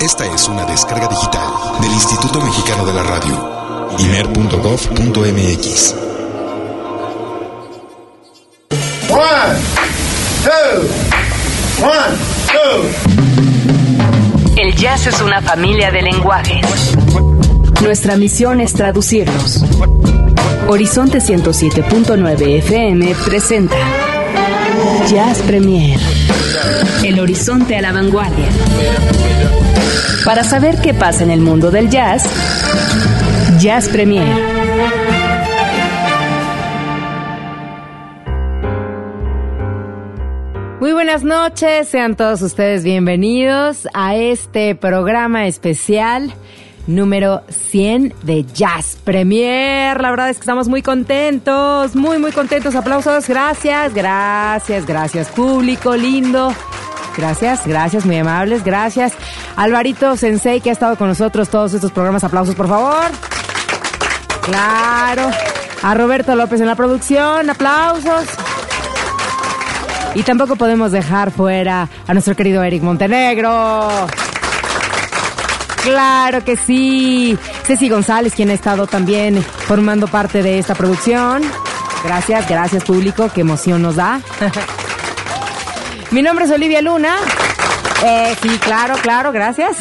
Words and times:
Esta 0.00 0.24
es 0.34 0.48
una 0.48 0.64
descarga 0.64 1.08
digital 1.08 1.46
del 1.82 1.92
Instituto 1.92 2.40
Mexicano 2.40 2.86
de 2.86 2.94
la 2.94 3.02
Radio, 3.02 3.92
imer.gov.mx. 3.98 5.94
One, 9.10 9.58
two, 10.42 10.88
one, 11.84 12.16
two. 12.46 12.88
El 14.56 14.74
jazz 14.74 15.06
es 15.06 15.20
una 15.20 15.42
familia 15.42 15.90
de 15.90 16.00
lenguajes. 16.00 16.96
Nuestra 17.82 18.16
misión 18.16 18.62
es 18.62 18.72
traducirlos. 18.72 19.62
Horizonte 20.66 21.18
107.9 21.18 22.58
FM 22.58 23.14
presenta 23.26 23.76
Jazz 25.10 25.40
Premier. 25.40 26.00
El 27.04 27.20
horizonte 27.20 27.76
a 27.76 27.80
la 27.80 27.92
vanguardia. 27.92 28.48
Para 30.24 30.44
saber 30.44 30.80
qué 30.80 30.94
pasa 30.94 31.24
en 31.24 31.30
el 31.30 31.40
mundo 31.40 31.70
del 31.70 31.88
jazz, 31.88 32.24
Jazz 33.58 33.88
Premier. 33.88 34.26
Muy 40.80 40.92
buenas 40.92 41.24
noches, 41.24 41.88
sean 41.88 42.16
todos 42.16 42.40
ustedes 42.42 42.84
bienvenidos 42.84 43.86
a 43.92 44.16
este 44.16 44.74
programa 44.74 45.46
especial 45.46 46.32
número 46.94 47.42
100 47.48 48.14
de 48.22 48.44
Jazz 48.44 48.98
Premier. 49.02 50.00
La 50.00 50.10
verdad 50.10 50.30
es 50.30 50.36
que 50.36 50.40
estamos 50.40 50.68
muy 50.68 50.82
contentos, 50.82 51.94
muy, 51.96 52.18
muy 52.18 52.32
contentos. 52.32 52.74
Aplausos, 52.74 53.28
gracias, 53.28 53.94
gracias, 53.94 54.86
gracias, 54.86 55.28
público 55.28 55.96
lindo. 55.96 56.52
Gracias, 57.16 57.66
gracias, 57.66 58.06
muy 58.06 58.18
amables, 58.18 58.64
gracias. 58.64 59.12
Alvarito 59.56 60.16
Sensei, 60.16 60.60
que 60.60 60.70
ha 60.70 60.72
estado 60.72 60.96
con 60.96 61.08
nosotros 61.08 61.48
todos 61.48 61.74
estos 61.74 61.92
programas. 61.92 62.24
Aplausos, 62.24 62.54
por 62.54 62.68
favor. 62.68 63.10
Claro. 64.42 65.30
A 65.82 65.94
Roberto 65.94 66.34
López 66.34 66.60
en 66.60 66.66
la 66.66 66.76
producción, 66.76 67.48
aplausos. 67.48 68.26
Y 70.14 70.22
tampoco 70.22 70.56
podemos 70.56 70.92
dejar 70.92 71.30
fuera 71.30 71.88
a 72.06 72.12
nuestro 72.12 72.34
querido 72.34 72.62
Eric 72.62 72.82
Montenegro. 72.82 74.08
Claro 75.82 76.44
que 76.44 76.56
sí. 76.56 77.38
Ceci 77.64 77.88
González, 77.88 78.34
quien 78.34 78.50
ha 78.50 78.54
estado 78.54 78.86
también 78.86 79.42
formando 79.42 80.06
parte 80.08 80.42
de 80.42 80.58
esta 80.58 80.74
producción. 80.74 81.42
Gracias, 82.04 82.48
gracias 82.48 82.84
público, 82.84 83.30
qué 83.34 83.42
emoción 83.42 83.82
nos 83.82 83.96
da. 83.96 84.20
Mi 86.10 86.22
nombre 86.22 86.44
es 86.44 86.50
Olivia 86.50 86.82
Luna. 86.82 87.16
Eh, 88.04 88.34
sí, 88.42 88.48
claro, 88.58 88.96
claro, 89.02 89.30
gracias. 89.32 89.76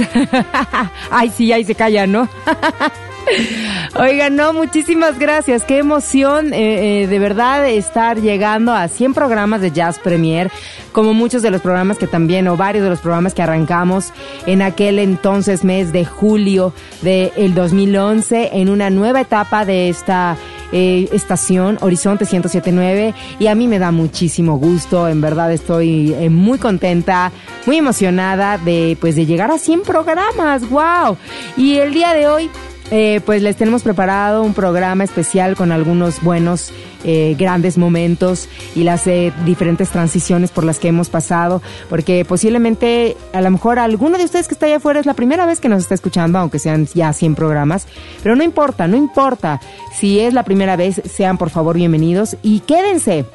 Ay, 1.11 1.31
sí, 1.35 1.51
ahí 1.51 1.63
se 1.63 1.75
calla, 1.75 2.05
¿no? 2.05 2.27
Oigan, 3.95 4.35
no, 4.35 4.53
muchísimas 4.53 5.19
gracias. 5.19 5.63
Qué 5.63 5.77
emoción 5.77 6.53
eh, 6.53 7.03
eh, 7.03 7.07
de 7.07 7.19
verdad 7.19 7.67
estar 7.67 8.19
llegando 8.19 8.73
a 8.73 8.87
100 8.87 9.13
programas 9.13 9.61
de 9.61 9.71
Jazz 9.71 9.99
Premier, 9.99 10.51
como 10.91 11.13
muchos 11.13 11.41
de 11.41 11.51
los 11.51 11.61
programas 11.61 11.97
que 11.97 12.07
también, 12.07 12.47
o 12.47 12.57
varios 12.57 12.83
de 12.83 12.89
los 12.89 12.99
programas 12.99 13.33
que 13.33 13.41
arrancamos 13.41 14.11
en 14.45 14.61
aquel 14.61 14.99
entonces 14.99 15.63
mes 15.63 15.91
de 15.91 16.05
julio 16.05 16.73
del 17.01 17.53
2011, 17.53 18.51
en 18.53 18.69
una 18.69 18.89
nueva 18.89 19.21
etapa 19.21 19.65
de 19.65 19.89
esta 19.89 20.37
eh, 20.71 21.09
estación, 21.11 21.77
Horizonte 21.81 22.25
1079, 22.25 23.13
y 23.39 23.47
a 23.47 23.55
mí 23.55 23.67
me 23.67 23.79
da 23.79 23.91
muchísimo 23.91 24.57
gusto, 24.57 25.07
en 25.07 25.21
verdad 25.21 25.51
estoy 25.51 26.15
muy 26.29 26.57
contenta, 26.57 27.31
muy 27.65 27.77
emocionada 27.77 28.57
de, 28.57 28.97
pues, 28.99 29.15
de 29.15 29.25
llegar 29.25 29.51
a 29.51 29.57
100 29.57 29.81
programas, 29.81 30.69
wow. 30.69 31.17
Y 31.57 31.77
el 31.77 31.93
día 31.93 32.13
de 32.13 32.27
hoy 32.27 32.49
eh, 32.91 33.21
pues 33.25 33.41
les 33.41 33.55
tenemos 33.55 33.83
preparado 33.83 34.43
un 34.43 34.53
programa 34.53 35.03
especial 35.03 35.55
con 35.55 35.71
algunos 35.71 36.21
buenos, 36.21 36.71
eh, 37.03 37.35
grandes 37.37 37.77
momentos 37.77 38.49
y 38.75 38.83
las 38.83 39.05
eh, 39.07 39.31
diferentes 39.45 39.89
transiciones 39.89 40.51
por 40.51 40.63
las 40.63 40.79
que 40.79 40.87
hemos 40.87 41.09
pasado, 41.09 41.61
porque 41.89 42.25
posiblemente 42.25 43.15
a 43.31 43.41
lo 43.41 43.51
mejor 43.51 43.79
alguno 43.79 44.17
de 44.17 44.25
ustedes 44.25 44.47
que 44.47 44.53
está 44.53 44.65
allá 44.65 44.77
afuera 44.77 44.99
es 44.99 45.05
la 45.05 45.13
primera 45.13 45.45
vez 45.45 45.59
que 45.59 45.69
nos 45.69 45.83
está 45.83 45.95
escuchando, 45.95 46.39
aunque 46.39 46.59
sean 46.59 46.87
ya 46.87 47.13
100 47.13 47.35
programas, 47.35 47.87
pero 48.23 48.35
no 48.35 48.43
importa, 48.43 48.87
no 48.87 48.97
importa. 48.97 49.61
Si 49.93 50.19
es 50.19 50.33
la 50.33 50.43
primera 50.43 50.75
vez, 50.75 51.01
sean 51.05 51.37
por 51.37 51.51
favor 51.51 51.75
bienvenidos 51.75 52.37
y 52.41 52.61
quédense 52.61 53.25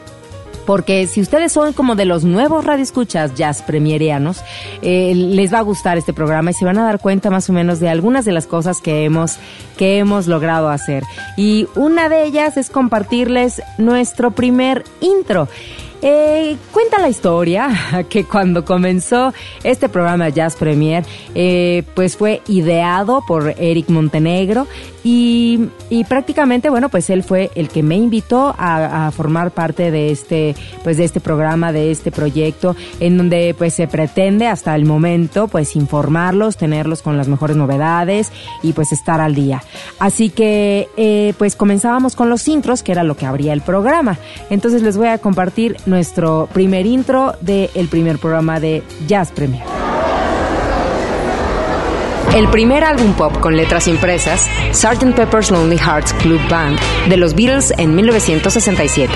porque 0.67 1.07
si 1.07 1.21
ustedes 1.21 1.53
son 1.53 1.73
como 1.73 1.95
de 1.95 2.05
los 2.05 2.25
nuevos 2.25 2.65
radioescuchas 2.65 3.35
jazz 3.35 3.63
premierianos, 3.63 4.43
eh, 4.83 5.13
les 5.15 5.53
va 5.53 5.59
a 5.59 5.63
gustar 5.63 5.99
este 5.99 6.13
programa 6.13 6.51
y 6.51 6.55
se 6.55 6.65
van 6.65 6.79
a 6.79 6.85
dar 6.85 7.01
cuenta 7.01 7.31
más 7.31 7.49
o 7.51 7.53
menos 7.53 7.81
de 7.81 7.89
algunas 7.89 8.25
de 8.25 8.33
las 8.33 8.47
cosas 8.47 8.81
que 8.81 9.05
hemos, 9.05 9.39
que 9.77 9.99
hemos 9.99 10.27
logrado 10.27 10.69
hacer. 10.69 11.05
Y 11.37 11.69
una 11.75 12.09
de 12.09 12.25
ellas 12.25 12.57
es 12.57 12.71
compartirles 12.71 13.63
nuestro 13.79 14.31
primer 14.31 14.85
intro. 15.01 15.49
Eh, 16.07 16.59
cuenta 16.71 16.99
la 16.99 17.09
historia 17.09 17.71
que 18.11 18.25
cuando 18.25 18.65
comenzó 18.67 19.33
este 19.63 19.89
programa 19.89 20.29
Jazz 20.29 20.55
Premier, 20.57 21.03
eh, 21.35 21.83
pues 21.95 22.19
fue 22.19 22.43
ideado 22.47 23.23
por 23.27 23.55
Eric 23.57 23.89
Montenegro 23.89 24.67
y, 25.07 25.69
prácticamente, 26.09 26.71
bueno, 26.71 26.89
pues 26.89 27.11
él 27.11 27.23
fue 27.23 27.51
el 27.55 27.69
que 27.69 27.83
me 27.83 27.97
invitó 27.97 28.55
a, 28.59 29.11
formar 29.15 29.51
parte 29.51 29.91
de 29.91 30.11
este, 30.11 30.57
pues 30.83 30.97
de 30.97 31.05
este 31.05 31.21
programa, 31.21 31.73
de 31.73 31.91
este 31.91 32.11
proyecto, 32.11 32.75
en 33.01 33.19
donde 33.19 33.55
pues 33.57 33.75
se 33.75 33.87
pretende 33.87 34.47
hasta 34.47 34.75
el 34.75 34.87
momento, 34.87 35.47
pues 35.47 35.77
informarlos, 35.77 36.57
tenerlos 36.57 37.03
con 37.03 37.19
las 37.19 37.29
mejores 37.29 37.57
novedades 37.57 38.33
y 38.63 38.73
pues 38.73 38.93
estar 38.93 39.21
al 39.21 39.35
día. 39.35 39.63
Así 39.99 40.31
que, 40.31 40.89
eh, 40.97 41.35
pues 41.37 41.55
comenzábamos 41.55 42.17
con 42.17 42.31
los 42.31 42.49
intros, 42.49 42.83
que 42.83 42.93
era 42.93 43.05
lo 43.05 43.15
que 43.17 43.27
abría 43.27 43.53
el 43.53 43.61
programa. 43.61 44.19
Entonces 44.49 44.81
les 44.83 44.97
voy 44.97 45.09
a 45.09 45.19
compartir 45.19 45.77
nuestro 45.85 46.49
primer 46.53 46.87
intro 46.87 47.35
del 47.43 47.89
primer 47.91 48.19
programa 48.19 48.59
de 48.59 48.83
Jazz 49.07 49.33
Premier. 49.33 49.65
El 52.35 52.49
primer 52.49 52.83
álbum 52.83 53.13
pop 53.13 53.39
con 53.39 53.57
letras 53.57 53.87
impresas, 53.87 54.51
Sgt. 54.73 55.15
Pepper's 55.15 55.53
Lonely 55.53 55.79
Hearts 55.79 56.13
Club 56.15 56.41
Band, 56.51 56.77
de 57.09 57.17
los 57.17 57.33
Beatles 57.33 57.73
en 57.79 57.95
1967. 57.95 59.13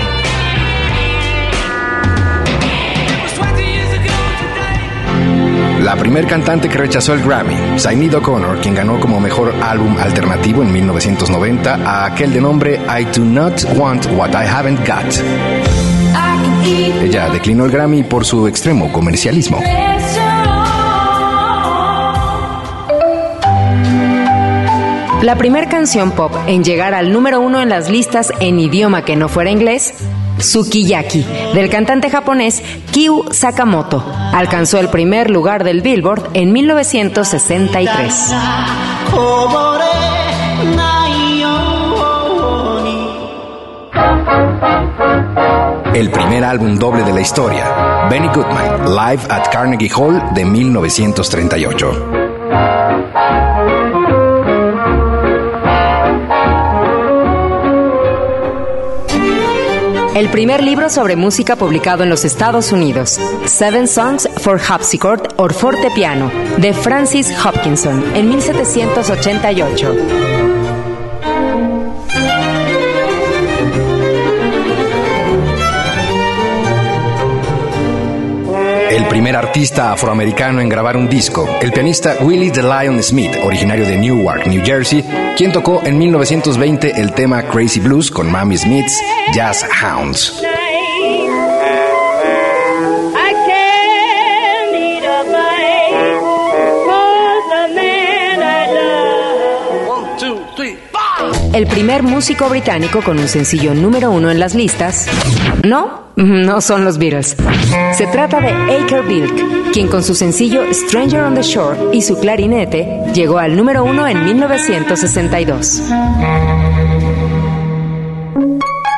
La 5.81 5.97
primer 5.97 6.27
cantante 6.27 6.69
que 6.69 6.77
rechazó 6.77 7.13
el 7.13 7.21
Grammy, 7.21 7.77
Sinead 7.77 8.13
O'Connor, 8.15 8.61
quien 8.61 8.75
ganó 8.75 9.01
como 9.01 9.19
mejor 9.19 9.53
álbum 9.63 9.97
alternativo 9.97 10.63
en 10.63 10.71
1990 10.71 11.75
a 11.75 12.05
aquel 12.05 12.31
de 12.31 12.39
nombre 12.39 12.75
I 12.75 13.03
Do 13.03 13.25
Not 13.25 13.65
Want 13.75 14.05
What 14.15 14.29
I 14.29 14.47
Haven't 14.47 14.87
Got. 14.87 15.21
Ella 17.03 17.29
declinó 17.29 17.65
el 17.65 17.71
Grammy 17.71 18.03
por 18.03 18.23
su 18.23 18.47
extremo 18.47 18.93
comercialismo. 18.93 19.59
La 25.21 25.35
primera 25.35 25.67
canción 25.67 26.11
pop 26.11 26.31
en 26.47 26.63
llegar 26.63 26.93
al 26.93 27.11
número 27.11 27.41
uno 27.41 27.61
en 27.61 27.67
las 27.67 27.89
listas 27.89 28.31
en 28.39 28.57
idioma 28.57 29.03
que 29.03 29.17
no 29.17 29.27
fuera 29.27 29.51
inglés, 29.51 29.93
Sukiyaki, 30.39 31.25
del 31.53 31.69
cantante 31.69 32.09
japonés 32.09 32.63
Kyu 32.93 33.25
Sakamoto, 33.29 34.01
alcanzó 34.33 34.79
el 34.79 34.87
primer 34.87 35.29
lugar 35.29 35.65
del 35.65 35.81
Billboard 35.81 36.29
en 36.35 36.53
1963. 36.53 38.33
El 45.93 46.11
primer 46.11 46.45
álbum 46.45 46.79
doble 46.79 47.03
de 47.03 47.11
la 47.11 47.19
historia, 47.19 48.07
Benny 48.09 48.29
Goodman, 48.29 48.95
Live 48.95 49.23
at 49.29 49.51
Carnegie 49.51 49.91
Hall 49.93 50.21
de 50.33 50.45
1938. 50.45 52.28
El 60.19 60.29
primer 60.29 60.61
libro 60.61 60.89
sobre 60.89 61.15
música 61.15 61.55
publicado 61.55 62.03
en 62.03 62.09
los 62.09 62.25
Estados 62.25 62.73
Unidos, 62.73 63.17
Seven 63.45 63.87
Songs 63.87 64.27
for 64.41 64.59
Harpsichord 64.59 65.33
or 65.37 65.53
Forte 65.53 65.89
Piano, 65.91 66.29
de 66.57 66.73
Francis 66.73 67.31
Hopkinson, 67.41 68.03
en 68.17 68.27
1788. 68.27 70.38
Primer 79.29 79.45
artista 79.45 79.91
afroamericano 79.91 80.59
en 80.59 80.69
grabar 80.69 80.97
un 80.97 81.07
disco, 81.07 81.47
el 81.61 81.71
pianista 81.71 82.17
Willie 82.21 82.49
the 82.49 82.63
Lion 82.63 83.03
Smith, 83.03 83.35
originario 83.43 83.85
de 83.85 83.95
Newark, 83.95 84.47
New 84.47 84.65
Jersey, 84.65 85.05
quien 85.37 85.51
tocó 85.51 85.83
en 85.83 85.99
1920 85.99 86.99
el 86.99 87.13
tema 87.13 87.43
Crazy 87.43 87.79
Blues 87.79 88.09
con 88.09 88.31
Mammy 88.31 88.57
Smith's 88.57 88.99
Jazz 89.31 89.63
Hounds. 89.83 90.48
El 101.53 101.67
primer 101.67 102.03
músico 102.03 102.49
británico 102.49 103.01
con 103.01 103.19
un 103.19 103.27
sencillo 103.27 103.73
número 103.73 104.11
uno 104.11 104.29
en 104.31 104.39
las 104.39 104.55
listas. 104.55 105.07
No, 105.63 106.11
no 106.15 106.61
son 106.61 106.85
los 106.85 106.97
Beatles. 106.97 107.35
Se 107.93 108.07
trata 108.07 108.39
de 108.39 108.49
Aker 108.49 109.03
Bilk, 109.03 109.71
quien 109.71 109.87
con 109.87 110.03
su 110.03 110.15
sencillo 110.15 110.61
Stranger 110.71 111.21
on 111.23 111.35
the 111.35 111.41
Shore 111.41 111.77
y 111.93 112.01
su 112.01 112.19
clarinete 112.19 113.03
llegó 113.13 113.39
al 113.39 113.55
número 113.55 113.83
uno 113.83 114.07
en 114.07 114.23
1962. 114.25 115.81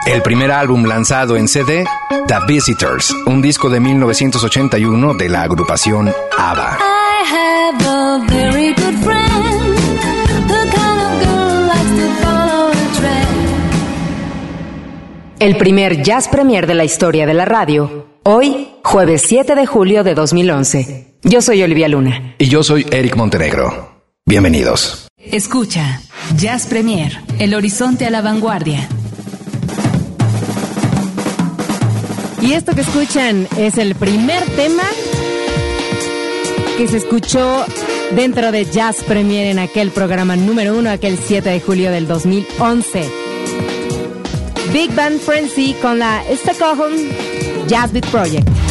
El 0.08 0.22
primer 0.24 0.52
álbum 0.52 0.86
lanzado 0.86 1.38
en 1.38 1.48
CD, 1.48 1.86
The 2.28 2.36
Visitors, 2.48 3.14
un 3.26 3.42
disco 3.42 3.70
de 3.70 3.80
1981 3.80 5.14
de 5.14 5.30
la 5.30 5.44
agrupación 5.44 6.12
ABBA. 6.38 6.80
El 15.42 15.58
primer 15.58 16.04
jazz 16.04 16.28
premier 16.28 16.68
de 16.68 16.76
la 16.76 16.84
historia 16.84 17.26
de 17.26 17.34
la 17.34 17.46
radio, 17.46 18.06
hoy, 18.22 18.68
jueves 18.84 19.24
7 19.24 19.56
de 19.56 19.66
julio 19.66 20.04
de 20.04 20.14
2011. 20.14 21.16
Yo 21.24 21.42
soy 21.42 21.64
Olivia 21.64 21.88
Luna. 21.88 22.36
Y 22.38 22.48
yo 22.48 22.62
soy 22.62 22.86
Eric 22.92 23.16
Montenegro. 23.16 24.04
Bienvenidos. 24.24 25.08
Escucha, 25.18 26.00
Jazz 26.38 26.68
Premier, 26.68 27.14
el 27.40 27.56
horizonte 27.56 28.06
a 28.06 28.12
la 28.12 28.22
vanguardia. 28.22 28.88
Y 32.40 32.54
esto 32.54 32.76
que 32.76 32.82
escuchan 32.82 33.48
es 33.58 33.80
el 33.80 33.96
primer 33.96 34.44
tema 34.56 34.84
que 36.78 36.88
se 36.88 36.98
escuchó 36.98 37.66
dentro 38.16 38.52
de 38.52 38.66
Jazz 38.66 38.98
Premier 39.08 39.48
en 39.48 39.58
aquel 39.58 39.90
programa 39.90 40.36
número 40.36 40.78
uno, 40.78 40.92
aquel 40.92 41.18
7 41.18 41.50
de 41.50 41.60
julio 41.60 41.90
del 41.90 42.08
2011. 42.08 43.21
Big 44.72 44.94
Band 44.96 45.20
Frenzy 45.20 45.76
con 45.82 45.98
la 45.98 46.24
Stockholm 46.34 46.96
Jazz 47.68 47.92
Beat 47.92 48.10
Project. 48.10 48.71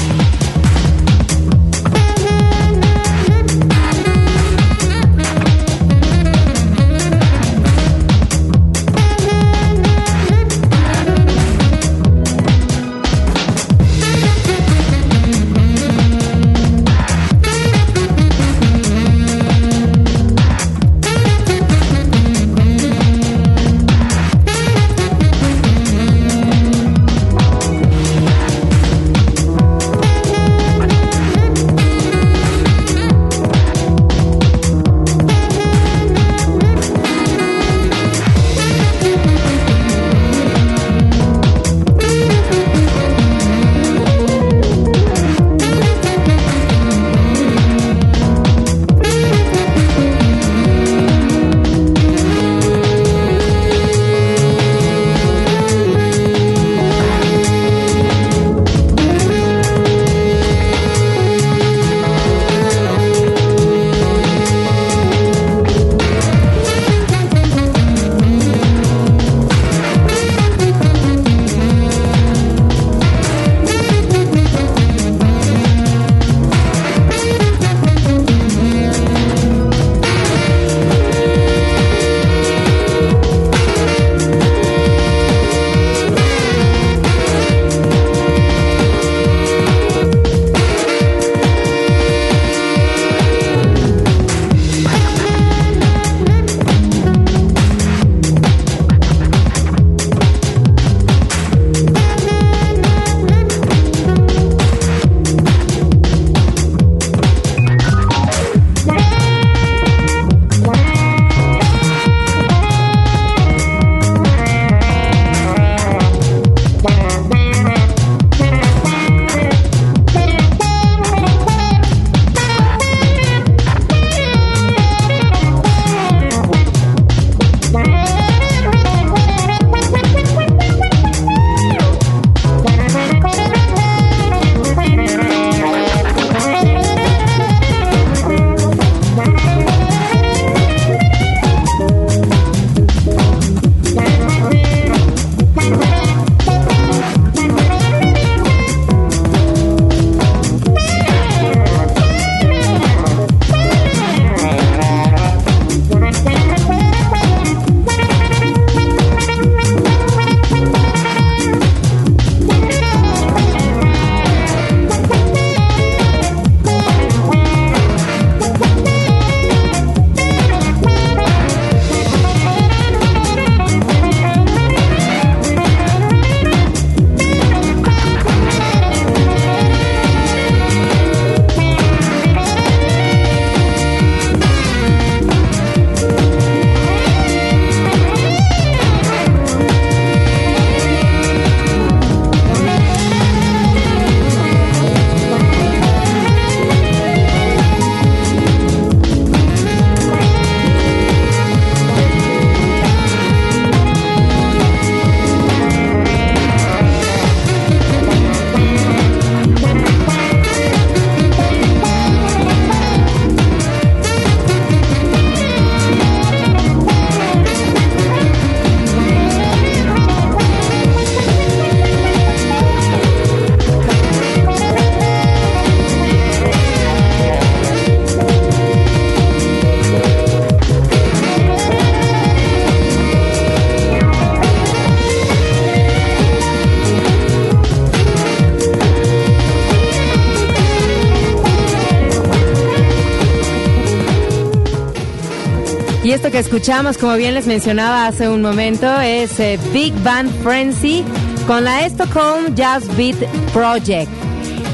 Escuchamos, 246.41 246.97
como 246.97 247.17
bien 247.17 247.35
les 247.35 247.47
mencionaba 247.47 248.07
hace 248.07 248.27
un 248.27 248.41
momento, 248.41 248.91
es 249.01 249.39
eh, 249.41 249.59
Big 249.75 249.93
Band 250.03 250.31
Frenzy 250.43 251.05
con 251.47 251.65
la 251.65 251.85
Stockholm 251.85 252.55
Jazz 252.55 252.85
Beat 252.97 253.17
Project. 253.53 254.11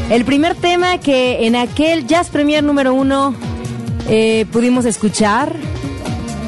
El 0.09 0.25
primer 0.25 0.55
tema 0.55 0.99
que 0.99 1.45
en 1.45 1.57
aquel 1.57 2.07
Jazz 2.07 2.29
Premier 2.29 2.63
número 2.63 2.95
uno 2.95 3.35
eh, 4.09 4.47
pudimos 4.53 4.85
escuchar 4.85 5.53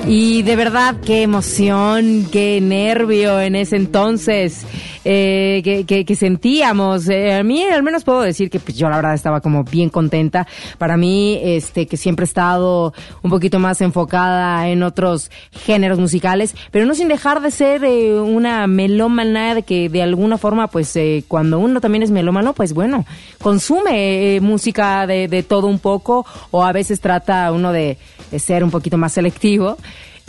y 0.06 0.42
de 0.42 0.54
verdad, 0.54 0.94
qué 1.04 1.22
emoción, 1.22 2.28
qué 2.30 2.60
nervio 2.60 3.40
en 3.40 3.56
ese 3.56 3.75
entonces 3.75 4.66
eh, 5.04 5.84
que, 5.86 6.16
sentíamos. 6.16 7.08
Eh, 7.08 7.34
a 7.34 7.42
mí 7.42 7.62
al 7.62 7.82
menos 7.82 8.04
puedo 8.04 8.22
decir 8.22 8.50
que 8.50 8.60
pues, 8.60 8.76
yo 8.76 8.88
la 8.88 8.96
verdad 8.96 9.14
estaba 9.14 9.40
como 9.40 9.64
bien 9.64 9.90
contenta. 9.90 10.46
Para 10.78 10.96
mí, 10.96 11.38
este, 11.42 11.86
que 11.86 11.96
siempre 11.96 12.24
he 12.24 12.28
estado 12.28 12.92
un 13.22 13.30
poquito 13.30 13.58
más 13.58 13.80
enfocada 13.80 14.68
en 14.68 14.82
otros 14.82 15.30
géneros 15.52 15.98
musicales, 15.98 16.54
pero 16.70 16.86
no 16.86 16.94
sin 16.94 17.08
dejar 17.08 17.40
de 17.40 17.50
ser 17.50 17.84
eh, 17.84 18.20
una 18.20 18.66
melómana 18.66 19.54
de 19.54 19.62
que 19.62 19.88
de 19.88 20.02
alguna 20.02 20.38
forma, 20.38 20.68
pues 20.68 20.94
eh, 20.96 21.24
cuando 21.28 21.58
uno 21.58 21.80
también 21.80 22.02
es 22.02 22.10
melómano, 22.10 22.52
pues 22.52 22.72
bueno, 22.72 23.04
consume 23.40 24.40
música 24.40 25.06
de, 25.06 25.28
de 25.28 25.42
todo 25.42 25.66
un 25.66 25.78
poco 25.78 26.26
o 26.50 26.64
a 26.64 26.72
veces 26.72 27.00
trata 27.00 27.50
uno 27.52 27.72
de, 27.72 27.98
de 28.30 28.38
ser 28.38 28.64
un 28.64 28.70
poquito 28.70 28.98
más 28.98 29.12
selectivo. 29.12 29.76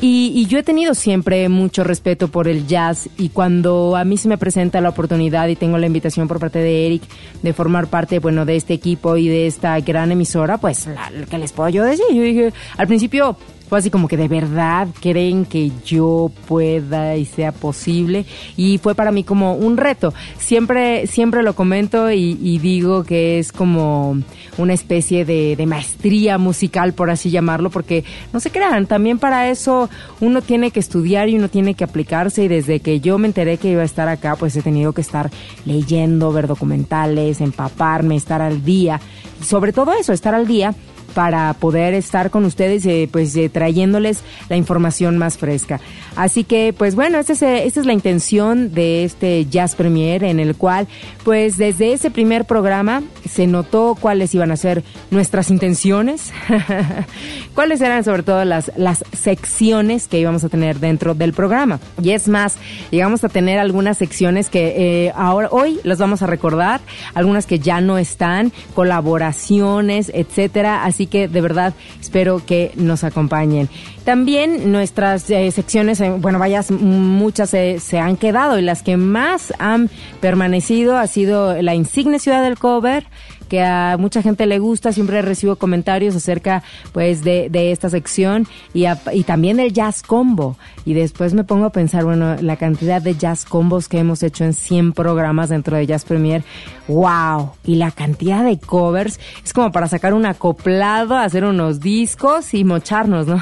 Y, 0.01 0.46
yo 0.46 0.60
he 0.60 0.63
tenido 0.63 0.94
siempre 0.94 1.50
mucho 1.50 1.84
respeto 1.84 2.29
por 2.29 2.48
el 2.48 2.68
jazz 2.68 3.10
y 3.18 3.29
cuando 3.29 3.98
a 3.98 4.06
mí 4.06 4.15
se 4.15 4.29
me 4.29 4.38
presenta 4.38 4.79
la 4.79 4.89
oportunidad 4.89 5.50
y 5.50 5.58
tengo 5.58 5.77
la 5.77 5.88
invitación 5.88 6.27
por 6.27 6.39
parte 6.39 6.60
de 6.60 6.86
Eric 6.86 7.03
de 7.41 7.53
formar 7.53 7.88
parte, 7.88 8.20
bueno, 8.20 8.46
de 8.46 8.56
este 8.56 8.74
equipo 8.74 9.18
y 9.18 9.27
de 9.27 9.48
esta 9.48 9.77
gran 9.82 10.12
emisora, 10.12 10.58
pues, 10.58 10.88
¿qué 11.29 11.38
les 11.38 11.51
puedo 11.51 11.70
yo 11.70 11.84
decir? 11.84 12.06
Yo 12.13 12.22
dije, 12.22 12.53
al 12.77 12.88
principio 12.88 13.36
fue 13.69 13.77
así 13.77 13.91
como 13.91 14.07
que 14.07 14.17
de 14.17 14.27
verdad 14.27 14.88
creen 14.99 15.45
que 15.45 15.71
yo 15.85 16.31
pueda 16.47 17.15
y 17.15 17.25
sea 17.25 17.51
posible 17.51 18.25
y 18.57 18.79
fue 18.79 18.95
para 18.95 19.11
mí 19.11 19.23
como 19.23 19.53
un 19.53 19.77
reto. 19.77 20.13
Siempre, 20.39 21.05
siempre 21.05 21.43
lo 21.43 21.53
comento 21.53 22.11
y, 22.11 22.57
digo 22.59 23.03
que 23.03 23.39
es 23.39 23.51
como 23.51 24.17
una 24.57 24.73
especie 24.73 25.23
de, 25.23 25.55
de, 25.55 25.65
maestría 25.65 26.38
musical, 26.38 26.93
por 26.93 27.09
así 27.11 27.29
llamarlo, 27.29 27.69
porque 27.69 28.03
no 28.33 28.39
se 28.39 28.49
crean, 28.49 28.88
también 28.88 29.19
para 29.19 29.49
eso 29.49 29.89
uno 30.19 30.41
tiene 30.41 30.71
que 30.71 30.79
estudiar 30.79 31.29
y 31.29 31.35
uno 31.35 31.47
tiene 31.47 31.75
que 31.75 31.83
aplicarse. 31.83 32.43
Y 32.43 32.47
desde 32.47 32.79
que 32.79 32.99
yo 32.99 33.17
me 33.19 33.27
enteré 33.27 33.57
que 33.57 33.71
iba 33.71 33.83
a 33.83 33.85
estar 33.85 34.07
acá, 34.07 34.35
pues 34.35 34.55
he 34.55 34.61
tenido 34.61 34.93
que 34.93 35.01
estar 35.01 35.29
leyendo, 35.65 36.33
ver 36.33 36.47
documentales, 36.47 37.39
empaparme, 37.39 38.15
estar 38.15 38.41
al 38.41 38.63
día, 38.65 38.99
sobre 39.41 39.73
todo 39.73 39.93
eso, 39.93 40.11
estar 40.11 40.33
al 40.33 40.47
día 40.47 40.73
para 41.10 41.54
poder 41.54 41.94
estar 41.94 42.30
con 42.30 42.46
ustedes, 42.46 42.86
eh, 42.86 43.10
pues 43.12 43.36
eh, 43.36 43.50
trayéndoles 43.50 44.24
la 44.50 44.56
información 44.56 45.18
más 45.18 45.38
fresca. 45.38 45.80
Así 46.16 46.44
que, 46.44 46.74
pues 46.78 46.96
bueno, 46.96 47.20
esta 47.20 47.34
es, 47.34 47.42
eh, 47.42 47.66
es 47.66 47.86
la 47.86 47.94
intención 47.94 48.74
de 48.74 49.04
este 49.04 49.46
Jazz 49.46 49.75
Premier, 49.75 50.24
en 50.24 50.39
el 50.39 50.56
cual, 50.56 50.88
pues 51.24 51.58
desde 51.58 51.94
ese 51.94 52.12
primer 52.12 52.46
programa 52.46 53.04
se 53.30 53.48
notó 53.48 53.98
cuáles 54.00 54.34
iban 54.36 54.51
a 54.51 54.58
ser 54.58 54.84
nuestras 55.12 55.50
intenciones, 55.50 56.32
cuáles 57.56 57.82
eran 57.82 58.04
sobre 58.04 58.24
todo 58.24 58.44
las, 58.46 58.72
las 58.75 59.04
secciones 59.13 60.08
que 60.08 60.20
íbamos 60.20 60.44
a 60.44 60.50
tener 60.50 60.80
dentro 60.80 61.13
del 61.13 61.34
programa. 61.34 61.80
Y 62.01 62.12
es 62.12 62.28
más, 62.28 62.58
llegamos 62.92 63.24
a 63.24 63.30
tener 63.30 63.60
algunas 63.60 63.98
secciones 63.98 64.50
que 64.50 65.12
ahora, 65.16 65.50
hoy 65.51 65.80
las 65.84 66.00
vamos 66.00 66.22
a 66.22 66.28
recordar, 66.28 66.82
algunas 67.13 67.46
que 67.46 67.60
ya 67.60 67.82
no 67.82 67.98
están, 67.98 68.51
colaboraciones, 68.74 70.12
etcétera. 70.13 70.84
Así 70.86 70.99
que 71.08 71.27
de 71.27 71.41
verdad 71.41 71.74
espero 72.00 72.41
que 72.46 72.72
nos 72.75 73.03
acompañen. 73.03 73.70
También 74.03 74.72
nuestras 74.72 75.29
eh, 75.29 75.51
secciones, 75.51 76.01
eh, 76.01 76.12
bueno, 76.18 76.39
vayas, 76.39 76.72
muchas 76.72 77.50
se 77.50 78.00
han 78.00 78.18
quedado 78.18 78.60
y 78.60 78.62
las 78.62 78.84
que 78.84 78.98
más 78.98 79.53
han 79.60 79.89
permanecido 80.22 80.98
ha 80.98 81.08
sido 81.08 81.62
la 81.62 81.75
insigne 81.75 82.20
ciudad 82.20 82.44
del 82.44 82.58
cover, 82.58 83.06
que 83.50 83.62
a 83.62 83.98
mucha 84.00 84.22
gente 84.22 84.46
le 84.46 84.60
gusta, 84.60 84.94
siempre 84.94 85.22
recibo 85.22 85.58
comentarios 85.58 86.15
acerca 86.15 86.63
pues 86.94 87.24
de, 87.24 87.50
esta 87.72 87.89
sección 87.89 88.48
y, 88.74 88.86
y 89.12 89.24
también 89.24 89.58
del 89.58 89.74
jazz 89.74 90.01
combo. 90.01 90.56
Y 90.86 90.94
después 90.94 91.34
me 91.34 91.44
pongo 91.44 91.65
a 91.65 91.72
pensar, 91.72 92.06
bueno, 92.06 92.38
la 92.41 92.56
cantidad 92.56 93.01
de 93.01 93.15
jazz 93.15 93.46
combos 93.46 93.89
que 93.89 94.00
hemos 94.00 94.24
hecho 94.24 94.44
en 94.44 94.53
100 94.53 94.94
programas 94.94 95.50
dentro 95.50 95.77
de 95.77 95.86
Jazz 95.86 96.06
Premier, 96.06 96.44
wow, 96.88 97.51
y 97.63 97.75
la 97.75 97.91
cantidad 97.91 98.44
de 98.44 98.60
covers, 98.60 99.20
es 99.44 99.53
como 99.53 99.72
para 99.72 99.88
sacar 99.88 100.13
un 100.13 100.25
acoplado, 100.25 101.15
hacer 101.15 101.44
unos 101.44 101.79
discos 101.79 102.53
y 102.53 102.63
mocharnos, 102.63 103.27
¿no? 103.27 103.41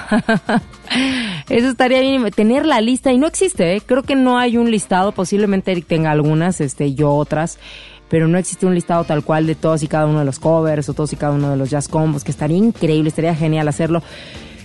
Eso 1.49 1.69
estaría 1.69 2.01
bien, 2.01 2.29
tener 2.31 2.65
la 2.65 2.81
lista, 2.81 3.11
y 3.11 3.17
no 3.17 3.27
existe, 3.27 3.75
¿eh? 3.75 3.81
creo 3.85 4.03
que 4.03 4.15
no 4.15 4.37
hay 4.37 4.57
un 4.57 4.71
listado, 4.71 5.11
posiblemente 5.11 5.71
Eric 5.71 5.87
tenga 5.87 6.11
algunas, 6.11 6.61
este, 6.61 6.93
yo 6.93 7.13
otras 7.13 7.59
pero 8.09 8.27
no 8.27 8.37
existe 8.37 8.65
un 8.65 8.75
listado 8.75 9.03
tal 9.03 9.23
cual 9.23 9.47
de 9.47 9.55
todos 9.55 9.83
y 9.83 9.87
cada 9.87 10.05
uno 10.05 10.19
de 10.19 10.25
los 10.25 10.39
covers 10.39 10.89
o 10.89 10.93
todos 10.93 11.13
y 11.13 11.15
cada 11.15 11.33
uno 11.33 11.49
de 11.49 11.57
los 11.57 11.69
jazz 11.69 11.87
combos, 11.87 12.23
que 12.23 12.31
estaría 12.31 12.57
increíble, 12.57 13.09
estaría 13.09 13.35
genial 13.35 13.67
hacerlo. 13.67 14.01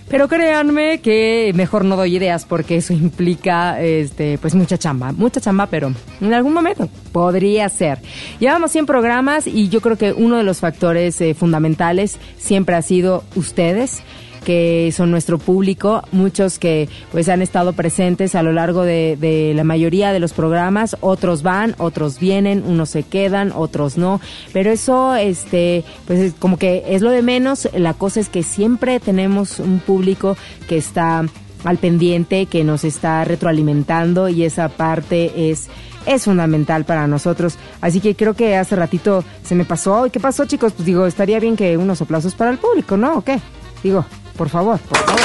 Pero 0.08 0.28
créanme 0.28 1.00
que 1.00 1.52
mejor 1.54 1.86
no 1.86 1.96
doy 1.96 2.16
ideas 2.16 2.44
porque 2.44 2.76
eso 2.76 2.92
implica 2.92 3.80
este 3.80 4.36
pues 4.38 4.54
mucha 4.54 4.76
chamba, 4.76 5.12
mucha 5.12 5.40
chamba, 5.40 5.66
pero 5.66 5.92
en 6.20 6.34
algún 6.34 6.52
momento 6.52 6.88
podría 7.12 7.68
ser. 7.68 7.98
Llevamos 8.38 8.70
100 8.72 8.86
programas 8.86 9.46
y 9.46 9.68
yo 9.68 9.80
creo 9.80 9.96
que 9.96 10.12
uno 10.12 10.36
de 10.36 10.42
los 10.42 10.58
factores 10.58 11.20
eh, 11.20 11.34
fundamentales 11.34 12.18
siempre 12.36 12.76
ha 12.76 12.82
sido 12.82 13.24
ustedes 13.36 14.02
que 14.42 14.92
son 14.94 15.10
nuestro 15.10 15.38
público, 15.38 16.02
muchos 16.12 16.58
que 16.58 16.88
pues 17.10 17.28
han 17.28 17.42
estado 17.42 17.72
presentes 17.72 18.34
a 18.34 18.42
lo 18.42 18.52
largo 18.52 18.82
de, 18.82 19.16
de, 19.18 19.52
la 19.54 19.64
mayoría 19.64 20.12
de 20.12 20.20
los 20.20 20.32
programas, 20.32 20.96
otros 21.00 21.42
van, 21.42 21.74
otros 21.78 22.18
vienen, 22.18 22.62
unos 22.66 22.90
se 22.90 23.02
quedan, 23.02 23.52
otros 23.54 23.96
no, 23.96 24.20
pero 24.52 24.70
eso 24.70 25.14
este 25.14 25.84
pues 26.06 26.18
es 26.20 26.34
como 26.34 26.58
que 26.58 26.84
es 26.88 27.02
lo 27.02 27.10
de 27.10 27.22
menos, 27.22 27.68
la 27.74 27.94
cosa 27.94 28.20
es 28.20 28.28
que 28.28 28.42
siempre 28.42 29.00
tenemos 29.00 29.58
un 29.58 29.78
público 29.80 30.36
que 30.68 30.76
está 30.76 31.24
al 31.64 31.78
pendiente, 31.78 32.46
que 32.46 32.64
nos 32.64 32.84
está 32.84 33.24
retroalimentando 33.24 34.28
y 34.28 34.44
esa 34.44 34.68
parte 34.68 35.50
es 35.50 35.68
es 36.06 36.24
fundamental 36.24 36.84
para 36.84 37.06
nosotros. 37.06 37.56
Así 37.80 38.00
que 38.00 38.16
creo 38.16 38.34
que 38.34 38.56
hace 38.56 38.76
ratito 38.76 39.24
se 39.44 39.54
me 39.54 39.64
pasó. 39.64 40.06
¿Y 40.06 40.10
qué 40.10 40.20
pasó, 40.20 40.44
chicos? 40.46 40.72
Pues 40.72 40.86
digo, 40.86 41.06
estaría 41.06 41.38
bien 41.38 41.56
que 41.56 41.76
unos 41.76 42.02
aplausos 42.02 42.34
para 42.34 42.50
el 42.50 42.58
público, 42.58 42.96
¿no? 42.96 43.18
¿O 43.18 43.22
qué? 43.22 43.38
Digo, 43.82 44.04
por 44.36 44.48
favor, 44.48 44.78
por 44.78 44.98
favor. 44.98 45.20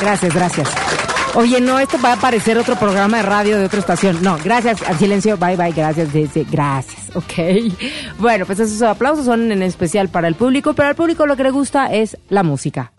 Gracias, 0.00 0.34
gracias. 0.34 0.68
Oye, 1.34 1.60
no, 1.60 1.78
esto 1.78 1.98
va 2.02 2.10
a 2.10 2.14
aparecer 2.14 2.56
otro 2.58 2.76
programa 2.76 3.18
de 3.18 3.22
radio 3.22 3.58
de 3.58 3.66
otra 3.66 3.80
estación. 3.80 4.18
No, 4.22 4.38
gracias, 4.42 4.82
al 4.82 4.98
silencio, 4.98 5.36
bye 5.36 5.56
bye, 5.56 5.72
gracias, 5.72 6.08
gracias, 6.50 7.14
ok. 7.14 7.72
Bueno, 8.18 8.46
pues 8.46 8.60
esos 8.60 8.80
aplausos 8.82 9.24
son 9.24 9.52
en 9.52 9.62
especial 9.62 10.08
para 10.08 10.26
el 10.26 10.34
público, 10.34 10.74
pero 10.74 10.88
al 10.88 10.94
público 10.94 11.26
lo 11.26 11.36
que 11.36 11.42
le 11.44 11.50
gusta 11.50 11.92
es 11.92 12.16
la 12.28 12.42
música. 12.42 12.92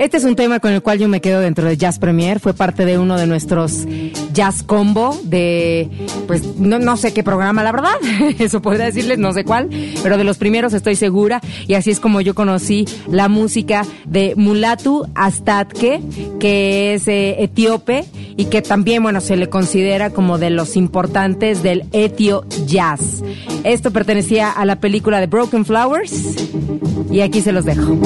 Este 0.00 0.16
es 0.16 0.24
un 0.24 0.34
tema 0.34 0.60
con 0.60 0.72
el 0.72 0.80
cual 0.80 0.98
yo 0.98 1.08
me 1.08 1.20
quedo 1.20 1.40
dentro 1.40 1.68
de 1.68 1.76
Jazz 1.76 1.98
Premier. 1.98 2.40
Fue 2.40 2.54
parte 2.54 2.86
de 2.86 2.96
uno 2.96 3.18
de 3.18 3.26
nuestros 3.26 3.84
Jazz 4.32 4.62
Combo 4.62 5.18
de, 5.24 5.88
pues, 6.26 6.56
no, 6.56 6.96
sé 6.96 7.12
qué 7.12 7.22
programa, 7.22 7.62
la 7.62 7.72
verdad. 7.72 7.94
Eso 8.38 8.62
podría 8.62 8.86
decirles, 8.86 9.18
no 9.18 9.32
sé 9.32 9.44
cuál. 9.44 9.68
Pero 10.02 10.18
de 10.18 10.24
los 10.24 10.38
primeros 10.38 10.72
estoy 10.72 10.96
segura. 10.96 11.40
Y 11.66 11.74
así 11.74 11.90
es 11.90 12.00
como 12.00 12.20
yo 12.20 12.34
conocí 12.34 12.86
la 13.08 13.28
música 13.28 13.84
de 14.06 14.34
Mulatu 14.36 15.06
Astatke, 15.14 16.00
que 16.38 16.94
es 16.94 17.08
eh, 17.08 17.42
etíope 17.42 18.04
y 18.36 18.46
que 18.46 18.62
también, 18.62 19.02
bueno, 19.02 19.20
se 19.20 19.36
le 19.36 19.48
considera 19.48 20.10
como 20.10 20.38
de 20.38 20.50
los 20.50 20.76
importantes 20.76 21.62
del 21.62 21.84
etio 21.92 22.44
jazz. 22.66 23.22
Esto 23.64 23.90
pertenecía 23.90 24.50
a 24.50 24.64
la 24.64 24.76
película 24.80 25.20
de 25.20 25.26
Broken 25.26 25.64
Flowers. 25.64 26.36
Y 27.10 27.20
aquí 27.20 27.40
se 27.40 27.52
los 27.52 27.64
dejo. 27.64 27.98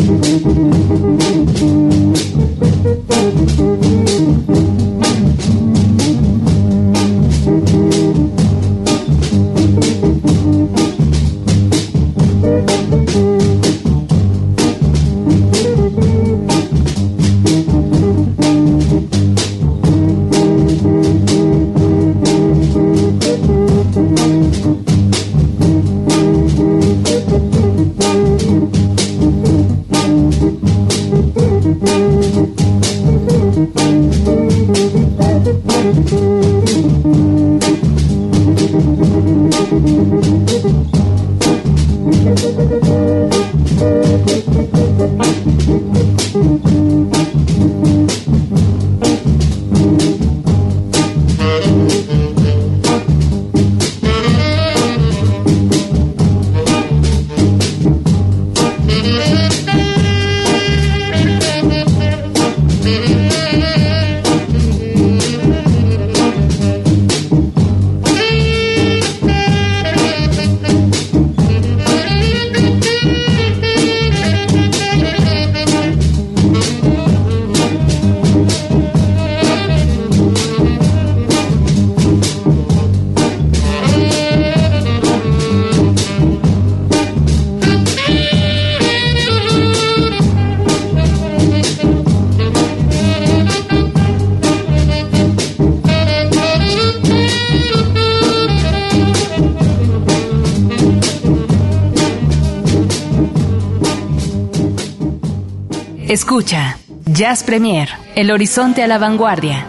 Escucha, 106.34 106.78
Jazz 107.06 107.44
Premier, 107.44 107.88
el 108.16 108.32
horizonte 108.32 108.82
a 108.82 108.88
la 108.88 108.98
vanguardia. 108.98 109.64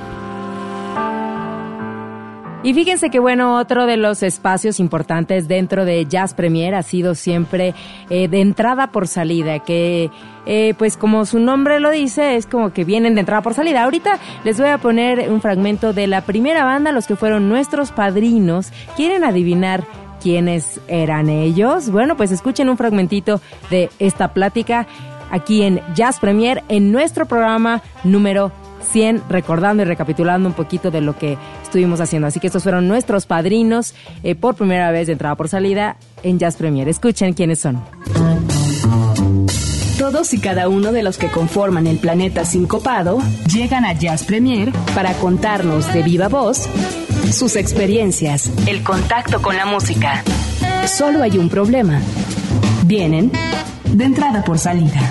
Y 2.63 2.73
fíjense 2.73 3.11
que 3.11 3.19
bueno, 3.19 3.59
otro 3.59 3.85
de 3.85 3.97
los 3.97 4.23
espacios 4.23 4.79
importantes 4.79 5.47
dentro 5.47 5.85
de 5.85 6.07
Jazz 6.07 6.33
Premier 6.33 6.73
ha 6.73 6.81
sido 6.81 7.13
siempre 7.13 7.75
eh, 8.09 8.27
de 8.29 8.41
entrada 8.41 8.87
por 8.87 9.07
salida, 9.07 9.59
que 9.59 10.09
eh, 10.47 10.73
pues 10.75 10.97
como 10.97 11.27
su 11.27 11.37
nombre 11.37 11.79
lo 11.79 11.91
dice, 11.91 12.35
es 12.35 12.47
como 12.47 12.73
que 12.73 12.83
vienen 12.83 13.13
de 13.13 13.19
entrada 13.19 13.43
por 13.43 13.53
salida. 13.53 13.83
Ahorita 13.83 14.17
les 14.43 14.57
voy 14.59 14.69
a 14.69 14.79
poner 14.79 15.29
un 15.29 15.41
fragmento 15.41 15.93
de 15.93 16.07
la 16.07 16.21
primera 16.21 16.65
banda, 16.65 16.91
los 16.91 17.05
que 17.05 17.15
fueron 17.15 17.47
nuestros 17.47 17.91
padrinos. 17.91 18.71
¿Quieren 18.95 19.23
adivinar 19.23 19.83
quiénes 20.19 20.81
eran 20.87 21.29
ellos? 21.29 21.91
Bueno, 21.91 22.17
pues 22.17 22.31
escuchen 22.31 22.69
un 22.69 22.77
fragmentito 22.77 23.39
de 23.69 23.91
esta 23.99 24.33
plática 24.33 24.87
aquí 25.31 25.63
en 25.63 25.81
Jazz 25.95 26.19
Premier 26.19 26.63
en 26.69 26.91
nuestro 26.91 27.25
programa 27.25 27.81
número 28.03 28.51
100, 28.91 29.23
recordando 29.29 29.83
y 29.83 29.85
recapitulando 29.85 30.47
un 30.47 30.53
poquito 30.53 30.91
de 30.91 31.01
lo 31.01 31.17
que 31.17 31.37
estuvimos 31.63 31.99
haciendo. 32.01 32.27
Así 32.27 32.39
que 32.39 32.47
estos 32.47 32.63
fueron 32.63 32.87
nuestros 32.87 33.25
padrinos 33.25 33.93
eh, 34.23 34.35
por 34.35 34.55
primera 34.55 34.91
vez 34.91 35.07
de 35.07 35.13
entrada 35.13 35.35
por 35.35 35.49
salida 35.49 35.97
en 36.23 36.39
Jazz 36.39 36.55
Premier. 36.55 36.87
Escuchen 36.87 37.33
quiénes 37.33 37.59
son. 37.59 37.81
Todos 39.97 40.33
y 40.33 40.39
cada 40.39 40.67
uno 40.67 40.91
de 40.91 41.03
los 41.03 41.17
que 41.17 41.31
conforman 41.31 41.87
el 41.87 41.97
planeta 41.97 42.43
sincopado 42.45 43.19
llegan 43.51 43.85
a 43.85 43.93
Jazz 43.93 44.23
Premier 44.23 44.71
para 44.93 45.13
contarnos 45.13 45.91
de 45.93 46.03
viva 46.03 46.27
voz 46.27 46.69
sus 47.31 47.55
experiencias, 47.55 48.51
el 48.67 48.83
contacto 48.83 49.41
con 49.41 49.55
la 49.55 49.65
música. 49.65 50.23
Solo 50.85 51.23
hay 51.23 51.37
un 51.37 51.49
problema. 51.49 52.01
Vienen 52.87 53.31
de 53.83 54.03
entrada 54.03 54.43
por 54.43 54.59
salida. 54.59 55.01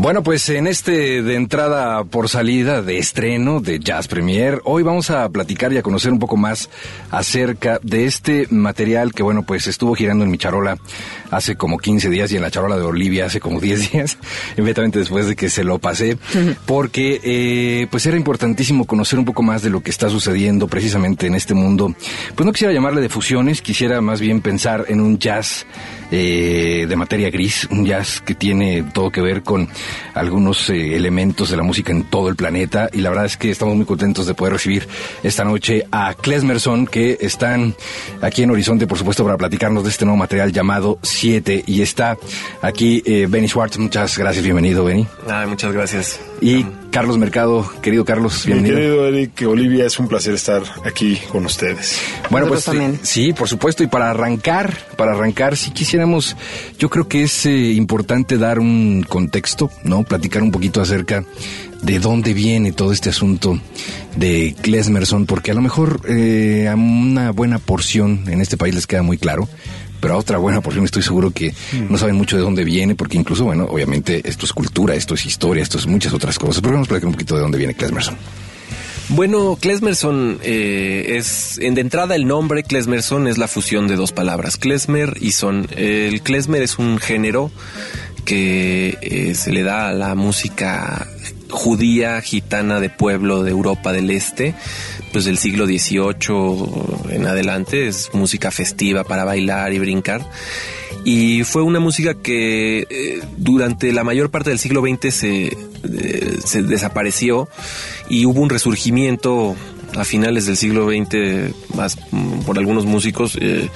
Bueno, 0.00 0.22
pues 0.22 0.48
en 0.48 0.68
este 0.68 1.22
de 1.22 1.34
entrada 1.34 2.04
por 2.04 2.28
salida 2.28 2.82
de 2.82 2.98
estreno 2.98 3.58
de 3.58 3.80
Jazz 3.80 4.06
Premier, 4.06 4.60
hoy 4.62 4.84
vamos 4.84 5.10
a 5.10 5.28
platicar 5.28 5.72
y 5.72 5.76
a 5.76 5.82
conocer 5.82 6.12
un 6.12 6.20
poco 6.20 6.36
más 6.36 6.70
acerca 7.10 7.80
de 7.82 8.04
este 8.04 8.46
material 8.48 9.12
que, 9.12 9.24
bueno, 9.24 9.42
pues 9.42 9.66
estuvo 9.66 9.96
girando 9.96 10.24
en 10.24 10.30
mi 10.30 10.38
charola 10.38 10.78
hace 11.32 11.56
como 11.56 11.78
15 11.78 12.10
días 12.10 12.30
y 12.30 12.36
en 12.36 12.42
la 12.42 12.50
charola 12.52 12.76
de 12.76 12.84
Olivia 12.84 13.26
hace 13.26 13.40
como 13.40 13.60
10 13.60 13.90
días, 13.92 14.18
inmediatamente 14.56 15.00
después 15.00 15.26
de 15.26 15.34
que 15.34 15.50
se 15.50 15.64
lo 15.64 15.80
pasé, 15.80 16.16
porque 16.64 17.20
eh, 17.24 17.88
pues 17.90 18.06
era 18.06 18.16
importantísimo 18.16 18.84
conocer 18.84 19.18
un 19.18 19.24
poco 19.24 19.42
más 19.42 19.62
de 19.62 19.70
lo 19.70 19.82
que 19.82 19.90
está 19.90 20.08
sucediendo 20.08 20.68
precisamente 20.68 21.26
en 21.26 21.34
este 21.34 21.54
mundo. 21.54 21.92
Pues 22.36 22.46
no 22.46 22.52
quisiera 22.52 22.72
llamarle 22.72 23.00
de 23.00 23.08
fusiones, 23.08 23.62
quisiera 23.62 24.00
más 24.00 24.20
bien 24.20 24.42
pensar 24.42 24.84
en 24.86 25.00
un 25.00 25.18
jazz 25.18 25.66
eh, 26.12 26.86
de 26.88 26.96
materia 26.96 27.30
gris, 27.30 27.66
un 27.70 27.84
jazz 27.84 28.22
que 28.24 28.36
tiene 28.36 28.84
todo 28.94 29.10
que 29.10 29.20
ver 29.20 29.42
con 29.42 29.68
algunos 30.14 30.70
eh, 30.70 30.96
elementos 30.96 31.50
de 31.50 31.56
la 31.56 31.62
música 31.62 31.92
en 31.92 32.04
todo 32.04 32.28
el 32.28 32.36
planeta 32.36 32.88
y 32.92 33.00
la 33.00 33.10
verdad 33.10 33.26
es 33.26 33.36
que 33.36 33.50
estamos 33.50 33.76
muy 33.76 33.86
contentos 33.86 34.26
de 34.26 34.34
poder 34.34 34.54
recibir 34.54 34.88
esta 35.22 35.44
noche 35.44 35.86
a 35.90 36.14
Klesmerson 36.14 36.86
que 36.86 37.18
están 37.20 37.74
aquí 38.20 38.42
en 38.42 38.50
Horizonte 38.50 38.86
por 38.86 38.98
supuesto 38.98 39.24
para 39.24 39.36
platicarnos 39.36 39.84
de 39.84 39.90
este 39.90 40.04
nuevo 40.04 40.18
material 40.18 40.52
llamado 40.52 40.98
7 41.02 41.64
y 41.66 41.82
está 41.82 42.16
aquí 42.62 43.02
eh, 43.06 43.26
Benny 43.28 43.48
Schwartz, 43.48 43.78
muchas 43.78 44.16
gracias, 44.16 44.44
bienvenido 44.44 44.84
Benny. 44.84 45.06
Ah, 45.28 45.44
muchas 45.48 45.72
gracias. 45.72 46.20
Y 46.40 46.64
Carlos 46.90 47.18
Mercado, 47.18 47.68
querido 47.82 48.04
Carlos, 48.04 48.46
bienvenido. 48.46 48.76
Mi 48.76 48.82
querido 48.82 49.08
Eric, 49.08 49.42
Olivia, 49.48 49.86
es 49.86 49.98
un 49.98 50.08
placer 50.08 50.34
estar 50.34 50.62
aquí 50.84 51.18
con 51.30 51.44
ustedes. 51.44 52.00
Bueno, 52.30 52.46
pues 52.46 52.68
sí, 53.02 53.32
por 53.32 53.48
supuesto, 53.48 53.82
y 53.82 53.88
para 53.88 54.10
arrancar, 54.10 54.76
para 54.96 55.12
arrancar, 55.12 55.56
si 55.56 55.70
quisiéramos, 55.72 56.36
yo 56.78 56.90
creo 56.90 57.08
que 57.08 57.22
es 57.22 57.46
eh, 57.46 57.72
importante 57.72 58.38
dar 58.38 58.58
un 58.60 59.04
contexto, 59.08 59.70
¿no? 59.82 60.04
Platicar 60.04 60.42
un 60.42 60.52
poquito 60.52 60.80
acerca 60.80 61.24
de 61.82 61.98
dónde 61.98 62.34
viene 62.34 62.72
todo 62.72 62.92
este 62.92 63.10
asunto 63.10 63.60
de 64.16 64.54
Klesmerson, 64.60 65.26
porque 65.26 65.50
a 65.50 65.54
lo 65.54 65.60
mejor 65.60 66.00
eh, 66.08 66.68
a 66.68 66.74
una 66.74 67.30
buena 67.32 67.58
porción 67.58 68.24
en 68.28 68.40
este 68.40 68.56
país 68.56 68.74
les 68.74 68.86
queda 68.86 69.02
muy 69.02 69.18
claro, 69.18 69.48
pero 70.00 70.14
a 70.14 70.16
otra 70.16 70.38
buena 70.38 70.60
porción 70.60 70.84
estoy 70.84 71.02
seguro 71.02 71.30
que 71.30 71.54
no 71.88 71.98
saben 71.98 72.16
mucho 72.16 72.36
de 72.36 72.42
dónde 72.42 72.64
viene, 72.64 72.94
porque 72.94 73.16
incluso, 73.16 73.44
bueno, 73.44 73.64
obviamente 73.64 74.22
esto 74.28 74.46
es 74.46 74.52
cultura, 74.52 74.94
esto 74.94 75.14
es 75.14 75.26
historia, 75.26 75.62
esto 75.62 75.78
es 75.78 75.86
muchas 75.86 76.12
otras 76.12 76.38
cosas, 76.38 76.60
pero 76.60 76.74
vamos 76.74 76.88
a 76.88 76.90
platicar 76.90 77.08
un 77.08 77.14
poquito 77.14 77.34
de 77.34 77.42
dónde 77.42 77.58
viene 77.58 77.74
Klesmerson. 77.74 78.16
Bueno, 79.10 79.56
Klesmerson 79.58 80.38
eh, 80.42 81.16
es, 81.16 81.58
en 81.58 81.74
de 81.74 81.80
entrada 81.80 82.14
el 82.14 82.26
nombre 82.26 82.62
Klesmerson 82.62 83.26
es 83.26 83.38
la 83.38 83.48
fusión 83.48 83.88
de 83.88 83.96
dos 83.96 84.12
palabras, 84.12 84.58
klezmer 84.58 85.16
y 85.18 85.32
son. 85.32 85.66
El 85.74 86.20
klezmer 86.20 86.60
es 86.60 86.78
un 86.78 86.98
género 86.98 87.50
que 88.26 88.98
eh, 89.00 89.34
se 89.34 89.50
le 89.50 89.62
da 89.62 89.88
a 89.88 89.92
la 89.94 90.14
música 90.14 91.08
judía, 91.48 92.20
gitana 92.20 92.80
de 92.80 92.90
pueblo 92.90 93.42
de 93.42 93.50
Europa 93.50 93.92
del 93.92 94.10
Este, 94.10 94.54
pues 95.12 95.24
del 95.24 95.38
siglo 95.38 95.66
XVIII 95.66 97.14
en 97.14 97.26
adelante, 97.26 97.88
es 97.88 98.10
música 98.12 98.50
festiva 98.50 99.04
para 99.04 99.24
bailar 99.24 99.72
y 99.72 99.78
brincar. 99.78 100.28
Y 101.04 101.44
fue 101.44 101.62
una 101.62 101.80
música 101.80 102.14
que 102.14 102.86
eh, 102.90 103.20
durante 103.36 103.92
la 103.92 104.04
mayor 104.04 104.30
parte 104.30 104.50
del 104.50 104.58
siglo 104.58 104.82
XX 104.82 105.14
se, 105.14 105.46
eh, 105.46 106.38
se 106.44 106.62
desapareció 106.62 107.48
y 108.08 108.26
hubo 108.26 108.40
un 108.40 108.50
resurgimiento 108.50 109.56
a 109.96 110.04
finales 110.04 110.46
del 110.46 110.56
siglo 110.56 110.88
XX 110.88 111.54
más 111.74 111.96
mm, 112.10 112.40
por 112.40 112.58
algunos 112.58 112.84
músicos 112.84 113.36
eh, 113.40 113.68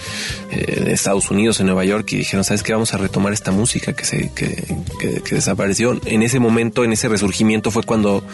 eh, 0.50 0.84
Estados 0.88 1.30
Unidos, 1.30 1.60
en 1.60 1.66
Nueva 1.66 1.84
York, 1.84 2.12
y 2.12 2.16
dijeron, 2.18 2.44
¿sabes 2.44 2.62
qué? 2.62 2.72
Vamos 2.72 2.92
a 2.94 2.98
retomar 2.98 3.32
esta 3.32 3.50
música 3.50 3.92
que, 3.92 4.04
se, 4.04 4.30
que, 4.34 4.76
que, 4.98 5.34
desapareció. 5.34 5.98
En 6.04 6.22
ese 6.22 6.38
momento, 6.38 6.84
en 6.84 6.92
ese 6.92 7.08
resurgimiento 7.08 7.70
fue 7.70 7.82
cuando 7.82 8.24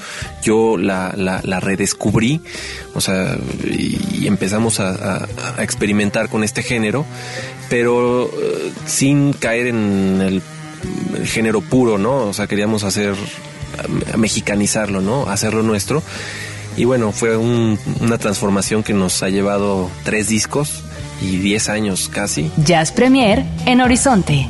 yo 0.43 0.77
la, 0.77 1.15
la, 1.17 1.61
redescubrí, 1.61 2.41
o 2.95 3.01
sea, 3.01 3.39
y, 3.65 4.27
empezamos 4.27 4.81
a, 4.81 5.27
a, 5.57 5.63
experimentar 5.63 6.29
con 6.29 6.45
este 6.45 6.63
género, 6.63 7.05
pero 7.69 8.27
eh, 8.27 8.73
sin 8.87 9.33
caer 9.33 9.69
en 9.69 10.21
el, 10.21 10.43
el 11.19 11.27
género 11.27 11.61
puro, 11.61 11.99
¿no? 11.99 12.29
O 12.29 12.33
sea, 12.33 12.47
queríamos 12.47 12.85
hacer 12.85 13.15
mexicanizarlo, 14.17 15.01
¿no? 15.01 15.29
Hacerlo 15.29 15.63
nuestro. 15.63 16.03
Y 16.79 16.85
bueno, 16.85 17.11
fue 17.11 17.37
una 17.37 18.19
transformación 18.19 18.85
que 18.85 18.95
nos 18.95 19.25
ha 19.25 19.29
llevado 19.31 19.91
tres 20.05 20.29
discos 20.29 20.85
y 21.21 21.39
diez 21.39 21.69
años 21.69 22.09
casi. 22.09 22.53
Jazz 22.65 22.93
Premier 22.93 23.45
en 23.67 23.81
Horizonte. 23.81 24.49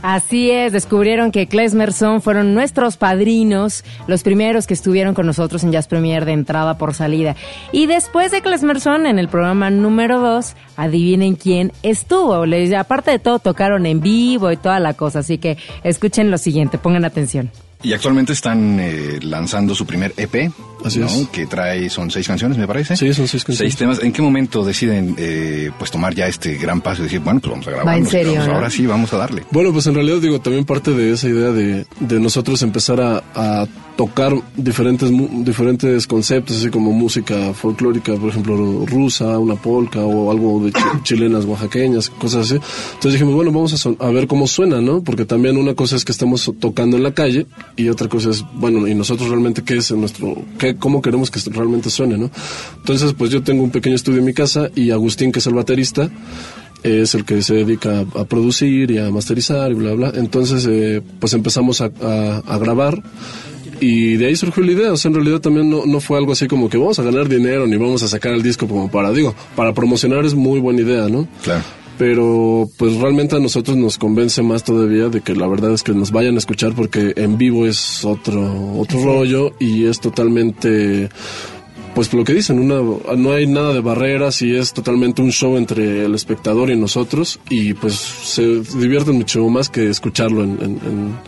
Así 0.00 0.50
es, 0.50 0.72
descubrieron 0.72 1.32
que 1.32 1.48
Klesmerson 1.48 2.22
fueron 2.22 2.54
nuestros 2.54 2.96
padrinos, 2.96 3.84
los 4.06 4.22
primeros 4.22 4.66
que 4.66 4.72
estuvieron 4.72 5.12
con 5.12 5.26
nosotros 5.26 5.64
en 5.64 5.72
Jazz 5.72 5.86
Premier 5.86 6.24
de 6.24 6.32
entrada 6.32 6.78
por 6.78 6.94
salida. 6.94 7.36
Y 7.72 7.84
después 7.84 8.32
de 8.32 8.40
Klesmerson, 8.40 9.04
en 9.04 9.18
el 9.18 9.28
programa 9.28 9.68
número 9.68 10.18
dos, 10.18 10.54
adivinen 10.78 11.34
quién 11.34 11.72
estuvo. 11.82 12.46
Les, 12.46 12.72
aparte 12.72 13.10
de 13.10 13.18
todo, 13.18 13.38
tocaron 13.38 13.84
en 13.84 14.00
vivo 14.00 14.50
y 14.50 14.56
toda 14.56 14.80
la 14.80 14.94
cosa. 14.94 15.18
Así 15.18 15.36
que 15.36 15.58
escuchen 15.84 16.30
lo 16.30 16.38
siguiente, 16.38 16.78
pongan 16.78 17.04
atención. 17.04 17.50
Y 17.82 17.92
actualmente 17.92 18.32
están 18.32 18.80
eh, 18.80 19.18
lanzando 19.20 19.74
su 19.74 19.86
primer 19.86 20.14
EP, 20.16 20.50
Así 20.86 21.02
es. 21.02 21.28
que 21.32 21.46
trae, 21.46 21.90
son 21.90 22.10
seis 22.10 22.26
canciones, 22.26 22.56
me 22.56 22.66
parece. 22.66 22.96
Sí, 22.96 23.12
son 23.12 23.26
seis 23.26 23.44
canciones. 23.44 23.72
Seis 23.72 23.76
temas. 23.76 24.02
¿En 24.02 24.12
qué 24.12 24.22
momento 24.22 24.64
deciden 24.64 25.14
eh, 25.18 25.70
pues 25.78 25.90
tomar 25.90 26.14
ya 26.14 26.26
este 26.26 26.54
gran 26.54 26.80
paso 26.80 27.02
y 27.02 27.04
decir, 27.04 27.20
bueno, 27.20 27.40
pues 27.40 27.50
vamos 27.50 27.66
a 27.66 27.70
grabar? 27.70 27.98
en 27.98 28.06
serio, 28.06 28.40
Ahora 28.40 28.70
sí, 28.70 28.86
vamos 28.86 29.12
a 29.12 29.18
darle. 29.18 29.44
Bueno, 29.50 29.72
pues 29.72 29.86
en 29.86 29.94
realidad 29.94 30.18
digo, 30.18 30.40
también 30.40 30.64
parte 30.64 30.92
de 30.92 31.12
esa 31.12 31.28
idea 31.28 31.50
de, 31.50 31.86
de 32.00 32.20
nosotros 32.20 32.62
empezar 32.62 33.00
a, 33.00 33.22
a 33.34 33.66
tocar 33.96 34.32
diferentes 34.56 35.10
diferentes 35.44 36.06
conceptos, 36.06 36.58
así 36.58 36.68
como 36.68 36.92
música 36.92 37.54
folclórica, 37.54 38.14
por 38.14 38.30
ejemplo, 38.30 38.84
rusa, 38.86 39.38
una 39.38 39.56
polka 39.56 40.00
o 40.00 40.30
algo 40.30 40.64
de 40.64 40.72
chilenas, 41.02 41.44
oaxaqueñas, 41.46 42.10
cosas 42.10 42.46
así. 42.46 42.54
Entonces 42.54 43.12
dijimos, 43.12 43.34
bueno, 43.34 43.50
vamos 43.50 43.86
a, 43.86 44.04
a, 44.06 44.10
ver 44.10 44.26
cómo 44.26 44.46
suena, 44.46 44.80
¿no? 44.80 45.02
Porque 45.02 45.24
también 45.24 45.56
una 45.56 45.74
cosa 45.74 45.96
es 45.96 46.04
que 46.04 46.12
estamos 46.12 46.52
tocando 46.60 46.96
en 46.96 47.02
la 47.02 47.12
calle 47.12 47.46
y 47.76 47.88
otra 47.88 48.08
cosa 48.08 48.30
es, 48.30 48.44
bueno, 48.54 48.86
y 48.86 48.94
nosotros 48.94 49.30
realmente 49.30 49.64
qué 49.64 49.78
es 49.78 49.90
nuestro, 49.92 50.36
qué, 50.58 50.75
cómo 50.78 51.02
queremos 51.02 51.30
que 51.30 51.40
realmente 51.50 51.90
suene, 51.90 52.18
¿no? 52.18 52.30
Entonces, 52.76 53.12
pues 53.12 53.30
yo 53.30 53.42
tengo 53.42 53.62
un 53.62 53.70
pequeño 53.70 53.96
estudio 53.96 54.18
en 54.18 54.24
mi 54.24 54.34
casa 54.34 54.70
y 54.74 54.90
Agustín, 54.90 55.32
que 55.32 55.40
es 55.40 55.46
el 55.46 55.54
baterista, 55.54 56.10
es 56.82 57.14
el 57.14 57.24
que 57.24 57.42
se 57.42 57.54
dedica 57.54 58.04
a, 58.14 58.24
producir 58.24 58.90
y 58.90 58.98
a 58.98 59.10
masterizar 59.10 59.70
y 59.70 59.74
bla, 59.74 59.92
bla. 59.92 60.12
Entonces, 60.14 60.66
eh, 60.70 61.02
pues 61.18 61.32
empezamos 61.34 61.80
a, 61.80 61.90
a 62.46 62.58
grabar 62.58 63.02
y 63.80 64.16
de 64.16 64.26
ahí 64.26 64.36
surgió 64.36 64.62
la 64.62 64.72
idea. 64.72 64.92
O 64.92 64.96
sea, 64.96 65.08
en 65.08 65.14
realidad 65.14 65.40
también 65.40 65.70
no, 65.70 65.86
no, 65.86 66.00
fue 66.00 66.18
algo 66.18 66.32
así 66.32 66.46
como 66.46 66.68
que 66.68 66.78
vamos 66.78 66.98
a 66.98 67.02
ganar 67.02 67.28
dinero 67.28 67.66
ni 67.66 67.76
vamos 67.76 68.02
a 68.02 68.08
sacar 68.08 68.32
el 68.32 68.42
disco 68.42 68.66
como 68.66 68.90
para, 68.90 69.12
digo, 69.12 69.34
para 69.54 69.72
promocionar 69.74 70.24
es 70.24 70.34
muy 70.34 70.60
buena 70.60 70.80
idea, 70.80 71.08
¿no? 71.08 71.28
Claro. 71.42 71.62
Pero 71.98 72.68
pues 72.76 72.94
realmente 72.96 73.36
a 73.36 73.40
nosotros 73.40 73.76
nos 73.76 73.96
convence 73.96 74.42
más 74.42 74.64
todavía 74.64 75.08
de 75.08 75.22
que 75.22 75.34
la 75.34 75.46
verdad 75.46 75.72
es 75.72 75.82
que 75.82 75.92
nos 75.92 76.10
vayan 76.10 76.34
a 76.34 76.38
escuchar 76.38 76.74
porque 76.74 77.14
en 77.16 77.38
vivo 77.38 77.66
es 77.66 78.04
otro, 78.04 78.72
otro 78.78 79.02
rollo 79.02 79.52
y 79.58 79.86
es 79.86 80.00
totalmente 80.00 81.08
pues 81.94 82.12
lo 82.12 82.24
que 82.24 82.34
dicen, 82.34 82.58
una, 82.58 82.82
no 83.16 83.32
hay 83.32 83.46
nada 83.46 83.72
de 83.72 83.80
barreras 83.80 84.42
y 84.42 84.54
es 84.54 84.74
totalmente 84.74 85.22
un 85.22 85.32
show 85.32 85.56
entre 85.56 86.04
el 86.04 86.14
espectador 86.14 86.68
y 86.68 86.76
nosotros 86.76 87.40
y 87.48 87.72
pues 87.72 87.94
se 87.94 88.60
divierten 88.60 89.14
mucho 89.14 89.48
más 89.48 89.70
que 89.70 89.88
escucharlo 89.88 90.44
en, 90.44 90.58
en, 90.60 90.70
en 90.86 91.18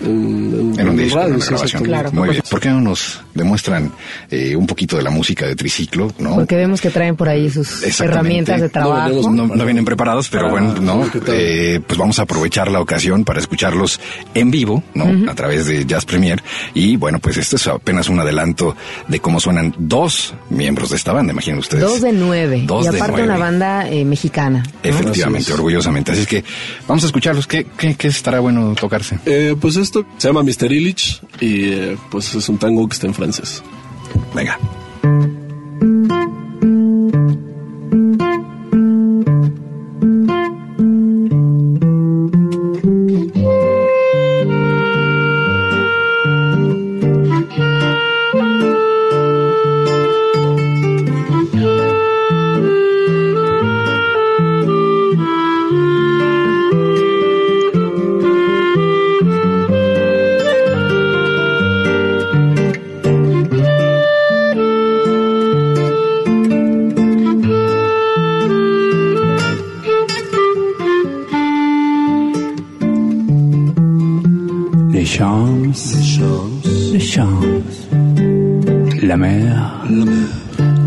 en, 0.00 0.74
en 0.78 0.88
un 0.88 0.96
disco, 0.96 1.16
radio, 1.18 1.28
en 1.30 1.34
una 1.36 1.44
sí, 1.44 1.50
grabación. 1.50 1.82
exactamente. 1.82 2.16
Muy 2.16 2.28
bien. 2.30 2.42
¿Por 2.50 2.60
qué 2.60 2.68
no 2.70 2.80
nos 2.80 3.20
demuestran 3.34 3.92
eh, 4.30 4.56
un 4.56 4.66
poquito 4.66 4.96
de 4.96 5.02
la 5.02 5.10
música 5.10 5.46
de 5.46 5.54
triciclo, 5.56 6.12
no? 6.18 6.34
Porque 6.36 6.56
vemos 6.56 6.80
que 6.80 6.90
traen 6.90 7.16
por 7.16 7.28
ahí 7.28 7.50
sus 7.50 7.82
herramientas 8.00 8.60
de 8.60 8.68
trabajo. 8.68 9.08
venimos- 9.08 9.32
No, 9.32 9.46
no 9.54 9.64
vienen 9.64 9.84
preparados, 9.84 10.28
pero 10.28 10.50
bueno, 10.50 10.74
no. 10.80 11.08
Eh, 11.28 11.80
pues 11.86 11.98
vamos 11.98 12.18
a 12.18 12.22
aprovechar 12.22 12.70
la 12.70 12.80
ocasión 12.80 13.24
para 13.24 13.40
escucharlos 13.40 14.00
en 14.34 14.50
vivo, 14.50 14.82
¿no? 14.94 15.30
A 15.30 15.34
través 15.34 15.66
de 15.66 15.84
Jazz 15.86 16.04
Premier. 16.04 16.42
Y 16.74 16.96
bueno, 16.96 17.18
pues 17.18 17.36
esto 17.36 17.56
es 17.56 17.66
apenas 17.68 18.08
un 18.08 18.20
adelanto 18.20 18.76
de 19.08 19.20
cómo 19.20 19.40
suenan 19.40 19.74
dos 19.78 20.34
miembros 20.50 20.90
de 20.90 20.96
esta 20.96 21.12
banda, 21.12 21.32
imaginen 21.32 21.58
ustedes. 21.60 21.82
Dos 21.84 22.00
de 22.00 22.12
nueve. 22.12 22.62
Dos 22.66 22.86
y 22.86 22.90
de 22.90 22.96
aparte 22.96 23.12
nueve. 23.18 23.28
una 23.28 23.38
banda 23.38 23.88
eh, 23.88 24.04
mexicana. 24.04 24.62
¿no? 24.64 24.70
Efectivamente, 24.82 25.52
orgullosamente. 25.52 26.12
Así 26.12 26.22
es 26.22 26.26
que 26.26 26.44
vamos 26.86 27.02
a 27.04 27.06
escucharlos. 27.06 27.46
¿Qué, 27.46 27.66
qué, 27.76 27.94
qué 27.94 28.08
estará 28.08 28.40
bueno 28.40 28.74
tocarse? 28.78 29.18
Eh, 29.26 29.54
pues 29.70 29.86
esto 29.86 30.04
se 30.18 30.26
llama 30.26 30.42
Mr. 30.42 30.72
Illich 30.72 31.22
y 31.40 31.70
eh, 31.70 31.96
pues 32.10 32.34
es 32.34 32.48
un 32.48 32.58
tango 32.58 32.88
que 32.88 32.94
está 32.94 33.06
en 33.06 33.14
francés. 33.14 33.62
Venga. 34.34 34.58
Champs, 76.14 76.50
les 76.92 76.98
champs, 77.12 77.40
la 79.02 79.16
mer, 79.16 79.84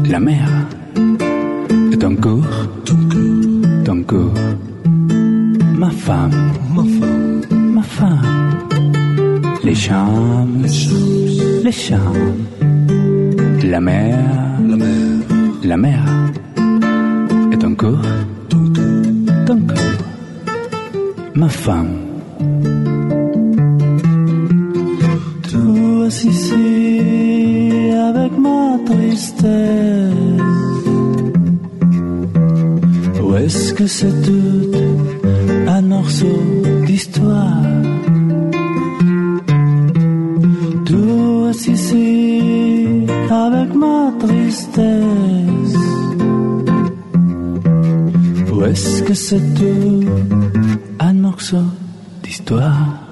la 0.09 0.19
mer, 0.19 0.47
et 1.93 1.97
ton 1.97 2.15
corps, 2.15 2.59
ton 3.85 4.03
corps, 4.03 4.33
ma 5.81 5.89
femme, 5.91 6.37
ma 7.77 7.83
femme, 7.83 8.21
les 9.63 9.75
champs, 9.75 10.47
les 11.63 11.71
champs, 11.71 12.19
la 13.63 13.79
mer, 13.79 14.17
la 15.63 15.77
mer, 15.77 16.03
et 17.53 17.57
ton 17.57 17.75
corps, 17.75 18.09
ton 18.49 19.59
corps, 19.69 19.99
ma 21.35 21.49
femme. 21.49 21.93
Ici 26.15 27.91
avec 27.91 28.37
ma 28.37 28.79
tristesse. 28.85 30.13
Ou 33.21 33.35
est-ce 33.35 33.73
que 33.73 33.85
c'est 33.87 34.21
tout 34.21 34.71
un 35.67 35.81
morceau 35.81 36.39
d'histoire? 36.85 37.61
Toi 40.85 41.51
ici 41.51 43.05
avec 43.29 43.75
ma 43.75 44.13
tristesse. 44.19 45.77
Ou 48.53 48.63
est-ce 48.63 49.03
que 49.03 49.13
c'est 49.13 49.53
tout 49.55 50.05
un 50.99 51.13
morceau 51.13 51.65
d'histoire? 52.23 53.02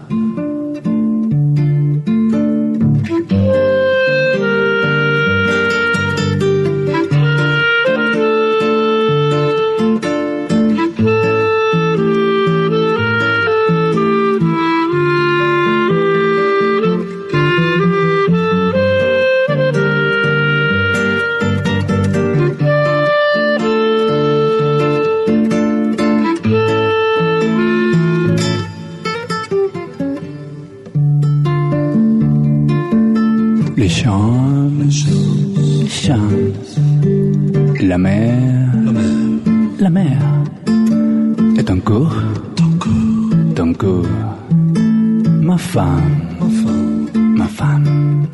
Ma 47.39 47.47
femme, 47.47 48.27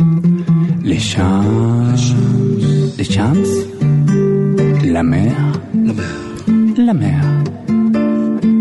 les 0.83 0.99
champs, 0.99 1.43
les 2.97 3.03
champs, 3.03 3.33
la 4.83 5.03
mer, 5.03 5.35
la 6.77 6.93
mer, 6.93 7.21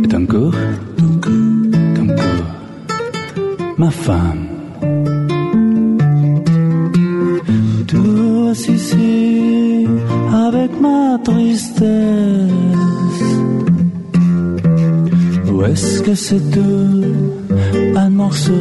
et 0.04 0.08
ton 0.08 0.26
corps, 0.26 0.54
ton 0.98 2.06
corps, 2.06 2.46
ma 3.78 3.90
femme. 3.90 4.46
Toi 7.86 8.52
ici 8.68 9.86
avec 10.46 10.70
ma 10.80 11.18
tristesse. 11.22 11.86
Ou 15.52 15.62
est-ce 15.64 16.02
que 16.02 16.14
c'est 16.14 16.50
tout 16.50 17.25
un 17.96 18.10
morceau 18.10 18.52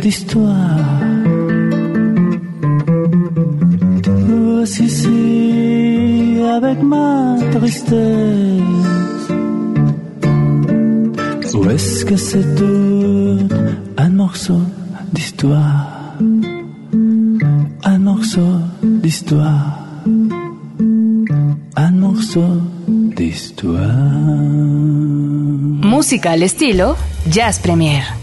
d'histoire. 0.00 0.78
Toi 4.02 4.62
ici 4.62 6.40
avec 6.56 6.82
ma 6.82 7.36
tristesse. 7.52 7.98
Ou 11.54 11.70
est-ce 11.70 12.04
que 12.04 12.16
c'est 12.16 12.54
tout 12.54 13.48
un 13.96 14.10
morceau 14.10 14.60
d'histoire. 15.12 16.14
Un 17.84 17.98
morceau 17.98 18.52
d'histoire, 18.82 19.78
un 21.76 21.90
morceau 21.90 22.50
d'histoire. 23.18 23.86
Música 25.82 26.32
al 26.32 26.42
estilo 26.42 26.96
Jazz 27.30 27.58
Premier. 27.58 28.15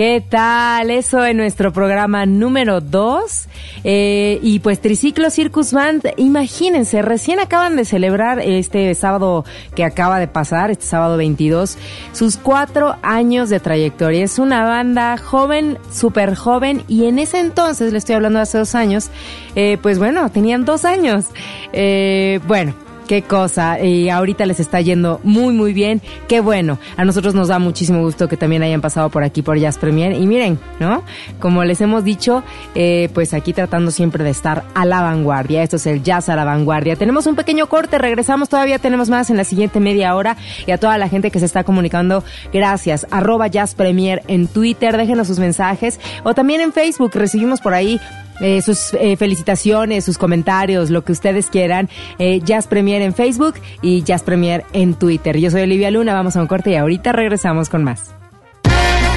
¿Qué 0.00 0.24
tal? 0.26 0.90
Eso 0.90 1.26
en 1.26 1.36
nuestro 1.36 1.74
programa 1.74 2.24
número 2.24 2.80
2. 2.80 3.48
y 3.84 4.58
pues 4.60 4.80
Triciclo 4.80 5.28
Circus 5.28 5.74
Band, 5.74 6.14
imagínense, 6.16 7.02
recién 7.02 7.38
acaban 7.38 7.76
de 7.76 7.84
celebrar 7.84 8.40
este 8.40 8.94
sábado 8.94 9.44
que 9.74 9.84
acaba 9.84 10.18
de 10.18 10.26
pasar, 10.26 10.70
este 10.70 10.86
sábado 10.86 11.18
22, 11.18 11.76
sus 12.14 12.38
cuatro 12.38 12.96
años 13.02 13.50
de 13.50 13.60
trayectoria. 13.60 14.24
Es 14.24 14.38
una 14.38 14.64
banda 14.64 15.18
joven, 15.18 15.76
súper 15.92 16.34
joven, 16.34 16.82
y 16.88 17.04
en 17.04 17.18
ese 17.18 17.38
entonces, 17.38 17.92
le 17.92 17.98
estoy 17.98 18.14
hablando 18.14 18.38
de 18.38 18.44
hace 18.44 18.56
dos 18.56 18.74
años, 18.74 19.10
eh, 19.54 19.76
pues 19.82 19.98
bueno, 19.98 20.30
tenían 20.30 20.64
dos 20.64 20.86
años. 20.86 21.26
Eh, 21.74 22.40
bueno. 22.46 22.89
Qué 23.10 23.22
cosa, 23.22 23.80
y 23.80 24.08
ahorita 24.08 24.46
les 24.46 24.60
está 24.60 24.80
yendo 24.80 25.18
muy 25.24 25.52
muy 25.52 25.72
bien, 25.72 26.00
qué 26.28 26.38
bueno. 26.38 26.78
A 26.96 27.04
nosotros 27.04 27.34
nos 27.34 27.48
da 27.48 27.58
muchísimo 27.58 28.02
gusto 28.02 28.28
que 28.28 28.36
también 28.36 28.62
hayan 28.62 28.80
pasado 28.80 29.10
por 29.10 29.24
aquí 29.24 29.42
por 29.42 29.58
Jazz 29.58 29.78
Premier 29.78 30.12
y 30.12 30.28
miren, 30.28 30.60
¿no? 30.78 31.02
Como 31.40 31.64
les 31.64 31.80
hemos 31.80 32.04
dicho, 32.04 32.44
eh, 32.76 33.08
pues 33.12 33.34
aquí 33.34 33.52
tratando 33.52 33.90
siempre 33.90 34.22
de 34.22 34.30
estar 34.30 34.62
a 34.74 34.84
la 34.84 35.02
vanguardia. 35.02 35.64
Esto 35.64 35.74
es 35.74 35.86
el 35.86 36.04
Jazz 36.04 36.28
a 36.28 36.36
la 36.36 36.44
vanguardia. 36.44 36.94
Tenemos 36.94 37.26
un 37.26 37.34
pequeño 37.34 37.68
corte, 37.68 37.98
regresamos, 37.98 38.48
todavía 38.48 38.78
tenemos 38.78 39.10
más 39.10 39.28
en 39.28 39.36
la 39.36 39.42
siguiente 39.42 39.80
media 39.80 40.14
hora 40.14 40.36
y 40.64 40.70
a 40.70 40.78
toda 40.78 40.96
la 40.96 41.08
gente 41.08 41.32
que 41.32 41.40
se 41.40 41.46
está 41.46 41.64
comunicando, 41.64 42.22
gracias. 42.52 43.08
Arroba 43.10 43.48
Jazz 43.48 43.74
Premier 43.74 44.22
en 44.28 44.46
Twitter, 44.46 44.96
déjenos 44.96 45.26
sus 45.26 45.40
mensajes 45.40 45.98
o 46.22 46.32
también 46.34 46.60
en 46.60 46.72
Facebook, 46.72 47.10
recibimos 47.14 47.60
por 47.60 47.74
ahí 47.74 48.00
eh, 48.40 48.62
sus 48.62 48.94
eh, 48.94 49.16
felicitaciones, 49.16 50.04
sus 50.04 50.18
comentarios, 50.18 50.90
lo 50.90 51.04
que 51.04 51.12
ustedes 51.12 51.46
quieran. 51.46 51.88
Eh, 52.18 52.40
Jazz 52.42 52.66
Premier 52.66 53.02
en 53.02 53.14
Facebook 53.14 53.54
y 53.82 54.02
Jazz 54.02 54.22
Premier 54.22 54.64
en 54.72 54.94
Twitter. 54.94 55.38
Yo 55.38 55.50
soy 55.50 55.62
Olivia 55.62 55.90
Luna, 55.90 56.14
vamos 56.14 56.36
a 56.36 56.40
un 56.40 56.46
corte 56.46 56.70
y 56.70 56.76
ahorita 56.76 57.12
regresamos 57.12 57.68
con 57.68 57.84
más. 57.84 58.14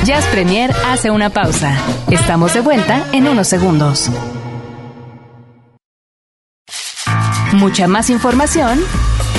Jazz 0.06 0.26
Premier 0.28 0.72
hace 0.88 1.12
una 1.12 1.30
pausa. 1.30 1.78
Estamos 2.12 2.54
de 2.54 2.60
vuelta 2.60 3.06
en 3.14 3.28
unos 3.28 3.48
segundos. 3.48 4.12
Mucha 7.54 7.88
más 7.88 8.10
información, 8.10 8.80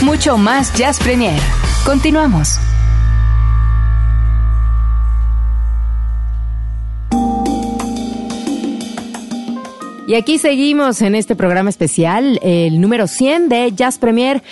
mucho 0.03 0.39
más 0.39 0.73
Jazz 0.75 0.99
Premier. 1.01 1.41
Continuamos. 1.85 2.59
Y 10.07 10.17
aquí 10.17 10.37
seguimos 10.37 11.01
en 11.01 11.15
este 11.15 11.35
programa 11.35 11.71
especial, 11.71 12.39
el 12.43 12.79
número 12.79 13.07
100 13.07 13.49
de 13.49 13.73
Jazz 13.73 13.97
Premier 13.97 14.43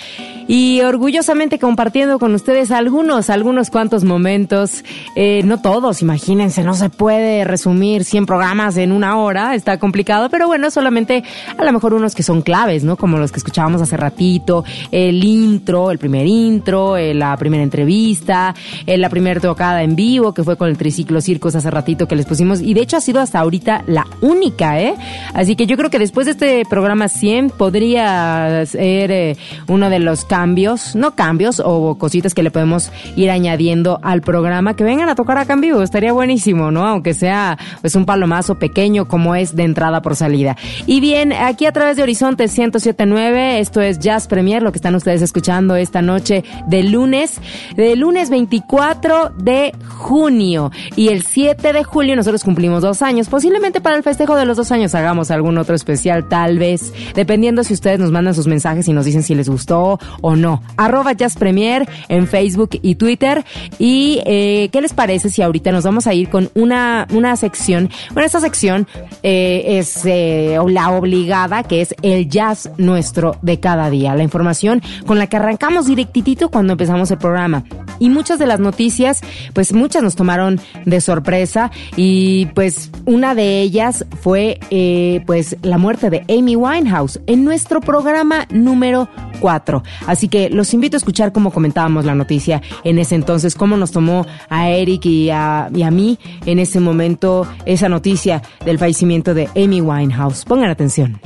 y 0.47 0.81
orgullosamente 0.81 1.59
compartiendo 1.59 2.19
con 2.19 2.35
ustedes 2.35 2.71
algunos, 2.71 3.31
algunos 3.31 3.71
cuantos 3.71 4.05
momentos, 4.05 4.85
eh, 5.17 5.43
no 5.45 5.61
todos, 5.61 6.03
imagínense, 6.03 6.63
no 6.63 6.75
se 6.75 6.91
puede 6.91 7.45
resumir 7.45 8.05
100 8.05 8.27
programas 8.27 8.77
en 8.77 8.93
una 8.93 9.19
hora, 9.19 9.55
está 9.55 9.79
complicado, 9.79 10.29
pero 10.31 10.47
bueno, 10.47 10.71
solamente 10.71 11.23
a 11.57 11.65
lo 11.65 11.73
mejor 11.73 11.95
unos 11.95 12.15
que 12.15 12.23
son 12.23 12.43
claves, 12.43 12.85
¿no? 12.85 12.97
Como 12.97 13.19
los 13.19 13.33
que 13.33 13.39
escuchábamos 13.39 13.81
hace 13.83 13.97
ratito, 13.97 14.65
el 14.91 15.23
intro, 15.25 15.91
el 15.91 15.99
primer 15.99 16.27
intro, 16.27 16.97
eh, 16.97 17.15
la 17.15 17.37
primera 17.37 17.63
entrevista, 17.63 18.55
eh, 18.87 18.99
la 18.99 19.09
primera 19.09 19.41
tocada 19.41 19.83
en 19.83 19.97
vivo, 19.97 20.35
que 20.35 20.45
fue 20.45 20.57
con 20.57 20.69
el 20.69 20.77
triciclo 20.77 21.21
Circos 21.21 21.55
hace 21.55 21.71
ratito 21.71 22.09
que 22.09 22.17
les 22.17 22.27
pusimos, 22.27 22.61
y 22.61 22.75
de 22.75 22.83
hecho 22.83 22.97
ha 22.97 23.01
sido 23.01 23.21
hasta 23.21 23.39
ahorita 23.41 23.85
la 23.87 24.07
única, 24.21 24.81
¿eh? 24.81 24.95
Así 25.35 25.57
que 25.57 25.67
yo 25.67 25.77
creo 25.77 25.91
que 25.91 25.99
después 25.99 26.27
de 26.27 26.33
este 26.33 26.65
programa 26.69 27.09
100 27.09 27.51
podría 27.51 28.65
ser 28.67 29.11
eh, 29.11 29.37
uno 29.69 29.91
de 29.91 29.99
los 29.99 30.25
cambios, 30.33 30.97
no 30.97 31.15
cambios 31.15 31.61
o 31.63 31.99
cositas 31.99 32.33
que 32.33 32.43
le 32.43 32.51
podemos 32.51 32.91
ir 33.17 33.31
añadiendo 33.31 34.01
al 34.03 34.23
programa 34.23 34.75
que 34.75 34.83
vengan 34.83 35.11
a 35.11 35.15
tocar 35.15 35.37
acá 35.37 35.53
en 35.53 35.61
vivo. 35.61 35.83
Estaría 35.83 36.11
buenísimo, 36.15 36.71
¿no? 36.71 36.87
Aunque 36.87 37.13
sea 37.13 37.59
pues 37.83 37.97
un 37.97 38.07
palomazo 38.07 38.59
pequeño 38.59 39.07
como 39.07 39.35
es 39.35 39.55
de 39.55 39.65
entrada 39.65 40.01
por 40.01 40.17
salida. 40.17 40.57
Y 40.87 41.01
bien, 41.01 41.35
aquí 41.35 41.67
a 41.67 41.73
través 41.73 41.99
de 41.99 42.03
Horizonte 42.05 42.45
1079, 42.45 43.61
esto 43.61 43.83
es 43.83 43.99
Jazz 43.99 44.27
Premier, 44.27 44.63
lo 44.63 44.73
que 44.73 44.79
están 44.79 44.95
ustedes 44.95 45.21
escuchando 45.21 45.77
esta 45.77 46.01
noche 46.01 46.45
de 46.67 46.83
lunes, 46.83 47.39
de 47.77 47.95
lunes 47.95 48.31
24 48.31 49.35
de 49.37 49.75
junio. 49.87 50.73
Y 50.97 51.09
el 51.09 51.25
7 51.25 51.75
de 51.75 51.85
julio 51.85 52.17
nosotros 52.17 52.43
cumplimos 52.43 52.81
dos 52.81 53.03
años. 53.03 53.29
Posiblemente 53.29 53.83
para 53.83 53.97
el 53.97 54.03
festejo 54.03 54.35
de 54.37 54.47
los 54.47 54.57
dos 54.57 54.73
años 54.73 54.95
hagamos 54.95 55.31
algún 55.31 55.59
otro 55.59 55.75
especial, 55.75 56.27
tal 56.27 56.59
vez, 56.59 56.95
dependiendo 57.15 57.65
si 57.65 57.75
ustedes 57.75 57.99
nos 57.99 58.11
mandan 58.11 58.33
sus 58.33 58.47
mensajes 58.47 58.89
y 58.89 58.95
nos 58.95 59.05
dicen 59.05 59.23
si 59.23 59.35
les 59.35 59.51
gustó 59.51 59.99
o 60.23 60.37
no. 60.37 60.63
Arroba 60.77 61.13
Jazz 61.13 61.37
Premier 61.37 61.89
en 62.09 62.27
Facebook 62.27 62.71
y 62.81 62.95
Twitter. 62.95 63.45
Y 63.79 64.21
eh, 64.25 64.71
¿qué 64.73 64.81
les 64.81 64.95
parece 64.95 65.29
si 65.29 65.43
ahorita 65.43 65.71
nos 65.73 65.85
vamos 65.85 66.07
a 66.07 66.15
ir 66.15 66.31
con 66.31 66.51
una, 66.55 67.07
una 67.13 67.37
sección? 67.37 67.91
Bueno, 68.13 68.27
esta 68.27 68.41
sección 68.41 68.87
eh, 69.23 69.79
es 69.79 70.01
eh, 70.07 70.59
la 70.69 70.91
obligada, 70.91 71.63
que 71.63 71.83
es 71.83 71.95
el 72.03 72.29
jazz 72.29 72.71
nuestro 72.79 73.37
de 73.43 73.61
cada 73.61 73.91
día. 73.91 74.15
La 74.15 74.23
información 74.23 74.83
con 75.07 75.19
la 75.19 75.27
que 75.27 75.37
arrancamos 75.37 75.87
directitito 75.87 76.49
cuando 76.49 76.73
empezamos 76.73 77.11
el 77.11 77.19
programa. 77.19 77.65
Y 77.99 78.09
muchas 78.09 78.39
de 78.39 78.47
las 78.47 78.61
noticias, 78.61 79.21
pues 79.53 79.73
muchas 79.73 80.03
nos 80.03 80.17
tomaron 80.17 80.61
de 80.85 81.01
sorpresa 81.01 81.71
y 81.97 82.47
pues 82.55 82.91
una 83.05 83.35
de 83.35 83.61
ellas 83.61 84.05
fue 84.21 84.59
eh, 84.71 85.23
pues 85.27 85.57
la 85.63 85.79
muerte 85.79 86.11
de 86.11 86.25
Amy 86.29 86.57
Winehouse 86.57 87.21
en 87.27 87.45
nuestro 87.45 87.81
programa 87.81 88.47
número 88.51 89.09
4. 89.41 89.83
Así 90.13 90.29
que 90.29 90.51
los 90.51 90.75
invito 90.75 90.95
a 90.97 90.99
escuchar 90.99 91.33
cómo 91.33 91.51
comentábamos 91.51 92.05
la 92.05 92.15
noticia 92.15 92.61
en 92.85 92.99
ese 92.99 93.15
entonces, 93.15 93.55
cómo 93.55 93.79
nos 93.79 93.93
tomó 93.93 94.27
a 94.51 94.69
Eric 94.69 95.07
y 95.07 95.31
a, 95.31 95.71
y 95.75 95.83
a 95.85 95.91
mí 95.91 96.19
en 96.45 96.59
ese 96.59 96.81
momento 96.81 97.47
esa 97.65 97.89
noticia 97.89 98.43
del 98.63 98.79
fallecimiento 98.79 99.33
de 99.33 99.49
Amy 99.57 99.81
Winehouse. 99.81 100.45
Pongan 100.45 100.69
atención. 100.69 101.19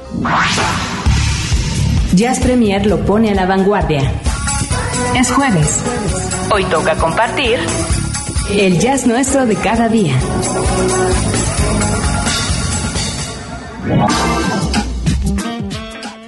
Jazz 2.14 2.38
Premier 2.38 2.86
lo 2.86 3.04
pone 3.04 3.32
a 3.32 3.34
la 3.34 3.44
vanguardia. 3.44 4.08
Es 5.18 5.32
jueves. 5.32 5.82
Hoy 6.54 6.62
toca 6.66 6.94
compartir 6.94 7.58
el 8.52 8.78
jazz 8.78 9.04
nuestro 9.04 9.46
de 9.46 9.56
cada 9.56 9.88
día. 9.88 10.14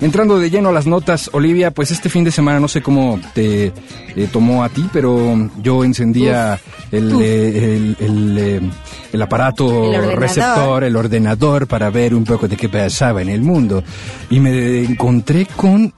Entrando 0.01 0.39
de 0.39 0.49
lleno 0.49 0.69
a 0.69 0.73
las 0.73 0.87
notas, 0.87 1.29
Olivia, 1.33 1.73
pues 1.73 1.91
este 1.91 2.09
fin 2.09 2.23
de 2.23 2.31
semana 2.31 2.61
no 2.61 2.69
sé 2.69 2.83
cómo 2.83 3.19
te 3.35 3.67
eh, 3.67 4.29
tomó 4.33 4.63
a 4.63 4.69
ti, 4.69 4.89
pero 4.93 5.51
yo 5.61 5.83
encendía 5.83 6.61
el, 6.93 7.21
eh, 7.21 7.75
el, 7.75 7.97
el, 7.99 8.39
eh, 8.39 8.61
el 9.13 9.23
aparato 9.23 9.93
El 9.93 10.13
receptor, 10.13 10.85
el 10.85 10.95
ordenador, 10.95 11.67
para 11.67 11.91
ver 11.91 12.15
un 12.15 12.25
poco 12.25 12.47
de 12.47 12.57
qué 12.57 12.69
pasaba 12.69 13.23
en 13.23 13.29
el 13.29 13.43
mundo. 13.43 13.83
Y 14.31 14.39
me 14.39 14.85
encontré 14.85 15.47
con 15.47 15.93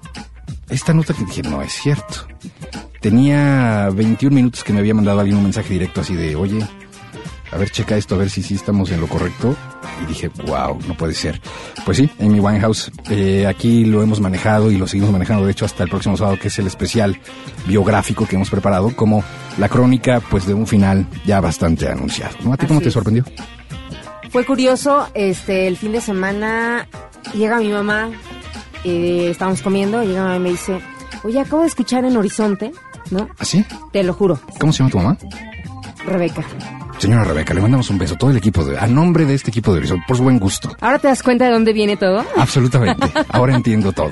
esta 0.71 0.95
nota 0.95 1.13
que 1.13 1.25
dije, 1.27 1.43
no 1.43 1.61
es 1.61 1.73
cierto. 1.73 2.27
Tenía 3.01 3.91
21 3.93 4.35
minutos 4.35 4.65
que 4.65 4.73
me 4.73 4.81
había 4.81 4.95
mandado 4.95 5.21
alguien 5.21 5.37
un 5.37 5.45
mensaje 5.45 5.75
directo 5.75 6.01
así 6.01 6.15
de, 6.15 6.37
oye, 6.37 6.67
a 7.53 7.57
ver, 7.57 7.71
checa 7.71 7.97
esto, 7.97 8.15
a 8.15 8.19
ver 8.19 8.31
si 8.31 8.43
sí 8.43 8.55
estamos 8.55 8.91
en 8.91 9.01
lo 9.01 9.09
correcto. 9.09 9.57
Y 10.03 10.07
dije, 10.07 10.31
wow, 10.47 10.79
no 10.87 10.97
puede 10.97 11.15
ser. 11.15 11.41
Pues 11.85 11.97
sí, 11.97 12.09
Amy 12.21 12.41
Winehouse, 12.41 12.91
eh, 13.11 13.47
aquí 13.47 13.85
lo 13.85 14.03
hemos 14.03 14.21
manejado 14.21 14.71
y 14.71 14.77
lo 14.77 14.87
seguimos 14.87 15.11
manejando, 15.11 15.45
de 15.45 15.53
hecho, 15.53 15.65
hasta 15.65 15.83
el 15.83 15.91
próximo 15.91 16.17
sábado, 16.17 16.39
que 16.41 16.49
es 16.49 16.59
el 16.59 16.67
especial 16.67 17.19
biográfico 17.67 18.27
que 18.27 18.37
hemos 18.37 18.51
preparado, 18.51 18.95
como 18.95 19.25
la 19.59 19.69
crónica, 19.69 20.21
pues, 20.21 20.47
de 20.47 20.55
un 20.55 20.67
final 20.67 21.07
ya 21.27 21.41
bastante 21.41 21.89
anunciado. 21.89 22.37
¿no? 22.45 22.53
¿A 22.53 22.57
ti 22.57 22.67
cómo 22.67 22.81
te 22.81 22.91
sorprendió? 22.91 23.25
Fue 24.31 24.45
curioso, 24.47 25.09
este, 25.15 25.67
el 25.67 25.77
fin 25.77 25.93
de 25.93 26.01
semana 26.01 26.87
llega 27.35 27.59
mi 27.59 27.69
mamá, 27.71 28.11
eh, 28.85 29.29
estábamos 29.31 29.61
comiendo, 29.61 30.03
llega 30.05 30.21
mi 30.23 30.29
mamá 30.29 30.37
y 30.37 30.41
me 30.41 30.51
dice, 30.51 30.81
oye, 31.25 31.41
acabo 31.41 31.63
de 31.63 31.69
escuchar 31.69 32.05
en 32.05 32.17
Horizonte, 32.17 32.71
¿no? 33.11 33.29
¿Así? 33.39 33.65
Te 33.93 34.05
lo 34.05 34.15
juro, 34.15 34.39
¿Cómo 34.61 34.73
se 34.73 34.79
llama 34.79 34.91
tu 34.91 34.99
mamá? 34.99 35.19
Rebeca. 36.07 36.45
Señora 36.99 37.25
Rebeca, 37.25 37.55
le 37.55 37.63
mandamos 37.63 37.89
un 37.89 37.97
beso, 37.97 38.15
todo 38.17 38.31
el 38.31 38.37
equipo, 38.37 38.63
de, 38.63 38.79
a 38.79 38.87
nombre 38.87 39.25
de 39.25 39.35
este 39.35 39.51
equipo 39.51 39.73
de 39.73 39.79
Horizonte, 39.79 40.05
por 40.07 40.19
su 40.19 40.23
buen 40.23 40.39
gusto. 40.39 40.77
¿Ahora 40.81 40.99
te 40.99 41.09
das 41.09 41.23
cuenta 41.23 41.47
de 41.47 41.53
dónde 41.53 41.73
viene 41.73 41.97
todo? 41.97 42.25
Absolutamente. 42.37 43.11
Ahora 43.31 43.55
entiendo 43.57 43.93
todo. 43.93 44.11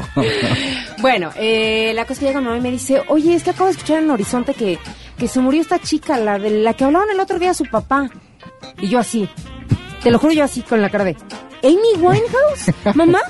Bueno, 1.01 1.31
eh, 1.37 1.93
la 1.95 2.07
cosa 2.07 2.21
que 2.21 2.27
llega 2.27 2.41
mi 2.41 2.47
mamá 2.47 2.59
y 2.59 2.63
me 2.63 2.71
dice, 2.71 3.03
oye, 3.09 3.35
es 3.35 3.43
que 3.43 3.51
acabo 3.51 3.67
de 3.67 3.73
escuchar 3.73 4.03
en 4.03 4.11
Horizonte 4.11 4.55
que, 4.55 4.79
que 5.19 5.29
se 5.29 5.41
murió 5.41 5.61
esta 5.61 5.79
chica, 5.79 6.17
la 6.19 6.39
de 6.39 6.51
la 6.51 6.73
que 6.73 6.85
hablaban 6.85 7.11
el 7.11 7.21
otro 7.21 7.39
día 7.39 7.53
su 7.53 7.67
papá. 7.67 8.09
Y 8.81 8.89
yo 8.89 8.99
así, 8.99 9.29
te 10.03 10.11
lo 10.11 10.19
juro 10.19 10.33
yo 10.33 10.45
así 10.45 10.63
con 10.63 10.81
la 10.81 10.89
cara 10.89 11.05
de, 11.05 11.17
¿Amy 11.63 12.01
Winehouse? 12.01 12.73
¿Mamá? 12.95 13.21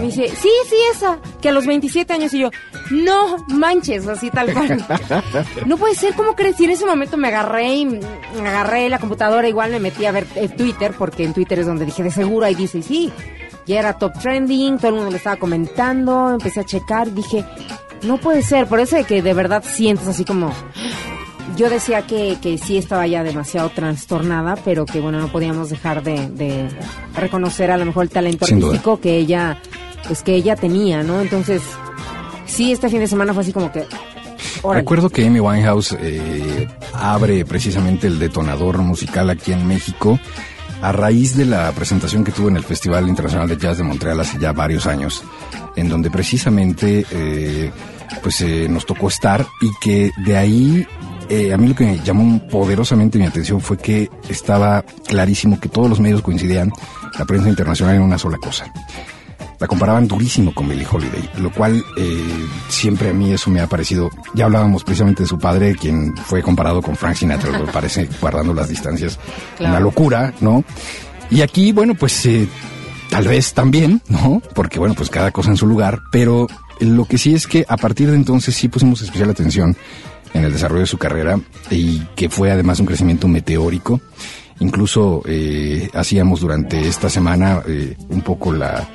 Me 0.00 0.06
dice, 0.06 0.28
sí, 0.28 0.50
sí, 0.68 0.76
esa, 0.92 1.18
que 1.40 1.48
a 1.48 1.52
los 1.52 1.66
27 1.66 2.12
años 2.12 2.32
y 2.34 2.40
yo, 2.40 2.50
no 2.90 3.44
manches, 3.48 4.06
así 4.06 4.30
tal 4.30 4.52
cual. 4.52 4.84
No 5.66 5.76
puede 5.76 5.94
ser, 5.94 6.14
¿cómo 6.14 6.34
crees? 6.34 6.58
Y 6.60 6.64
en 6.64 6.70
ese 6.70 6.86
momento 6.86 7.16
me 7.16 7.28
agarré 7.28 7.74
y 7.74 7.86
me 7.86 8.48
agarré 8.48 8.88
la 8.88 8.98
computadora, 8.98 9.48
igual 9.48 9.70
me 9.70 9.80
metí 9.80 10.04
a 10.06 10.12
ver 10.12 10.26
eh, 10.34 10.48
Twitter, 10.48 10.94
porque 10.98 11.24
en 11.24 11.32
Twitter 11.32 11.60
es 11.60 11.66
donde 11.66 11.84
dije, 11.84 12.02
de 12.02 12.10
seguro, 12.10 12.46
ahí 12.46 12.54
dice, 12.54 12.82
sí, 12.82 13.12
ya 13.66 13.78
era 13.78 13.94
top 13.94 14.18
trending, 14.20 14.78
todo 14.78 14.88
el 14.88 14.94
mundo 14.94 15.10
le 15.10 15.16
estaba 15.16 15.36
comentando, 15.36 16.30
empecé 16.30 16.60
a 16.60 16.64
checar 16.64 17.12
dije, 17.12 17.44
no 18.02 18.18
puede 18.18 18.42
ser, 18.42 18.66
por 18.66 18.80
eso 18.80 18.96
de 18.96 19.04
que 19.04 19.22
de 19.22 19.34
verdad 19.34 19.62
sientes 19.66 20.06
así 20.06 20.24
como... 20.24 20.52
Yo 21.56 21.68
decía 21.68 22.06
que, 22.06 22.38
que 22.40 22.56
sí 22.58 22.78
estaba 22.78 23.06
ya 23.06 23.22
demasiado 23.22 23.68
trastornada, 23.70 24.56
pero 24.64 24.86
que 24.86 25.00
bueno, 25.00 25.20
no 25.20 25.28
podíamos 25.28 25.68
dejar 25.70 26.02
de, 26.02 26.28
de 26.30 26.68
reconocer 27.14 27.70
a 27.70 27.76
lo 27.76 27.84
mejor 27.84 28.04
el 28.04 28.10
talento 28.10 28.46
Sin 28.46 28.58
duda. 28.58 28.70
artístico 28.70 29.00
que 29.00 29.16
ella, 29.18 29.60
pues 30.06 30.22
que 30.22 30.34
ella 30.34 30.56
tenía, 30.56 31.02
¿no? 31.02 31.20
Entonces, 31.20 31.62
sí, 32.46 32.72
este 32.72 32.88
fin 32.88 33.00
de 33.00 33.06
semana 33.06 33.34
fue 33.34 33.42
así 33.42 33.52
como 33.52 33.70
que... 33.70 33.84
Recuerdo 34.64 35.10
que 35.10 35.26
Amy 35.26 35.40
Winehouse 35.40 35.96
eh, 36.00 36.68
abre 36.94 37.44
precisamente 37.44 38.06
el 38.06 38.18
detonador 38.18 38.78
musical 38.78 39.28
aquí 39.28 39.52
en 39.52 39.66
México 39.66 40.18
a 40.80 40.92
raíz 40.92 41.36
de 41.36 41.44
la 41.46 41.70
presentación 41.72 42.24
que 42.24 42.32
tuvo 42.32 42.48
en 42.48 42.56
el 42.56 42.64
Festival 42.64 43.08
Internacional 43.08 43.48
de 43.48 43.56
Jazz 43.56 43.78
de 43.78 43.84
Montreal 43.84 44.20
hace 44.20 44.38
ya 44.38 44.52
varios 44.52 44.86
años, 44.86 45.22
en 45.76 45.88
donde 45.88 46.10
precisamente 46.10 47.04
eh, 47.10 47.70
pues 48.22 48.40
eh, 48.40 48.66
nos 48.68 48.84
tocó 48.86 49.08
estar 49.08 49.46
y 49.60 49.70
que 49.80 50.10
de 50.24 50.36
ahí 50.36 50.86
eh, 51.34 51.52
a 51.52 51.56
mí 51.56 51.66
lo 51.68 51.74
que 51.74 51.84
me 51.84 51.98
llamó 52.00 52.46
poderosamente 52.48 53.18
mi 53.18 53.24
atención 53.24 53.58
fue 53.60 53.78
que 53.78 54.10
estaba 54.28 54.82
clarísimo 55.06 55.58
que 55.58 55.70
todos 55.70 55.88
los 55.88 55.98
medios 55.98 56.20
coincidían, 56.20 56.70
la 57.18 57.24
prensa 57.24 57.48
internacional 57.48 57.96
en 57.96 58.02
una 58.02 58.18
sola 58.18 58.36
cosa. 58.36 58.70
La 59.58 59.66
comparaban 59.66 60.06
durísimo 60.08 60.52
con 60.52 60.68
Billie 60.68 60.86
Holiday, 60.90 61.30
lo 61.38 61.50
cual 61.52 61.82
eh, 61.96 62.46
siempre 62.68 63.10
a 63.10 63.12
mí 63.14 63.32
eso 63.32 63.48
me 63.48 63.60
ha 63.60 63.66
parecido. 63.66 64.10
Ya 64.34 64.44
hablábamos 64.44 64.84
precisamente 64.84 65.22
de 65.22 65.28
su 65.28 65.38
padre, 65.38 65.74
quien 65.74 66.14
fue 66.16 66.42
comparado 66.42 66.82
con 66.82 66.96
Frank 66.96 67.14
Sinatra, 67.14 67.56
me 67.58 67.72
parece, 67.72 68.08
guardando 68.20 68.52
las 68.52 68.68
distancias, 68.68 69.18
Claro. 69.56 69.72
una 69.74 69.80
locura, 69.80 70.34
¿no? 70.40 70.64
Y 71.30 71.40
aquí, 71.40 71.72
bueno, 71.72 71.94
pues 71.94 72.26
eh, 72.26 72.46
tal 73.08 73.28
vez 73.28 73.54
también, 73.54 74.02
¿no? 74.08 74.42
Porque 74.54 74.78
bueno, 74.78 74.94
pues 74.94 75.08
cada 75.08 75.30
cosa 75.30 75.50
en 75.50 75.56
su 75.56 75.66
lugar, 75.66 76.00
pero 76.10 76.46
lo 76.80 77.04
que 77.06 77.16
sí 77.16 77.32
es 77.32 77.46
que 77.46 77.64
a 77.68 77.76
partir 77.76 78.10
de 78.10 78.16
entonces 78.16 78.54
sí 78.54 78.68
pusimos 78.68 79.00
especial 79.00 79.30
atención 79.30 79.76
en 80.34 80.44
el 80.44 80.52
desarrollo 80.52 80.82
de 80.82 80.86
su 80.86 80.98
carrera 80.98 81.38
y 81.70 82.00
que 82.16 82.28
fue 82.28 82.50
además 82.50 82.80
un 82.80 82.86
crecimiento 82.86 83.28
meteórico. 83.28 84.00
Incluso 84.60 85.22
eh, 85.26 85.88
hacíamos 85.94 86.40
durante 86.40 86.86
esta 86.86 87.08
semana 87.08 87.62
eh, 87.66 87.96
un 88.08 88.20
poco 88.22 88.52
la 88.52 88.88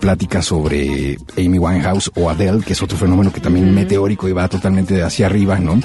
plática 0.00 0.42
sobre 0.42 1.16
Amy 1.38 1.58
Winehouse 1.58 2.10
o 2.16 2.28
Adele, 2.28 2.64
que 2.64 2.72
es 2.72 2.82
otro 2.82 2.98
fenómeno 2.98 3.32
que 3.32 3.40
también 3.40 3.72
meteórico 3.72 4.28
y 4.28 4.32
va 4.32 4.48
totalmente 4.48 5.00
hacia 5.00 5.26
arriba, 5.26 5.60
¿no? 5.60 5.80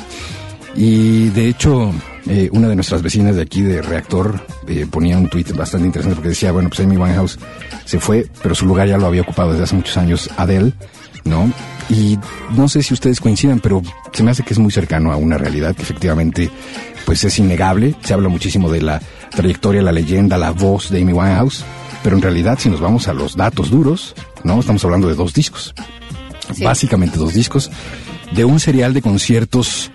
Y 0.76 1.30
de 1.30 1.50
hecho, 1.50 1.92
eh, 2.28 2.50
una 2.52 2.68
de 2.68 2.76
nuestras 2.76 3.02
vecinas 3.02 3.36
de 3.36 3.42
aquí 3.42 3.62
de 3.62 3.82
Reactor 3.82 4.40
eh, 4.68 4.86
ponía 4.90 5.18
un 5.18 5.28
tuit 5.28 5.56
bastante 5.56 5.88
interesante 5.88 6.16
porque 6.16 6.30
decía, 6.30 6.52
bueno, 6.52 6.70
pues 6.70 6.82
Amy 6.82 6.98
Winehouse 6.98 7.40
se 7.86 8.00
fue, 8.00 8.28
pero 8.44 8.54
su 8.54 8.66
lugar 8.66 8.88
ya 8.88 8.98
lo 8.98 9.08
había 9.08 9.22
ocupado 9.22 9.52
desde 9.52 9.64
hace 9.64 9.76
muchos 9.76 9.98
años 9.98 10.30
Adele, 10.38 10.74
¿no? 11.24 11.52
Y 11.90 12.20
no 12.56 12.68
sé 12.68 12.84
si 12.84 12.94
ustedes 12.94 13.22
coincidan, 13.22 13.60
pero 13.60 13.82
se 14.12 14.24
me 14.24 14.32
hace 14.32 14.44
que 14.44 14.54
es 14.54 14.60
muy 14.60 14.72
cercano 14.72 15.12
a 15.12 15.16
una 15.16 15.38
realidad 15.38 15.76
que 15.76 15.84
efectivamente 15.84 16.50
pues 17.06 17.24
es 17.24 17.40
innegable. 17.40 17.96
Se 18.04 18.14
habla 18.14 18.30
muchísimo 18.30 18.70
de 18.70 18.82
la 18.82 19.02
trayectoria, 19.32 19.82
la 19.82 19.92
leyenda, 19.92 20.38
la 20.38 20.52
voz 20.52 20.90
de 20.90 21.02
Amy 21.02 21.14
Winehouse, 21.14 21.64
pero 22.04 22.18
en 22.18 22.22
realidad 22.22 22.60
si 22.60 22.70
nos 22.70 22.82
vamos 22.82 23.08
a 23.08 23.14
los 23.14 23.38
datos 23.38 23.70
duros, 23.70 24.16
¿no? 24.44 24.60
Estamos 24.60 24.84
hablando 24.84 25.08
de 25.08 25.16
dos 25.16 25.34
discos. 25.34 25.74
Básicamente 26.62 27.18
dos 27.18 27.34
discos 27.34 27.72
de 28.32 28.46
un 28.46 28.60
serial 28.60 28.94
de 28.94 29.02
conciertos 29.02 29.92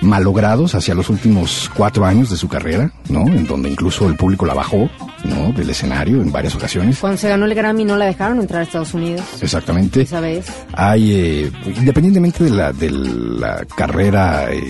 malogrados 0.00 0.74
hacia 0.74 0.94
los 0.94 1.10
últimos 1.10 1.70
cuatro 1.74 2.04
años 2.04 2.30
de 2.30 2.36
su 2.36 2.48
carrera, 2.48 2.92
¿no? 3.08 3.26
En 3.26 3.46
donde 3.46 3.68
incluso 3.70 4.08
el 4.08 4.16
público 4.16 4.46
la 4.46 4.54
bajó, 4.54 4.88
¿no? 5.24 5.52
Del 5.52 5.70
escenario 5.70 6.20
en 6.22 6.30
varias 6.30 6.54
ocasiones. 6.54 6.98
Cuando 6.98 7.18
se 7.18 7.28
ganó 7.28 7.46
el 7.46 7.54
Grammy 7.54 7.84
no 7.84 7.96
la 7.96 8.06
dejaron 8.06 8.40
entrar 8.40 8.60
a 8.60 8.64
Estados 8.64 8.94
Unidos. 8.94 9.24
Exactamente. 9.40 10.02
Esa 10.02 10.20
vez. 10.20 10.46
Hay, 10.72 11.12
eh, 11.12 11.52
independientemente 11.76 12.44
de 12.44 12.50
la, 12.50 12.72
de 12.72 12.90
la 12.90 13.64
carrera 13.76 14.52
eh, 14.52 14.62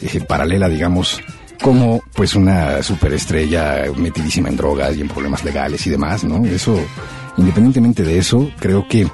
eh, 0.00 0.20
paralela, 0.26 0.68
digamos, 0.68 1.20
como 1.62 2.02
pues 2.14 2.34
una 2.34 2.82
superestrella 2.82 3.84
metidísima 3.96 4.48
en 4.48 4.56
drogas 4.56 4.96
y 4.96 5.00
en 5.00 5.08
problemas 5.08 5.44
legales 5.44 5.86
y 5.86 5.90
demás, 5.90 6.24
¿no? 6.24 6.44
Eso, 6.44 6.78
independientemente 7.36 8.02
de 8.02 8.18
eso, 8.18 8.50
creo 8.58 8.86
que 8.88 9.06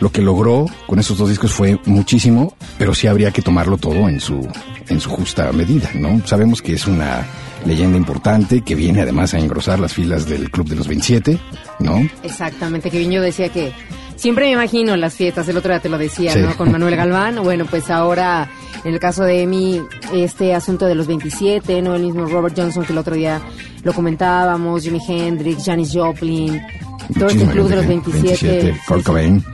lo 0.00 0.10
que 0.10 0.22
logró 0.22 0.66
con 0.86 0.98
esos 0.98 1.18
dos 1.18 1.28
discos 1.28 1.52
fue 1.52 1.78
muchísimo, 1.86 2.54
pero 2.78 2.94
sí 2.94 3.06
habría 3.06 3.30
que 3.30 3.42
tomarlo 3.42 3.76
todo 3.76 4.08
en 4.08 4.18
su, 4.20 4.46
en 4.88 5.00
su 5.00 5.10
justa 5.10 5.52
medida, 5.52 5.90
¿no? 5.94 6.20
Sabemos 6.26 6.62
que 6.62 6.72
es 6.74 6.86
una 6.86 7.26
leyenda 7.66 7.96
importante 7.98 8.62
que 8.62 8.74
viene 8.74 9.02
además 9.02 9.34
a 9.34 9.38
engrosar 9.38 9.78
las 9.78 9.92
filas 9.92 10.26
del 10.26 10.50
Club 10.50 10.68
de 10.68 10.76
los 10.76 10.88
27, 10.88 11.38
¿no? 11.80 12.08
Exactamente, 12.22 12.90
que 12.90 12.98
bien 12.98 13.10
yo 13.12 13.20
decía 13.20 13.50
que 13.50 13.72
siempre 14.16 14.46
me 14.46 14.52
imagino 14.52 14.96
las 14.96 15.14
fiestas, 15.14 15.46
el 15.48 15.58
otro 15.58 15.70
día 15.70 15.80
te 15.80 15.88
lo 15.90 15.98
decía, 15.98 16.32
Sí. 16.32 16.40
¿no? 16.40 16.56
Con 16.56 16.72
Manuel 16.72 16.96
Galván. 16.96 17.42
Bueno, 17.42 17.66
pues 17.68 17.90
ahora, 17.90 18.48
en 18.84 18.94
el 18.94 19.00
caso 19.00 19.24
de 19.24 19.42
Emi, 19.42 19.82
este 20.14 20.54
asunto 20.54 20.86
de 20.86 20.94
los 20.94 21.06
27, 21.06 21.82
¿no? 21.82 21.94
El 21.94 22.02
mismo 22.04 22.24
Robert 22.26 22.54
Johnson 22.56 22.84
que 22.86 22.92
el 22.92 22.98
otro 22.98 23.14
día 23.14 23.40
lo 23.82 23.92
comentábamos, 23.92 24.82
Jimi 24.82 25.00
Hendrix, 25.06 25.64
Janis 25.66 25.90
Joplin, 25.92 26.60
todo 27.18 27.28
este 27.28 27.44
club 27.46 27.68
de 27.68 27.76
los 27.76 27.84
gente, 27.86 28.10
27. 28.10 28.60
Kurt 28.86 28.98
Sí, 28.98 29.00
sí. 29.00 29.02
Cobain, 29.04 29.44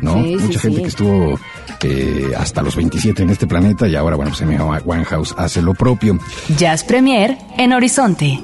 ¿no? 0.00 0.22
Sí, 0.22 0.36
sí, 0.38 0.44
Mucha 0.44 0.60
gente 0.60 0.76
sí. 0.76 0.82
que 0.82 0.88
estuvo 0.88 1.38
eh, 1.82 2.32
hasta 2.36 2.62
los 2.62 2.76
27 2.76 3.22
en 3.22 3.30
este 3.30 3.46
planeta 3.46 3.86
y 3.86 3.94
ahora, 3.96 4.16
bueno, 4.16 4.30
pues 4.30 4.42
Amy 4.42 4.56
Winehouse 4.84 5.34
hace 5.36 5.60
lo 5.62 5.74
propio. 5.74 6.18
Jazz 6.56 6.84
Premier 6.84 7.36
en 7.58 7.72
Horizonte. 7.72 8.40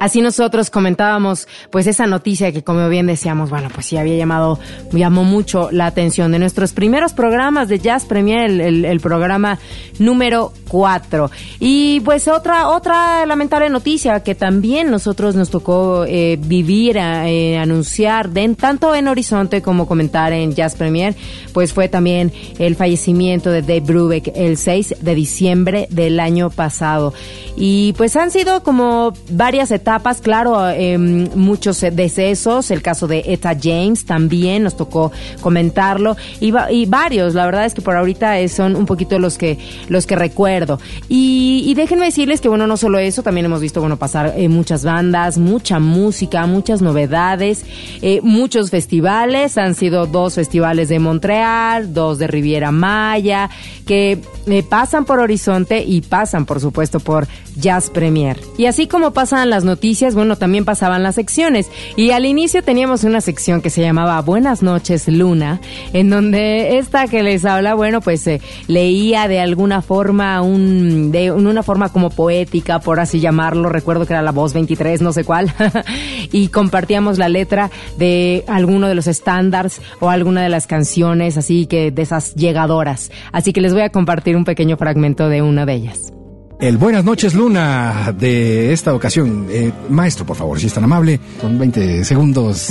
Así 0.00 0.20
nosotros 0.20 0.70
comentábamos, 0.70 1.48
pues 1.70 1.86
esa 1.86 2.06
noticia 2.06 2.52
que 2.52 2.62
como 2.62 2.88
bien 2.88 3.06
decíamos, 3.06 3.50
bueno, 3.50 3.68
pues 3.72 3.86
sí 3.86 3.96
había 3.96 4.16
llamado, 4.16 4.58
llamó 4.92 5.24
mucho 5.24 5.70
la 5.72 5.86
atención 5.86 6.30
de 6.32 6.38
nuestros 6.38 6.72
primeros 6.72 7.12
programas 7.12 7.68
de 7.68 7.78
Jazz 7.80 8.04
Premier, 8.04 8.50
el, 8.50 8.60
el- 8.60 8.84
el 8.84 9.00
programa 9.00 9.58
número 9.98 10.52
4. 10.68 11.30
Y 11.60 12.00
pues 12.00 12.28
otra, 12.28 12.68
otra 12.68 13.26
lamentable 13.26 13.68
noticia 13.70 14.22
que 14.22 14.34
también 14.34 14.90
nosotros 14.90 15.34
nos 15.34 15.50
tocó 15.50 16.04
eh, 16.06 16.38
vivir, 16.40 16.96
eh, 16.98 17.58
anunciar, 17.58 18.30
de, 18.30 18.54
tanto 18.54 18.94
en 18.94 19.08
Horizonte 19.08 19.62
como 19.62 19.86
comentar 19.88 20.32
en 20.32 20.54
Jazz 20.54 20.76
Premier, 20.76 21.14
pues 21.52 21.72
fue 21.72 21.88
también 21.88 22.32
el 22.58 22.76
fallecimiento 22.76 23.50
de 23.50 23.62
Dave 23.62 23.80
Brubeck 23.80 24.30
el 24.36 24.56
6 24.56 24.96
de 25.00 25.14
diciembre 25.14 25.86
del 25.90 26.20
año 26.20 26.50
pasado. 26.50 27.12
Y 27.56 27.94
pues 27.96 28.14
han 28.14 28.30
sido 28.30 28.62
como 28.62 29.12
varias 29.30 29.70
etapas, 29.72 29.87
claro, 30.22 30.68
em, 30.68 31.28
muchos 31.34 31.80
decesos, 31.80 32.70
el 32.70 32.82
caso 32.82 33.06
de 33.06 33.22
Etta 33.26 33.56
James 33.60 34.04
también 34.04 34.62
nos 34.62 34.76
tocó 34.76 35.12
comentarlo 35.40 36.16
y, 36.40 36.50
va- 36.50 36.70
y 36.70 36.86
varios, 36.86 37.34
la 37.34 37.46
verdad 37.46 37.64
es 37.64 37.74
que 37.74 37.80
por 37.80 37.96
ahorita 37.96 38.38
eh, 38.38 38.48
son 38.48 38.76
un 38.76 38.86
poquito 38.86 39.18
los 39.18 39.38
que 39.38 39.58
los 39.88 40.06
que 40.06 40.16
recuerdo. 40.16 40.78
Y, 41.08 41.72
déjenme 41.74 42.06
decirles 42.06 42.40
que 42.40 42.48
bueno, 42.48 42.66
no 42.66 42.76
solo 42.76 42.98
eso, 42.98 43.22
también 43.22 43.46
hemos 43.46 43.60
visto 43.60 43.80
bueno 43.80 43.96
pasar 43.96 44.34
eh, 44.36 44.48
muchas 44.48 44.84
bandas, 44.84 45.38
mucha 45.38 45.78
música, 45.78 46.44
muchas 46.46 46.82
novedades, 46.82 47.64
eh, 48.02 48.20
muchos 48.22 48.70
festivales, 48.70 49.56
han 49.56 49.74
sido 49.74 50.06
dos 50.06 50.34
festivales 50.34 50.88
de 50.88 50.98
Montreal, 50.98 51.94
dos 51.94 52.18
de 52.18 52.26
Riviera 52.26 52.72
Maya, 52.72 53.48
que 53.86 54.18
eh, 54.46 54.62
pasan 54.68 55.04
por 55.04 55.20
Horizonte 55.20 55.82
y 55.84 56.00
pasan 56.02 56.44
por 56.46 56.60
supuesto 56.60 57.00
por 57.00 57.26
Jazz 57.56 57.90
Premier. 57.90 58.38
Y 58.56 58.66
así 58.66 58.86
como 58.86 59.12
pasan 59.12 59.50
las 59.50 59.64
noticias, 59.64 59.77
bueno, 60.14 60.36
también 60.36 60.64
pasaban 60.64 61.02
las 61.02 61.14
secciones. 61.14 61.70
Y 61.96 62.10
al 62.10 62.26
inicio 62.26 62.62
teníamos 62.62 63.04
una 63.04 63.20
sección 63.20 63.60
que 63.60 63.70
se 63.70 63.80
llamaba 63.80 64.20
Buenas 64.20 64.62
noches 64.62 65.08
Luna, 65.08 65.60
en 65.92 66.10
donde 66.10 66.78
esta 66.78 67.06
que 67.06 67.22
les 67.22 67.44
habla, 67.44 67.74
bueno, 67.74 68.00
pues 68.00 68.26
eh, 68.26 68.40
leía 68.66 69.28
de 69.28 69.40
alguna 69.40 69.82
forma 69.82 70.42
un, 70.42 71.10
de 71.12 71.30
una 71.30 71.62
forma 71.62 71.90
como 71.90 72.10
poética, 72.10 72.80
por 72.80 73.00
así 73.00 73.20
llamarlo, 73.20 73.68
recuerdo 73.68 74.06
que 74.06 74.12
era 74.12 74.22
la 74.22 74.32
voz 74.32 74.52
23, 74.52 75.00
no 75.00 75.12
sé 75.12 75.24
cuál, 75.24 75.52
y 76.32 76.48
compartíamos 76.48 77.18
la 77.18 77.28
letra 77.28 77.70
de 77.96 78.44
alguno 78.46 78.88
de 78.88 78.94
los 78.94 79.06
estándares 79.06 79.80
o 80.00 80.10
alguna 80.10 80.42
de 80.42 80.48
las 80.48 80.66
canciones, 80.66 81.36
así 81.36 81.66
que 81.66 81.90
de 81.90 82.02
esas 82.02 82.34
llegadoras. 82.34 83.10
Así 83.32 83.52
que 83.52 83.60
les 83.60 83.72
voy 83.72 83.82
a 83.82 83.90
compartir 83.90 84.36
un 84.36 84.44
pequeño 84.44 84.76
fragmento 84.76 85.28
de 85.28 85.42
una 85.42 85.66
de 85.66 85.74
ellas. 85.74 86.12
El 86.60 86.76
Buenas 86.76 87.04
noches 87.04 87.34
Luna 87.34 88.12
de 88.18 88.72
esta 88.72 88.92
ocasión. 88.92 89.46
Eh, 89.48 89.72
maestro, 89.88 90.26
por 90.26 90.36
favor, 90.36 90.58
si 90.58 90.66
es 90.66 90.74
tan 90.74 90.82
amable, 90.82 91.20
con 91.40 91.56
20 91.56 92.04
segundos 92.04 92.68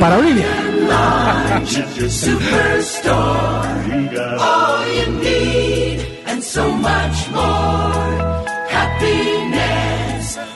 para 0.00 0.18
Olivia. 0.18 0.46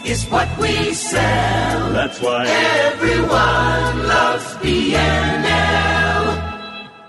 Is 0.07 0.27
everyone 2.97 4.07
loves 4.07 4.59
BNL. 4.63 5.45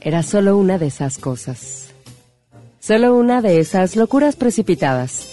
Era 0.02 0.24
solo 0.24 0.58
una 0.58 0.78
de 0.78 0.88
esas 0.88 1.18
cosas. 1.18 1.95
Solo 2.86 3.16
una 3.16 3.42
de 3.42 3.60
esas 3.60 3.96
locuras 3.96 4.36
precipitadas. 4.36 5.28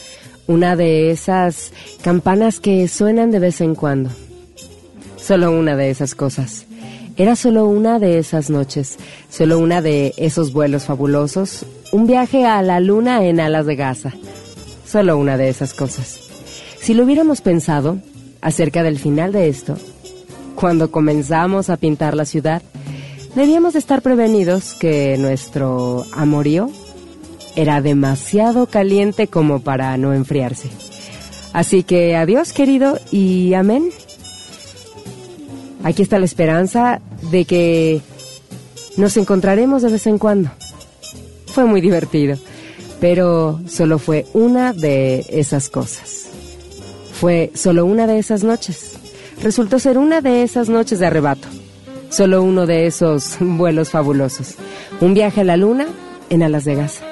Una 0.46 0.74
de 0.74 1.10
esas 1.10 1.70
campanas 2.00 2.60
que 2.60 2.88
suenan 2.88 3.30
de 3.30 3.40
vez 3.40 3.60
en 3.60 3.74
cuando. 3.74 4.08
Solo 5.18 5.50
una 5.50 5.76
de 5.76 5.90
esas 5.90 6.14
cosas. 6.14 6.64
Era 7.18 7.36
solo 7.36 7.66
una 7.66 7.98
de 7.98 8.16
esas 8.16 8.48
noches. 8.48 8.96
Solo 9.28 9.58
una 9.58 9.82
de 9.82 10.14
esos 10.16 10.54
vuelos 10.54 10.84
fabulosos. 10.84 11.66
Un 11.92 12.06
viaje 12.06 12.46
a 12.46 12.62
la 12.62 12.80
luna 12.80 13.22
en 13.26 13.38
alas 13.38 13.66
de 13.66 13.76
gasa. 13.76 14.14
Solo 14.86 15.18
una 15.18 15.36
de 15.36 15.50
esas 15.50 15.74
cosas. 15.74 16.20
Si 16.80 16.94
lo 16.94 17.04
hubiéramos 17.04 17.42
pensado 17.42 17.98
acerca 18.40 18.82
del 18.82 18.98
final 18.98 19.30
de 19.30 19.50
esto, 19.50 19.76
cuando 20.54 20.90
comenzamos 20.90 21.68
a 21.68 21.76
pintar 21.76 22.16
la 22.16 22.24
ciudad, 22.24 22.62
debíamos 23.34 23.74
de 23.74 23.80
estar 23.80 24.00
prevenidos 24.00 24.72
que 24.72 25.18
nuestro 25.18 26.06
amorío 26.14 26.70
era 27.56 27.80
demasiado 27.80 28.66
caliente 28.66 29.26
como 29.26 29.60
para 29.60 29.96
no 29.96 30.14
enfriarse. 30.14 30.68
Así 31.52 31.82
que 31.82 32.16
adiós 32.16 32.52
querido 32.52 32.98
y 33.10 33.54
amén. 33.54 33.90
Aquí 35.84 36.02
está 36.02 36.18
la 36.18 36.24
esperanza 36.24 37.00
de 37.30 37.44
que 37.44 38.00
nos 38.96 39.16
encontraremos 39.16 39.82
de 39.82 39.90
vez 39.90 40.06
en 40.06 40.18
cuando. 40.18 40.50
Fue 41.46 41.64
muy 41.64 41.80
divertido, 41.80 42.36
pero 43.00 43.60
solo 43.66 43.98
fue 43.98 44.26
una 44.32 44.72
de 44.72 45.26
esas 45.28 45.68
cosas. 45.68 46.28
Fue 47.20 47.50
solo 47.54 47.84
una 47.84 48.06
de 48.06 48.18
esas 48.18 48.42
noches. 48.42 48.92
Resultó 49.42 49.78
ser 49.78 49.98
una 49.98 50.20
de 50.20 50.42
esas 50.42 50.68
noches 50.68 50.98
de 50.98 51.06
arrebato. 51.06 51.48
Solo 52.10 52.42
uno 52.42 52.66
de 52.66 52.86
esos 52.86 53.36
vuelos 53.40 53.90
fabulosos. 53.90 54.54
Un 55.00 55.14
viaje 55.14 55.42
a 55.42 55.44
la 55.44 55.56
luna 55.56 55.86
en 56.30 56.42
alas 56.42 56.64
de 56.64 56.76
gasa. 56.76 57.11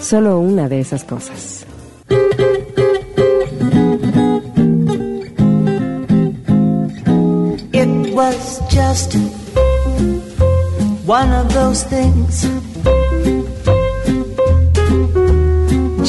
Solo 0.00 0.40
una 0.40 0.68
de 0.68 0.80
esas 0.80 1.04
cosas. 1.04 1.66
It 7.72 8.14
was 8.14 8.60
just 8.70 9.14
one 11.06 11.30
of 11.32 11.52
those 11.52 11.84
things. 11.84 12.42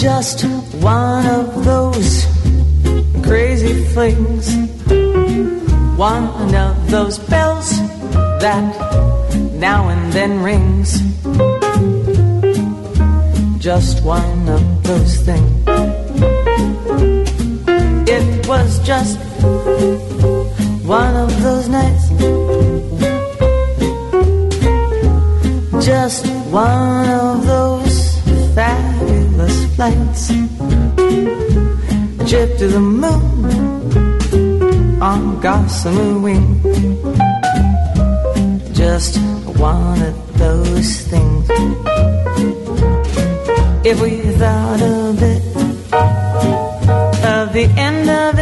Just 0.01 0.45
one 0.81 1.25
of 1.27 1.63
those 1.65 2.25
crazy 3.21 3.83
things. 3.93 4.55
One 5.97 6.55
of 6.55 6.89
those 6.89 7.19
bells 7.19 7.77
that 8.39 8.63
now 9.59 9.89
and 9.89 10.11
then 10.13 10.41
rings. 10.41 11.60
Just 13.61 14.03
one 14.03 14.49
of 14.49 14.83
those 14.83 15.17
things. 15.17 15.63
It 18.09 18.47
was 18.47 18.79
just 18.79 19.19
one 20.83 21.15
of 21.15 21.29
those 21.43 21.69
nights. 21.69 22.09
Just 25.85 26.25
one 26.49 27.07
of 27.07 27.45
those 27.45 28.19
fabulous 28.55 29.75
flights. 29.75 30.27
Trip 32.27 32.57
to 32.57 32.67
the 32.67 32.79
moon 32.79 33.45
on 34.99 35.39
gossamer 35.39 36.17
wing. 36.17 36.63
Just 38.73 39.19
one 39.59 40.01
of 40.01 40.39
those 40.39 41.01
things. 41.01 41.47
If 43.83 43.99
we 43.99 44.21
thought 44.37 44.79
a 44.79 45.11
bit 45.19 45.41
of 47.25 47.51
the 47.51 47.65
end 47.77 48.09
of 48.09 48.40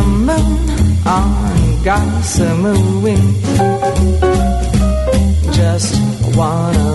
the 0.00 0.06
moon 0.06 1.06
on 1.06 1.82
gossamer 1.82 3.00
wing. 3.02 3.34
Just 5.52 5.94
one 6.36 6.89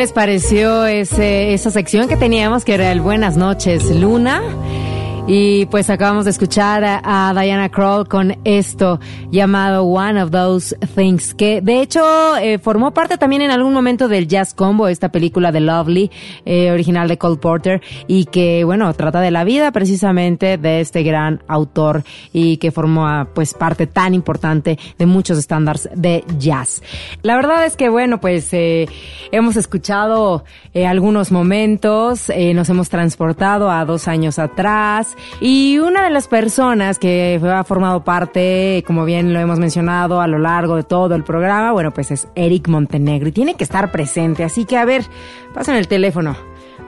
les 0.00 0.12
pareció 0.12 0.86
ese, 0.86 1.52
esa 1.52 1.70
sección 1.70 2.08
que 2.08 2.16
teníamos 2.16 2.64
que 2.64 2.72
era 2.72 2.90
el 2.90 3.02
Buenas 3.02 3.36
noches 3.36 3.84
Luna? 3.94 4.40
Y 5.32 5.66
pues 5.66 5.88
acabamos 5.90 6.24
de 6.24 6.32
escuchar 6.32 6.82
a, 6.84 7.32
Diana 7.40 7.68
Kroll 7.68 8.08
con 8.08 8.36
esto 8.42 8.98
llamado 9.30 9.84
One 9.84 10.20
of 10.20 10.32
Those 10.32 10.76
Things, 10.96 11.34
que 11.34 11.60
de 11.60 11.80
hecho 11.82 12.36
eh, 12.36 12.58
formó 12.58 12.90
parte 12.92 13.16
también 13.16 13.42
en 13.42 13.52
algún 13.52 13.72
momento 13.72 14.08
del 14.08 14.26
Jazz 14.26 14.54
Combo, 14.54 14.88
esta 14.88 15.10
película 15.12 15.52
de 15.52 15.60
Lovely, 15.60 16.10
eh, 16.44 16.72
original 16.72 17.06
de 17.06 17.16
Cole 17.16 17.36
Porter, 17.36 17.80
y 18.08 18.24
que 18.24 18.64
bueno, 18.64 18.92
trata 18.94 19.20
de 19.20 19.30
la 19.30 19.44
vida 19.44 19.70
precisamente 19.70 20.58
de 20.58 20.80
este 20.80 21.04
gran 21.04 21.44
autor 21.46 22.02
y 22.32 22.56
que 22.56 22.72
formó 22.72 23.06
ah, 23.06 23.28
pues 23.32 23.54
parte 23.54 23.86
tan 23.86 24.14
importante 24.14 24.80
de 24.98 25.06
muchos 25.06 25.38
estándares 25.38 25.88
de 25.94 26.24
jazz. 26.40 26.82
La 27.22 27.36
verdad 27.36 27.64
es 27.66 27.76
que 27.76 27.88
bueno, 27.88 28.20
pues 28.20 28.52
eh, 28.52 28.88
hemos 29.30 29.54
escuchado 29.54 30.42
algunos 30.74 31.30
momentos, 31.30 32.32
nos 32.54 32.68
hemos 32.68 32.88
transportado 32.88 33.70
a 33.70 33.84
dos 33.84 34.08
años 34.08 34.40
atrás 34.40 35.16
y 35.40 35.78
una 35.78 36.04
de 36.04 36.10
las 36.10 36.28
personas 36.28 36.98
que 36.98 37.40
ha 37.42 37.64
formado 37.64 38.04
parte, 38.04 38.82
como 38.86 39.04
bien 39.04 39.32
lo 39.32 39.40
hemos 39.40 39.58
mencionado 39.58 40.20
a 40.20 40.26
lo 40.26 40.38
largo 40.38 40.76
de 40.76 40.82
todo 40.82 41.14
el 41.14 41.24
programa, 41.24 41.72
bueno, 41.72 41.92
pues 41.92 42.10
es 42.10 42.28
Eric 42.34 42.68
Montenegro 42.68 43.28
y 43.28 43.32
tiene 43.32 43.54
que 43.54 43.64
estar 43.64 43.90
presente. 43.92 44.44
Así 44.44 44.64
que 44.64 44.76
a 44.76 44.84
ver, 44.84 45.02
pasen 45.54 45.76
el 45.76 45.88
teléfono 45.88 46.36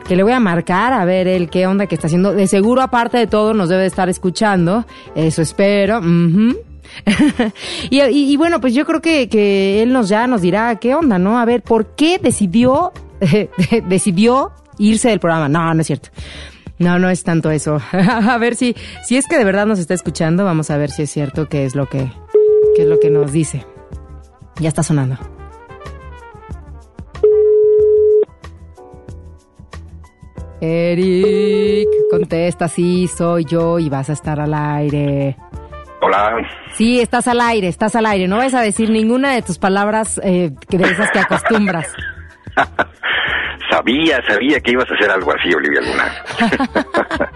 que 0.07 0.17
le 0.17 0.23
voy 0.25 0.33
a 0.33 0.41
marcar 0.41 0.93
a 0.93 1.05
ver 1.05 1.29
el 1.29 1.49
qué 1.49 1.67
onda 1.67 1.87
que 1.87 1.95
está 1.95 2.09
haciendo. 2.09 2.33
De 2.33 2.47
seguro, 2.49 2.83
aparte 2.83 3.19
de 3.19 3.27
todo, 3.29 3.55
nos 3.55 3.69
debe 3.69 3.83
de 3.83 3.89
estar 3.89 4.09
escuchando. 4.09 4.85
Eso 5.15 5.43
espero. 5.43 6.01
y- 7.91 8.01
y 8.01 8.37
bueno, 8.37 8.61
pues 8.61 8.75
yo 8.75 8.85
creo 8.85 9.01
que, 9.01 9.29
que 9.29 9.83
él 9.83 9.93
nos 9.93 10.09
ya 10.09 10.27
nos 10.27 10.43
dirá 10.43 10.75
qué 10.77 10.95
onda, 10.95 11.19
¿no? 11.19 11.39
A 11.39 11.45
ver, 11.45 11.63
¿por 11.63 11.95
qué 11.95 12.19
decidió, 12.19 12.93
decidió 13.89 14.51
irse 14.79 15.09
del 15.11 15.21
programa? 15.21 15.49
No, 15.49 15.73
no 15.73 15.81
es 15.81 15.87
cierto. 15.87 16.09
No, 16.79 16.99
no 16.99 17.09
es 17.09 17.23
tanto 17.25 17.51
eso. 17.51 17.79
a 17.93 18.39
ver 18.39 18.55
si, 18.57 18.75
si 19.05 19.17
es 19.17 19.27
que 19.27 19.39
de 19.39 19.45
verdad 19.45 19.67
nos 19.67 19.79
está 19.79 19.95
escuchando, 19.95 20.45
vamos 20.45 20.71
a 20.71 20.77
ver 20.77 20.91
si 20.91 21.03
es 21.03 21.11
cierto 21.11 21.49
qué 21.49 21.65
es 21.65 21.75
lo 21.75 21.87
que, 21.87 22.11
qué 22.77 22.83
es 22.83 22.89
lo 22.89 22.99
que 22.99 23.11
nos 23.11 23.33
dice. 23.33 23.65
Ya 24.61 24.69
está 24.69 24.83
sonando. 24.83 25.19
Eric, 30.61 31.89
contesta, 32.09 32.69
sí, 32.69 33.09
soy 33.09 33.45
yo 33.45 33.81
y 33.81 33.89
vas 33.89 34.11
a 34.11 34.13
estar 34.13 34.39
al 34.39 34.55
aire. 34.55 35.37
Hola. 36.01 36.37
Sí, 36.75 37.01
estás 37.01 37.27
al 37.27 37.41
aire, 37.41 37.67
estás 37.67 37.97
al 37.97 38.07
aire. 38.07 38.29
No 38.29 38.37
vas 38.37 38.55
a 38.55 38.61
decir 38.61 38.91
ninguna 38.91 39.33
de 39.33 39.43
tus 39.43 39.59
palabras 39.59 40.21
eh, 40.23 40.53
que 40.69 40.79
de 40.79 40.85
esas 40.85 41.11
que 41.11 41.19
acostumbras. 41.19 41.89
Sabía, 43.73 44.21
sabía 44.29 44.61
que 44.61 44.73
ibas 44.73 44.91
a 44.91 44.95
hacer 44.95 45.11
algo 45.11 45.33
así, 45.33 45.49
Olivia 45.55 45.81
Luna. 45.81 46.13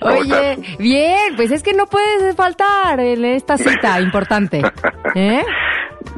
¿Cómo 0.00 0.14
Oye, 0.16 0.52
estás? 0.52 0.78
bien, 0.78 1.36
pues 1.36 1.52
es 1.52 1.62
que 1.62 1.72
no 1.74 1.86
puedes 1.86 2.34
faltar 2.34 2.98
en 2.98 3.24
esta 3.24 3.56
cita 3.56 4.00
importante. 4.02 4.62
¿Eh? 5.14 5.44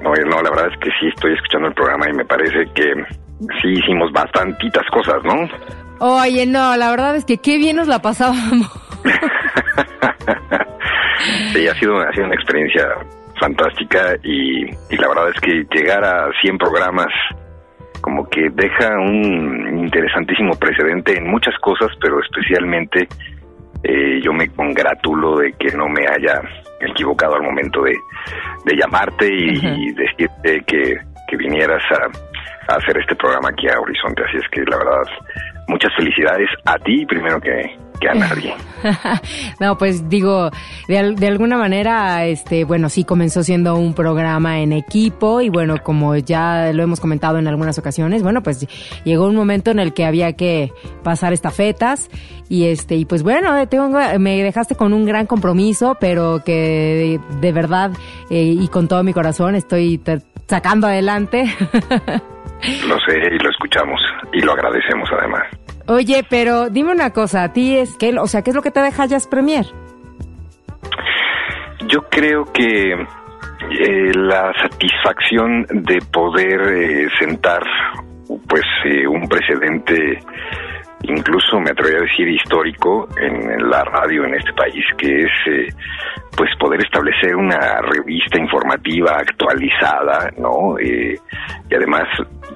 No, 0.02 0.14
no, 0.14 0.42
la 0.42 0.50
verdad 0.50 0.68
es 0.72 0.78
que 0.80 0.88
sí 0.98 1.08
estoy 1.08 1.34
escuchando 1.34 1.68
el 1.68 1.74
programa 1.74 2.06
y 2.08 2.14
me 2.14 2.24
parece 2.24 2.64
que 2.74 2.94
sí 3.60 3.68
hicimos 3.68 4.10
bastantitas 4.12 4.86
cosas, 4.90 5.22
¿no? 5.24 5.48
Oye, 5.98 6.46
no, 6.46 6.74
la 6.76 6.88
verdad 6.90 7.16
es 7.16 7.26
que 7.26 7.36
qué 7.36 7.58
bien 7.58 7.76
nos 7.76 7.88
la 7.88 8.00
pasábamos. 8.00 8.70
Sí, 11.52 11.66
ha 11.66 11.74
sido, 11.74 11.98
ha 11.98 12.12
sido 12.12 12.26
una 12.26 12.34
experiencia 12.34 12.88
fantástica 13.40 14.14
y, 14.22 14.66
y 14.66 14.96
la 14.98 15.08
verdad 15.08 15.30
es 15.34 15.40
que 15.40 15.64
llegar 15.74 16.04
a 16.04 16.28
100 16.42 16.58
programas 16.58 17.08
como 18.06 18.22
que 18.30 18.42
deja 18.54 18.88
un 18.98 19.80
interesantísimo 19.84 20.52
precedente 20.54 21.18
en 21.18 21.26
muchas 21.26 21.56
cosas, 21.58 21.90
pero 22.00 22.14
especialmente 22.20 23.08
Eh, 23.84 24.20
yo 24.24 24.32
me 24.32 24.48
congratulo 24.48 25.38
de 25.38 25.52
que 25.60 25.70
no 25.76 25.86
me 25.86 26.02
haya 26.08 26.40
equivocado 26.80 27.36
al 27.36 27.42
momento 27.42 27.82
de, 27.82 27.94
de 28.64 28.74
llamarte 28.74 29.26
y, 29.28 29.60
y 29.62 29.92
decirte 29.92 30.64
que, 30.66 30.82
que 31.28 31.36
vinieras 31.36 31.84
a, 31.92 32.08
a 32.72 32.76
hacer 32.78 32.96
este 32.98 33.14
programa 33.14 33.50
aquí 33.50 33.68
a 33.68 33.78
Horizonte. 33.78 34.24
Así 34.26 34.38
es 34.38 34.48
que 34.50 34.62
la 34.64 34.78
verdad, 34.78 35.06
muchas 35.68 35.92
felicidades 35.94 36.48
a 36.64 36.76
ti 36.78 37.04
primero 37.06 37.38
que, 37.38 37.52
que 38.00 38.08
a 38.08 38.14
nadie. 38.14 38.54
no, 39.60 39.76
pues 39.78 40.08
digo, 40.08 40.50
de, 40.88 41.14
de 41.14 41.26
alguna 41.26 41.56
manera, 41.56 42.24
este, 42.26 42.64
bueno, 42.64 42.88
sí 42.88 43.04
comenzó 43.04 43.42
siendo 43.42 43.76
un 43.76 43.94
programa 43.94 44.60
en 44.60 44.72
equipo 44.72 45.40
y 45.40 45.48
bueno, 45.48 45.76
como 45.82 46.16
ya 46.16 46.72
lo 46.72 46.82
hemos 46.82 47.00
comentado 47.00 47.38
en 47.38 47.48
algunas 47.48 47.78
ocasiones, 47.78 48.22
bueno, 48.22 48.42
pues 48.42 48.66
llegó 49.04 49.26
un 49.26 49.36
momento 49.36 49.70
en 49.70 49.78
el 49.78 49.92
que 49.92 50.04
había 50.04 50.34
que 50.34 50.72
pasar 51.02 51.32
estafetas 51.32 52.10
y 52.48 52.66
este, 52.66 52.96
y 52.96 53.04
pues 53.04 53.22
bueno, 53.22 53.66
tengo, 53.68 53.98
me 54.18 54.42
dejaste 54.42 54.74
con 54.76 54.92
un 54.92 55.04
gran 55.04 55.26
compromiso, 55.26 55.96
pero 56.00 56.42
que 56.44 57.20
de, 57.30 57.38
de 57.40 57.52
verdad 57.52 57.90
eh, 58.30 58.42
y 58.42 58.68
con 58.68 58.88
todo 58.88 59.02
mi 59.02 59.12
corazón 59.12 59.54
estoy 59.54 60.00
sacando 60.46 60.86
adelante. 60.86 61.44
Lo 62.88 62.98
sé 63.00 63.18
y 63.18 63.38
lo 63.38 63.50
escuchamos 63.50 64.00
y 64.32 64.40
lo 64.40 64.52
agradecemos 64.52 65.08
además. 65.12 65.42
Oye, 65.88 66.24
pero 66.28 66.68
dime 66.68 66.90
una 66.92 67.10
cosa, 67.10 67.44
a 67.44 67.52
ti 67.52 67.76
es 67.76 67.96
que, 67.96 68.18
o 68.18 68.26
sea, 68.26 68.42
¿qué 68.42 68.50
es 68.50 68.56
lo 68.56 68.62
que 68.62 68.72
te 68.72 68.80
deja 68.80 69.06
Jazz 69.06 69.26
Premier? 69.26 69.66
Yo 71.88 72.02
creo 72.10 72.44
que 72.52 72.92
eh, 72.92 74.12
la 74.14 74.52
satisfacción 74.60 75.64
de 75.70 75.98
poder 76.12 76.60
eh, 76.72 77.08
sentar 77.18 77.62
pues 78.48 78.64
eh, 78.84 79.06
un 79.06 79.28
precedente 79.28 80.18
incluso 81.02 81.60
me 81.60 81.70
atrevería 81.70 82.00
a 82.00 82.02
decir 82.02 82.28
histórico 82.28 83.08
en 83.20 83.70
la 83.70 83.84
radio 83.84 84.24
en 84.24 84.34
este 84.34 84.52
país 84.54 84.84
que 84.98 85.22
es 85.22 85.30
eh, 85.46 85.68
pues 86.36 86.50
poder 86.58 86.80
establecer 86.84 87.36
una 87.36 87.80
revista 87.82 88.38
informativa 88.38 89.16
actualizada 89.18 90.30
no 90.38 90.78
Eh, 90.78 91.18
y 91.70 91.74
además 91.74 92.06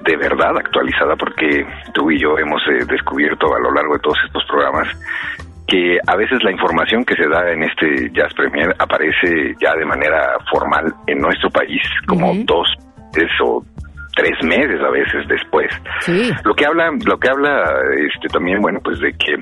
de 0.03 0.17
verdad 0.17 0.57
actualizada 0.57 1.15
porque 1.15 1.65
tú 1.93 2.11
y 2.11 2.19
yo 2.19 2.37
hemos 2.37 2.61
eh, 2.67 2.85
descubierto 2.87 3.53
a 3.55 3.59
lo 3.59 3.71
largo 3.71 3.93
de 3.93 3.99
todos 3.99 4.17
estos 4.25 4.43
programas 4.45 4.87
que 5.67 5.97
a 6.05 6.15
veces 6.15 6.43
la 6.43 6.51
información 6.51 7.05
que 7.05 7.15
se 7.15 7.27
da 7.27 7.49
en 7.49 7.63
este 7.63 8.11
Jazz 8.13 8.33
Premier 8.33 8.75
aparece 8.77 9.55
ya 9.61 9.73
de 9.75 9.85
manera 9.85 10.37
formal 10.51 10.93
en 11.07 11.19
nuestro 11.19 11.49
país 11.49 11.81
como 12.07 12.33
dos 12.45 12.67
o 13.43 13.63
tres 14.15 14.43
meses 14.43 14.81
a 14.81 14.89
veces 14.89 15.27
después. 15.27 15.69
Sí. 16.01 16.31
Lo 16.43 16.53
que 16.53 16.65
habla, 16.65 16.91
lo 17.05 17.17
que 17.17 17.29
habla 17.29 17.63
este 18.13 18.27
también, 18.27 18.59
bueno, 18.61 18.79
pues 18.83 18.99
de 18.99 19.13
que 19.13 19.37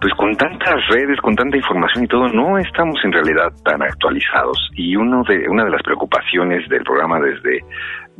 pues 0.00 0.14
con 0.14 0.34
tantas 0.34 0.80
redes, 0.88 1.20
con 1.20 1.36
tanta 1.36 1.58
información 1.58 2.04
y 2.04 2.08
todo, 2.08 2.26
no 2.28 2.56
estamos 2.58 2.98
en 3.04 3.12
realidad 3.12 3.52
tan 3.62 3.82
actualizados. 3.82 4.70
Y 4.74 4.96
uno 4.96 5.22
de, 5.28 5.46
una 5.46 5.64
de 5.64 5.70
las 5.70 5.82
preocupaciones 5.82 6.66
del 6.70 6.82
programa 6.84 7.20
desde, 7.20 7.60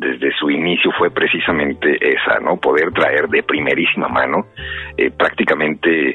desde 0.00 0.32
su 0.38 0.50
inicio 0.50 0.90
fue 0.98 1.10
precisamente 1.10 1.98
esa, 2.00 2.40
¿no? 2.40 2.56
Poder 2.56 2.90
traer 2.92 3.28
de 3.28 3.42
primerísima 3.42 4.08
mano, 4.08 4.46
eh, 4.96 5.10
prácticamente, 5.10 6.14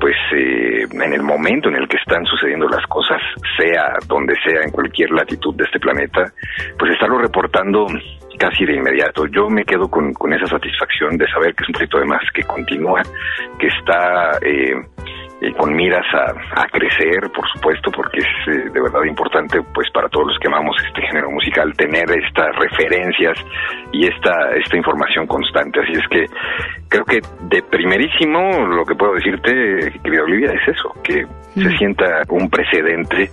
pues, 0.00 0.16
eh, 0.32 0.86
en 0.90 1.12
el 1.12 1.22
momento 1.22 1.68
en 1.68 1.74
el 1.74 1.88
que 1.88 1.96
están 1.96 2.24
sucediendo 2.26 2.68
las 2.68 2.86
cosas, 2.86 3.20
sea 3.58 3.94
donde 4.06 4.34
sea, 4.44 4.62
en 4.62 4.70
cualquier 4.70 5.10
latitud 5.10 5.52
de 5.56 5.64
este 5.64 5.80
planeta, 5.80 6.32
pues 6.78 6.92
estarlo 6.92 7.18
reportando 7.18 7.86
casi 8.38 8.64
de 8.64 8.76
inmediato. 8.76 9.26
Yo 9.26 9.48
me 9.48 9.64
quedo 9.64 9.88
con, 9.90 10.12
con 10.12 10.32
esa 10.32 10.46
satisfacción 10.46 11.16
de 11.16 11.26
saber 11.28 11.54
que 11.54 11.64
es 11.64 11.68
un 11.68 11.72
proyecto 11.74 11.98
además 11.98 12.22
que 12.32 12.42
continúa, 12.44 13.02
que 13.58 13.66
está 13.66 14.38
eh, 14.42 14.74
eh, 15.44 15.52
con 15.58 15.74
miras 15.74 16.06
a, 16.14 16.62
a 16.62 16.66
crecer, 16.68 17.30
por 17.34 17.46
supuesto, 17.50 17.90
porque 17.90 18.18
es 18.18 18.48
eh, 18.48 18.70
de 18.72 18.80
verdad 18.80 19.04
importante, 19.04 19.60
pues 19.74 19.90
para 19.92 20.08
todos 20.08 20.28
los 20.28 20.38
que 20.38 20.48
amamos 20.48 20.76
este 20.86 21.02
género 21.02 21.30
musical, 21.30 21.72
tener 21.76 22.04
estas 22.10 22.56
referencias 22.56 23.36
y 23.92 24.06
esta, 24.06 24.32
esta 24.56 24.76
información 24.76 25.26
constante. 25.26 25.80
Así 25.80 25.92
es 25.92 26.08
que 26.08 26.24
creo 26.88 27.04
que 27.04 27.20
de 27.42 27.62
primerísimo 27.62 28.66
lo 28.66 28.84
que 28.84 28.94
puedo 28.94 29.14
decirte, 29.14 29.92
querida 30.02 30.22
Olivia, 30.22 30.52
es 30.52 30.68
eso, 30.68 30.92
que 31.02 31.26
se 31.54 31.76
sienta 31.76 32.22
un 32.30 32.48
precedente, 32.48 33.30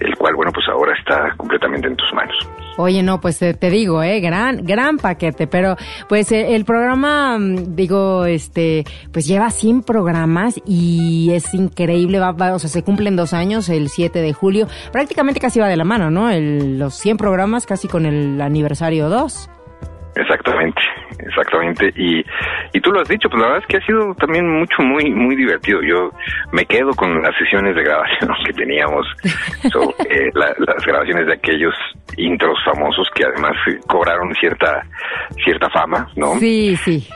el 0.00 0.16
cual, 0.16 0.34
bueno, 0.36 0.52
pues 0.52 0.66
ahora 0.68 0.94
está 0.98 1.34
completamente 1.36 1.88
en 1.88 1.96
tus 1.96 2.12
manos. 2.14 2.67
Oye, 2.80 3.02
no, 3.02 3.20
pues 3.20 3.40
te, 3.40 3.54
te 3.54 3.70
digo, 3.70 4.04
eh, 4.04 4.20
gran, 4.20 4.64
gran 4.64 4.98
paquete, 4.98 5.48
pero 5.48 5.76
pues 6.08 6.30
eh, 6.30 6.54
el 6.54 6.64
programa, 6.64 7.36
mm, 7.36 7.74
digo, 7.74 8.24
este, 8.24 8.84
pues 9.12 9.26
lleva 9.26 9.50
100 9.50 9.82
programas 9.82 10.60
y 10.64 11.32
es 11.32 11.54
increíble, 11.54 12.20
va, 12.20 12.30
va, 12.30 12.54
o 12.54 12.60
sea, 12.60 12.70
se 12.70 12.84
cumplen 12.84 13.16
dos 13.16 13.32
años, 13.32 13.68
el 13.68 13.88
7 13.88 14.20
de 14.22 14.32
julio, 14.32 14.68
prácticamente 14.92 15.40
casi 15.40 15.58
va 15.58 15.66
de 15.66 15.76
la 15.76 15.82
mano, 15.82 16.08
¿no? 16.12 16.30
El, 16.30 16.78
los 16.78 16.94
100 16.94 17.16
programas 17.16 17.66
casi 17.66 17.88
con 17.88 18.06
el 18.06 18.40
aniversario 18.40 19.08
2. 19.08 19.50
Exactamente, 20.18 20.80
exactamente. 21.20 21.92
Y, 21.96 22.24
y 22.72 22.80
tú 22.80 22.90
lo 22.90 23.00
has 23.00 23.08
dicho, 23.08 23.28
pues 23.30 23.40
la 23.40 23.48
verdad 23.48 23.62
es 23.62 23.66
que 23.68 23.76
ha 23.78 23.86
sido 23.86 24.14
también 24.16 24.48
mucho, 24.50 24.82
muy, 24.82 25.10
muy 25.10 25.36
divertido. 25.36 25.80
Yo 25.82 26.10
me 26.52 26.64
quedo 26.66 26.90
con 26.94 27.22
las 27.22 27.34
sesiones 27.36 27.74
de 27.76 27.82
grabación 27.84 28.30
que 28.46 28.52
teníamos, 28.52 29.06
so, 29.72 29.94
eh, 30.10 30.28
la- 30.34 30.54
las 30.58 30.84
grabaciones 30.84 31.26
de 31.26 31.34
aquellos 31.34 31.74
intros 32.16 32.58
famosos 32.64 33.08
que 33.14 33.24
además 33.24 33.52
cobraron 33.86 34.34
cierta, 34.34 34.82
cierta 35.44 35.70
fama, 35.70 36.08
¿no? 36.16 36.34
Sí, 36.40 36.74
sí. 36.76 37.06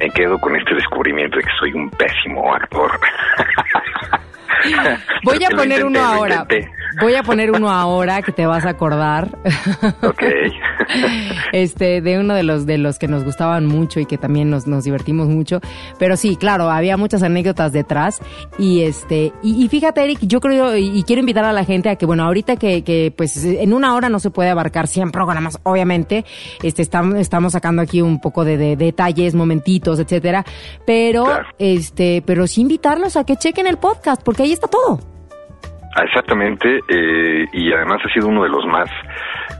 Me 0.00 0.10
quedo 0.10 0.38
con 0.38 0.54
este 0.56 0.74
descubrimiento 0.74 1.36
de 1.38 1.44
que 1.44 1.50
soy 1.58 1.72
un 1.72 1.88
pésimo 1.90 2.52
actor. 2.52 2.90
Voy 5.22 5.42
a 5.44 5.48
poner 5.50 5.80
intenté, 5.80 5.84
uno 5.84 6.00
ahora. 6.00 6.34
intenté. 6.42 6.70
Voy 7.00 7.14
a 7.14 7.22
poner 7.22 7.50
uno 7.50 7.70
ahora 7.70 8.22
que 8.22 8.32
te 8.32 8.46
vas 8.46 8.64
a 8.64 8.70
acordar. 8.70 9.38
Ok. 10.02 10.22
este, 11.52 12.00
de 12.00 12.18
uno 12.18 12.34
de 12.34 12.42
los 12.42 12.66
de 12.66 12.78
los 12.78 12.98
que 12.98 13.08
nos 13.08 13.24
gustaban 13.24 13.66
mucho 13.66 14.00
y 14.00 14.06
que 14.06 14.18
también 14.18 14.50
nos, 14.50 14.66
nos 14.66 14.84
divertimos 14.84 15.28
mucho. 15.28 15.60
Pero 15.98 16.16
sí, 16.16 16.36
claro, 16.36 16.70
había 16.70 16.96
muchas 16.96 17.22
anécdotas 17.22 17.72
detrás. 17.72 18.20
Y 18.58 18.82
este, 18.82 19.32
y, 19.42 19.64
y 19.64 19.68
fíjate, 19.68 20.02
Eric, 20.02 20.20
yo 20.22 20.40
creo, 20.40 20.76
y, 20.76 20.98
y 20.98 21.02
quiero 21.04 21.20
invitar 21.20 21.44
a 21.44 21.52
la 21.52 21.64
gente 21.64 21.88
a 21.88 21.96
que, 21.96 22.06
bueno, 22.06 22.24
ahorita 22.24 22.56
que, 22.56 22.82
que 22.82 23.12
pues 23.16 23.44
en 23.44 23.72
una 23.72 23.94
hora 23.94 24.08
no 24.08 24.18
se 24.20 24.30
puede 24.30 24.50
abarcar 24.50 24.86
100 24.86 25.10
programas, 25.10 25.58
obviamente. 25.62 26.24
Este, 26.62 26.82
estamos, 26.82 27.16
estamos 27.16 27.52
sacando 27.52 27.82
aquí 27.82 28.02
un 28.02 28.20
poco 28.20 28.44
de, 28.44 28.56
de 28.56 28.76
detalles, 28.76 29.34
momentitos, 29.34 29.98
etcétera. 29.98 30.44
Pero, 30.86 31.26
este, 31.58 32.22
pero 32.26 32.46
sí 32.46 32.60
invitarlos 32.60 33.16
a 33.16 33.24
que 33.24 33.36
chequen 33.36 33.66
el 33.66 33.78
podcast, 33.78 34.22
porque 34.22 34.42
ahí 34.42 34.52
está 34.52 34.68
todo. 34.68 35.13
Ah, 35.96 36.02
Exactamente, 36.04 36.80
eh, 36.88 37.46
y 37.52 37.72
además 37.72 38.00
ha 38.04 38.12
sido 38.12 38.28
uno 38.28 38.42
de 38.42 38.48
los 38.48 38.66
más 38.66 38.90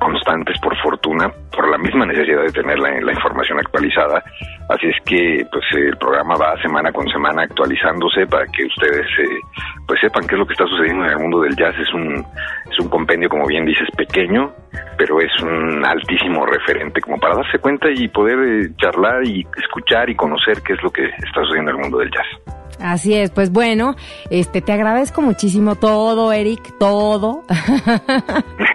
constantes 0.01 0.59
por 0.61 0.76
fortuna, 0.82 1.30
por 1.53 1.70
la 1.70 1.78
misma 1.78 2.07
necesidad 2.07 2.43
de 2.43 2.53
tener 2.53 2.78
la, 2.78 2.91
la 3.01 3.12
información 3.12 3.59
actualizada. 3.59 4.22
Así 4.68 4.89
es 4.89 4.97
que 5.05 5.47
pues 5.53 5.64
el 5.74 5.97
programa 5.97 6.35
va 6.37 6.61
semana 6.61 6.91
con 6.91 7.07
semana 7.09 7.43
actualizándose 7.43 8.26
para 8.26 8.47
que 8.47 8.64
ustedes 8.64 9.07
eh, 9.18 9.39
pues 9.87 10.01
sepan 10.01 10.26
qué 10.26 10.35
es 10.35 10.39
lo 10.39 10.47
que 10.47 10.55
está 10.55 10.66
sucediendo 10.66 11.05
en 11.05 11.11
el 11.11 11.18
mundo 11.18 11.41
del 11.43 11.55
jazz. 11.55 11.74
Es 11.78 11.93
un, 11.95 12.24
es 12.70 12.78
un 12.80 12.89
compendio, 12.89 13.28
como 13.28 13.47
bien 13.47 13.64
dices, 13.64 13.89
pequeño, 13.97 14.53
pero 14.99 15.20
es 15.20 15.32
un 15.41 15.85
altísimo 15.85 16.47
referente 16.47 17.01
como 17.01 17.18
para 17.18 17.37
darse 17.37 17.59
cuenta 17.59 17.89
y 17.91 18.09
poder 18.09 18.39
eh, 18.39 18.70
charlar 18.76 19.24
y 19.24 19.47
escuchar 19.62 20.11
y 20.11 20.16
conocer 20.16 20.62
qué 20.66 20.72
es 20.72 20.82
lo 20.82 20.91
que 20.91 21.05
está 21.05 21.43
sucediendo 21.43 21.70
en 21.70 21.76
el 21.76 21.82
mundo 21.82 21.99
del 21.99 22.11
jazz. 22.11 22.63
Así 22.81 23.14
es, 23.14 23.31
pues 23.31 23.51
bueno, 23.51 23.97
este 24.31 24.61
te 24.61 24.72
agradezco 24.72 25.22
muchísimo 25.22 25.77
todo, 25.77 26.33
Eric, 26.33 26.77
todo. 26.79 27.45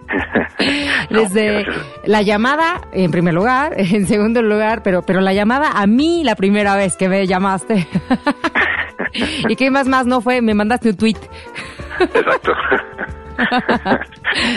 Desde 1.09 1.65
la 2.05 2.21
llamada, 2.21 2.81
en 2.91 3.11
primer 3.11 3.33
lugar, 3.33 3.73
en 3.77 4.07
segundo 4.07 4.41
lugar, 4.41 4.83
pero, 4.83 5.01
pero 5.01 5.21
la 5.21 5.33
llamada 5.33 5.71
a 5.75 5.87
mí 5.87 6.23
la 6.23 6.35
primera 6.35 6.75
vez 6.75 6.95
que 6.95 7.09
me 7.09 7.25
llamaste. 7.27 7.87
y 9.47 9.55
qué 9.55 9.71
más 9.71 9.87
más 9.87 10.05
no 10.05 10.21
fue, 10.21 10.41
me 10.41 10.53
mandaste 10.53 10.89
un 10.89 10.97
tweet. 10.97 11.17
Exacto. 11.99 12.53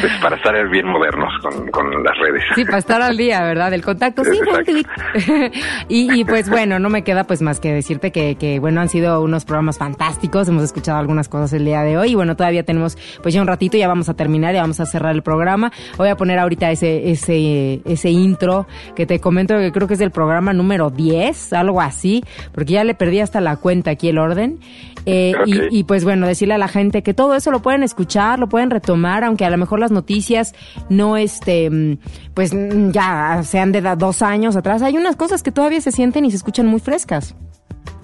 Pues 0.00 0.12
para 0.22 0.36
estar 0.36 0.68
bien 0.68 0.86
modernos 0.86 1.32
con, 1.42 1.68
con 1.68 2.02
las 2.02 2.16
redes. 2.18 2.42
Sí, 2.54 2.64
para 2.64 2.78
estar 2.78 3.02
al 3.02 3.16
día, 3.16 3.42
¿verdad? 3.42 3.72
El 3.72 3.82
contacto, 3.82 4.22
sí, 4.24 4.38
y, 5.88 6.20
y 6.20 6.24
pues 6.24 6.48
bueno, 6.48 6.78
no 6.78 6.88
me 6.88 7.02
queda 7.02 7.24
pues 7.24 7.42
más 7.42 7.60
que 7.60 7.72
decirte 7.72 8.12
que, 8.12 8.36
que 8.36 8.58
bueno, 8.58 8.80
han 8.80 8.88
sido 8.88 9.20
unos 9.22 9.44
programas 9.44 9.78
fantásticos, 9.78 10.48
hemos 10.48 10.64
escuchado 10.64 10.98
algunas 10.98 11.28
cosas 11.28 11.52
el 11.52 11.64
día 11.64 11.82
de 11.82 11.98
hoy 11.98 12.12
y 12.12 12.14
bueno, 12.14 12.36
todavía 12.36 12.64
tenemos 12.64 12.96
pues 13.22 13.34
ya 13.34 13.40
un 13.40 13.48
ratito, 13.48 13.76
ya 13.76 13.88
vamos 13.88 14.08
a 14.08 14.14
terminar, 14.14 14.54
ya 14.54 14.62
vamos 14.62 14.80
a 14.80 14.86
cerrar 14.86 15.14
el 15.14 15.22
programa. 15.22 15.72
Voy 15.96 16.08
a 16.08 16.16
poner 16.16 16.38
ahorita 16.38 16.70
ese, 16.70 17.10
ese, 17.10 17.80
ese 17.84 18.10
intro 18.10 18.66
que 18.94 19.06
te 19.06 19.20
comento 19.20 19.56
que 19.58 19.72
creo 19.72 19.88
que 19.88 19.94
es 19.94 20.00
del 20.00 20.10
programa 20.10 20.52
número 20.52 20.90
10, 20.90 21.52
algo 21.52 21.80
así, 21.80 22.24
porque 22.52 22.74
ya 22.74 22.84
le 22.84 22.94
perdí 22.94 23.20
hasta 23.20 23.40
la 23.40 23.56
cuenta 23.56 23.92
aquí 23.92 24.08
el 24.08 24.18
orden. 24.18 24.60
Eh, 25.07 25.32
y, 25.46 25.80
y 25.80 25.84
pues 25.84 26.05
bueno, 26.05 26.26
decirle 26.26 26.55
a 26.55 26.59
la 26.59 26.68
gente 26.68 27.03
que 27.03 27.14
todo 27.14 27.34
eso 27.34 27.50
lo 27.50 27.61
pueden 27.61 27.82
escuchar, 27.82 28.38
lo 28.38 28.48
pueden 28.48 28.70
retomar, 28.70 29.24
aunque 29.24 29.44
a 29.44 29.50
lo 29.50 29.59
mejor 29.59 29.80
las 29.80 29.90
noticias 29.90 30.55
no 30.88 31.16
este, 31.16 31.70
mm, 31.70 31.98
pues 32.34 32.55
mm, 32.55 32.90
ya 32.90 33.42
sean 33.42 33.72
de 33.72 33.80
dos 33.96 34.22
años 34.22 34.57
atrás. 34.57 34.82
Hay 34.82 34.96
unas 34.96 35.16
cosas 35.16 35.42
que 35.42 35.50
todavía 35.50 35.80
se 35.80 35.92
sienten 35.92 36.24
y 36.24 36.30
se 36.30 36.36
escuchan 36.36 36.66
muy 36.66 36.80
frescas. 36.80 37.36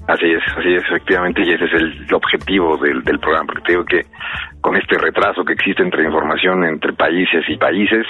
Así 0.09 0.25
es, 0.25 0.43
así 0.57 0.75
es, 0.75 0.83
efectivamente, 0.85 1.43
y 1.45 1.53
ese 1.53 1.67
es 1.67 1.73
el 1.75 2.15
objetivo 2.15 2.79
del, 2.79 3.03
del 3.05 3.19
programa, 3.19 3.47
porque 3.47 3.63
te 3.67 3.73
digo 3.73 3.85
que 3.85 4.07
con 4.61 4.77
este 4.77 4.99
retraso 4.99 5.45
que 5.45 5.53
existe 5.53 5.83
entre 5.83 6.05
información 6.05 6.65
entre 6.65 6.93
países 6.93 7.45
y 7.49 7.57
países, 7.57 8.07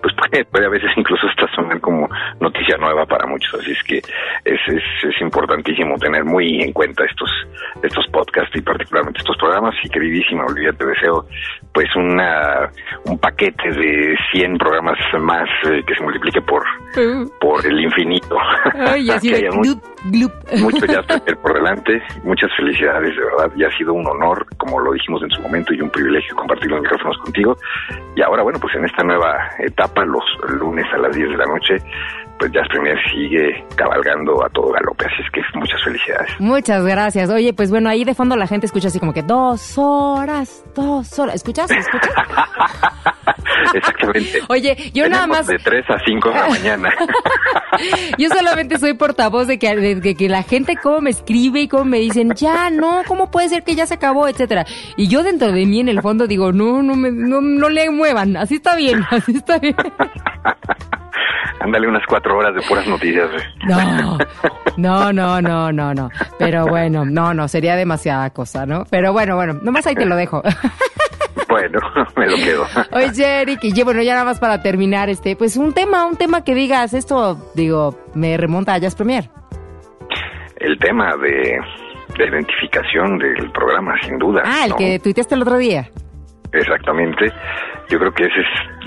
pues 0.00 0.14
puede, 0.14 0.44
puede, 0.44 0.66
a 0.66 0.70
veces 0.70 0.90
incluso 0.96 1.26
hasta 1.26 1.52
sonar 1.54 1.80
como 1.80 2.08
noticia 2.40 2.76
nueva 2.78 3.06
para 3.06 3.26
muchos, 3.26 3.54
así 3.60 3.72
es 3.72 3.82
que 3.84 3.98
es, 3.98 4.60
es, 4.68 4.82
es 5.02 5.20
importantísimo 5.20 5.96
tener 5.98 6.24
muy 6.24 6.62
en 6.62 6.72
cuenta 6.72 7.04
estos 7.04 7.30
estos 7.82 8.06
podcasts 8.08 8.54
y 8.56 8.62
particularmente 8.62 9.20
estos 9.20 9.36
programas, 9.36 9.74
y 9.82 9.88
queridísima 9.88 10.44
Olivia, 10.46 10.72
te 10.72 10.86
deseo 10.86 11.26
pues 11.74 11.88
una 11.96 12.70
un 13.04 13.18
paquete 13.18 13.68
de 13.68 14.16
100 14.32 14.58
programas 14.58 14.96
más 15.20 15.48
eh, 15.68 15.82
que 15.84 15.94
se 15.94 16.02
multiplique 16.02 16.40
por, 16.40 16.62
por 17.40 17.66
el 17.66 17.80
infinito. 17.80 18.38
Ay, 18.74 19.10
así 19.10 19.30
mucho 20.60 20.86
ya 20.86 21.02
por 21.42 21.54
delante. 21.54 22.00
Muchas 22.22 22.50
felicidades, 22.56 23.16
de 23.16 23.24
verdad. 23.24 23.52
Ya 23.56 23.66
ha 23.66 23.76
sido 23.76 23.92
un 23.92 24.06
honor, 24.06 24.46
como 24.56 24.78
lo 24.80 24.92
dijimos 24.92 25.22
en 25.22 25.30
su 25.30 25.42
momento, 25.42 25.74
y 25.74 25.80
un 25.80 25.90
privilegio 25.90 26.36
compartir 26.36 26.70
los 26.70 26.80
micrófonos 26.80 27.18
contigo. 27.18 27.56
Y 28.14 28.22
ahora, 28.22 28.42
bueno, 28.42 28.58
pues 28.60 28.74
en 28.76 28.84
esta 28.84 29.02
nueva 29.02 29.50
etapa, 29.58 30.04
los 30.04 30.24
lunes 30.60 30.86
a 30.92 30.98
las 30.98 31.14
10 31.16 31.30
de 31.30 31.36
la 31.36 31.46
noche, 31.46 31.76
pues 32.38 32.52
Jazz 32.52 32.66
Premier 32.68 32.96
sigue 33.12 33.64
cabalgando 33.76 34.44
a 34.44 34.48
todo 34.50 34.72
galope, 34.72 35.06
así 35.06 35.22
es 35.22 35.30
que 35.32 35.58
muchas 35.58 35.82
felicidades. 35.84 36.40
Muchas 36.40 36.84
gracias. 36.84 37.30
Oye, 37.30 37.52
pues 37.52 37.70
bueno, 37.70 37.88
ahí 37.88 38.04
de 38.04 38.14
fondo 38.14 38.36
la 38.36 38.46
gente 38.46 38.66
escucha 38.66 38.88
así 38.88 38.98
como 38.98 39.12
que 39.12 39.22
dos 39.22 39.74
horas, 39.76 40.64
dos 40.74 41.18
horas. 41.18 41.36
¿Escuchas? 41.36 41.70
¿Escuchas? 41.70 42.10
Exactamente. 43.74 44.40
Oye, 44.48 44.76
yo 44.92 45.08
nada 45.08 45.26
más... 45.26 45.46
De 45.46 45.58
3 45.58 45.84
a 45.88 45.98
5 46.04 46.28
de 46.28 46.34
la 46.34 46.48
mañana. 46.48 46.90
yo 48.18 48.28
solamente 48.28 48.78
soy 48.78 48.94
portavoz 48.94 49.46
de 49.46 49.58
que, 49.58 49.74
de 49.76 50.14
que 50.14 50.28
la 50.28 50.42
gente 50.42 50.76
como 50.76 51.00
me 51.00 51.10
escribe 51.10 51.60
y 51.62 51.68
como 51.68 51.84
me 51.84 51.98
dicen, 51.98 52.34
ya, 52.34 52.70
no, 52.70 53.02
¿cómo 53.06 53.30
puede 53.30 53.48
ser 53.48 53.62
que 53.64 53.74
ya 53.74 53.86
se 53.86 53.94
acabó, 53.94 54.28
etcétera? 54.28 54.64
Y 54.96 55.08
yo 55.08 55.22
dentro 55.22 55.52
de 55.52 55.66
mí 55.66 55.80
en 55.80 55.88
el 55.88 56.00
fondo 56.02 56.26
digo, 56.26 56.52
no, 56.52 56.82
no, 56.82 56.94
me, 56.94 57.10
no, 57.10 57.40
no 57.40 57.68
le 57.68 57.90
muevan, 57.90 58.36
así 58.36 58.56
está 58.56 58.76
bien, 58.76 59.04
así 59.10 59.36
está 59.36 59.58
bien. 59.58 59.76
Ándale 61.60 61.88
unas 61.88 62.02
cuatro 62.06 62.36
horas 62.36 62.54
de 62.54 62.62
puras 62.62 62.86
noticias. 62.86 63.30
No, 63.66 64.18
no, 64.76 65.12
no, 65.12 65.40
no, 65.40 65.72
no, 65.72 65.94
no. 65.94 66.10
Pero 66.38 66.66
bueno, 66.66 67.04
no, 67.04 67.32
no, 67.32 67.48
sería 67.48 67.76
demasiada 67.76 68.30
cosa, 68.30 68.66
¿no? 68.66 68.84
Pero 68.90 69.12
bueno, 69.12 69.36
bueno, 69.36 69.54
nomás 69.62 69.86
ahí 69.86 69.94
te 69.94 70.06
lo 70.06 70.16
dejo. 70.16 70.42
Bueno, 71.48 71.78
me 72.16 72.26
lo 72.26 72.36
quedo. 72.36 72.66
Oye, 72.92 73.42
Eric, 73.42 73.60
y 73.62 73.82
bueno, 73.82 74.02
ya 74.02 74.14
nada 74.14 74.24
más 74.24 74.40
para 74.40 74.60
terminar, 74.62 75.08
este, 75.08 75.36
pues 75.36 75.56
un 75.56 75.72
tema, 75.72 76.06
un 76.06 76.16
tema 76.16 76.42
que 76.42 76.54
digas, 76.54 76.94
esto, 76.94 77.52
digo, 77.54 77.96
me 78.14 78.36
remonta 78.36 78.74
a 78.74 78.78
Jazz 78.78 78.96
Premier. 78.96 79.30
El 80.56 80.78
tema 80.78 81.14
de, 81.16 81.58
de 82.18 82.26
identificación 82.26 83.18
del 83.18 83.50
programa, 83.52 83.94
sin 84.02 84.18
duda. 84.18 84.42
Ah, 84.44 84.66
el 84.66 84.74
que 84.74 84.98
tuiteaste 84.98 85.34
el 85.34 85.42
otro 85.42 85.58
día. 85.58 85.88
Exactamente. 86.54 87.32
Yo 87.88 87.98
creo 87.98 88.12
que 88.12 88.24
ese 88.24 88.42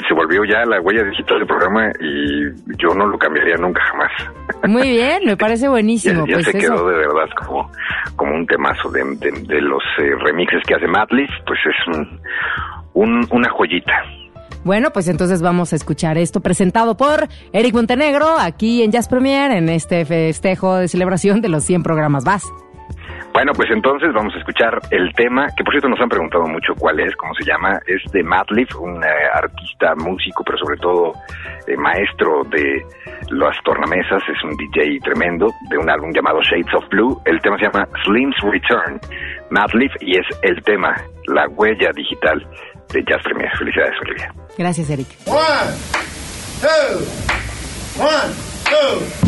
se 0.07 0.13
volvió 0.13 0.43
ya 0.45 0.65
la 0.65 0.81
huella 0.81 1.03
digital 1.03 1.39
del 1.39 1.47
programa 1.47 1.91
y 1.99 2.45
yo 2.77 2.93
no 2.95 3.05
lo 3.05 3.17
cambiaría 3.17 3.55
nunca 3.57 3.81
jamás. 3.91 4.11
Muy 4.67 4.89
bien, 4.89 5.23
me 5.25 5.37
parece 5.37 5.67
buenísimo. 5.69 6.25
ya, 6.25 6.35
pues 6.35 6.45
se 6.45 6.57
quedó 6.57 6.87
de 6.87 6.97
verdad 6.97 7.29
como, 7.37 7.71
como 8.15 8.35
un 8.35 8.47
temazo 8.47 8.89
de, 8.89 9.03
de, 9.19 9.61
los 9.61 9.83
eh, 9.99 10.15
remixes 10.19 10.63
que 10.65 10.75
hace 10.75 10.87
Matlis, 10.87 11.29
pues 11.45 11.59
es 11.65 11.95
un, 12.93 13.27
una 13.31 13.49
joyita. 13.49 13.93
Bueno, 14.63 14.89
pues 14.91 15.07
entonces 15.07 15.41
vamos 15.41 15.71
a 15.71 15.75
escuchar 15.75 16.17
esto 16.17 16.41
presentado 16.41 16.97
por 16.97 17.27
Eric 17.53 17.73
Montenegro 17.73 18.37
aquí 18.39 18.83
en 18.83 18.91
Jazz 18.91 19.07
Premier 19.07 19.51
en 19.51 19.69
este 19.69 20.03
festejo 20.03 20.75
de 20.75 20.87
celebración 20.87 21.41
de 21.41 21.49
los 21.49 21.63
100 21.63 21.83
programas. 21.83 22.25
Vas. 22.25 22.43
Bueno, 23.33 23.51
pues 23.53 23.69
entonces 23.71 24.11
vamos 24.13 24.33
a 24.35 24.39
escuchar 24.39 24.79
el 24.89 25.13
tema, 25.13 25.47
que 25.55 25.63
por 25.63 25.71
cierto 25.73 25.87
nos 25.89 26.01
han 26.01 26.09
preguntado 26.09 26.47
mucho 26.47 26.73
cuál 26.77 26.99
es, 26.99 27.15
cómo 27.15 27.33
se 27.35 27.45
llama, 27.45 27.79
es 27.85 28.01
de 28.11 28.23
Matlif, 28.23 28.75
un 28.77 29.03
eh, 29.03 29.07
artista, 29.31 29.93
músico, 29.95 30.43
pero 30.43 30.57
sobre 30.57 30.77
todo 30.77 31.13
eh, 31.67 31.77
maestro 31.77 32.43
de 32.45 32.83
las 33.29 33.55
tornamesas, 33.63 34.23
es 34.27 34.43
un 34.43 34.57
DJ 34.57 34.99
tremendo, 35.01 35.53
de 35.69 35.77
un 35.77 35.87
álbum 35.89 36.11
llamado 36.11 36.41
Shades 36.41 36.73
of 36.73 36.89
Blue. 36.89 37.21
El 37.25 37.39
tema 37.41 37.57
se 37.57 37.65
llama 37.65 37.87
Slim's 38.05 38.37
Return, 38.41 38.99
Matlif, 39.51 39.91
y 40.01 40.17
es 40.17 40.25
el 40.41 40.63
tema, 40.63 40.95
la 41.27 41.47
huella 41.49 41.91
digital 41.93 42.43
de 42.91 43.03
Jazz 43.03 43.21
Premier. 43.23 43.55
Felicidades, 43.57 44.01
Olivia. 44.01 44.33
Gracias, 44.57 44.89
Eric. 44.89 45.07
One, 45.27 45.75
two, 46.61 47.05
one, 48.01 48.33
two. 48.65 49.27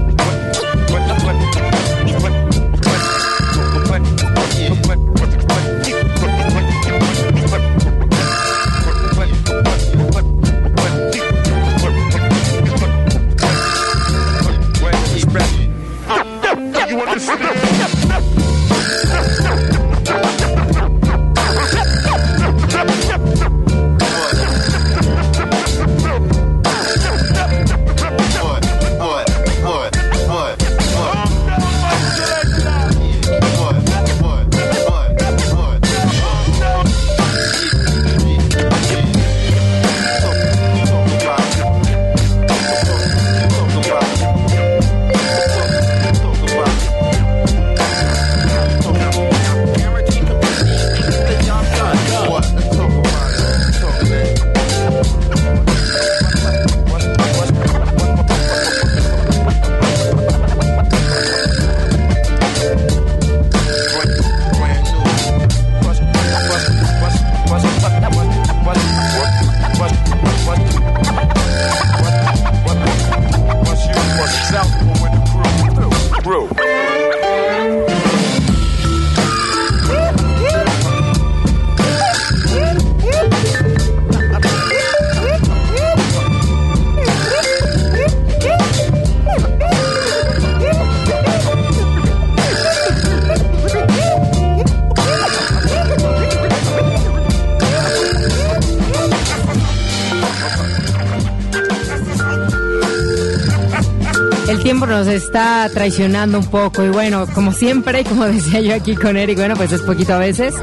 nos 104.73 105.07
está 105.07 105.69
traicionando 105.73 106.39
un 106.39 106.45
poco 106.45 106.83
y 106.83 106.89
bueno, 106.89 107.27
como 107.33 107.51
siempre, 107.51 108.03
como 108.09 108.25
decía 108.25 108.61
yo 108.61 108.73
aquí 108.73 108.95
con 108.95 109.17
Eric, 109.17 109.37
bueno, 109.37 109.55
pues 109.55 109.71
es 109.71 109.81
poquito 109.81 110.13
a 110.13 110.17
veces 110.17 110.53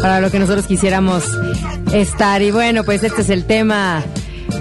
para 0.00 0.20
lo 0.20 0.30
que 0.30 0.38
nosotros 0.38 0.66
quisiéramos 0.66 1.24
estar 1.92 2.42
y 2.42 2.50
bueno, 2.50 2.82
pues 2.82 3.04
este 3.04 3.22
es 3.22 3.30
el 3.30 3.44
tema 3.44 4.02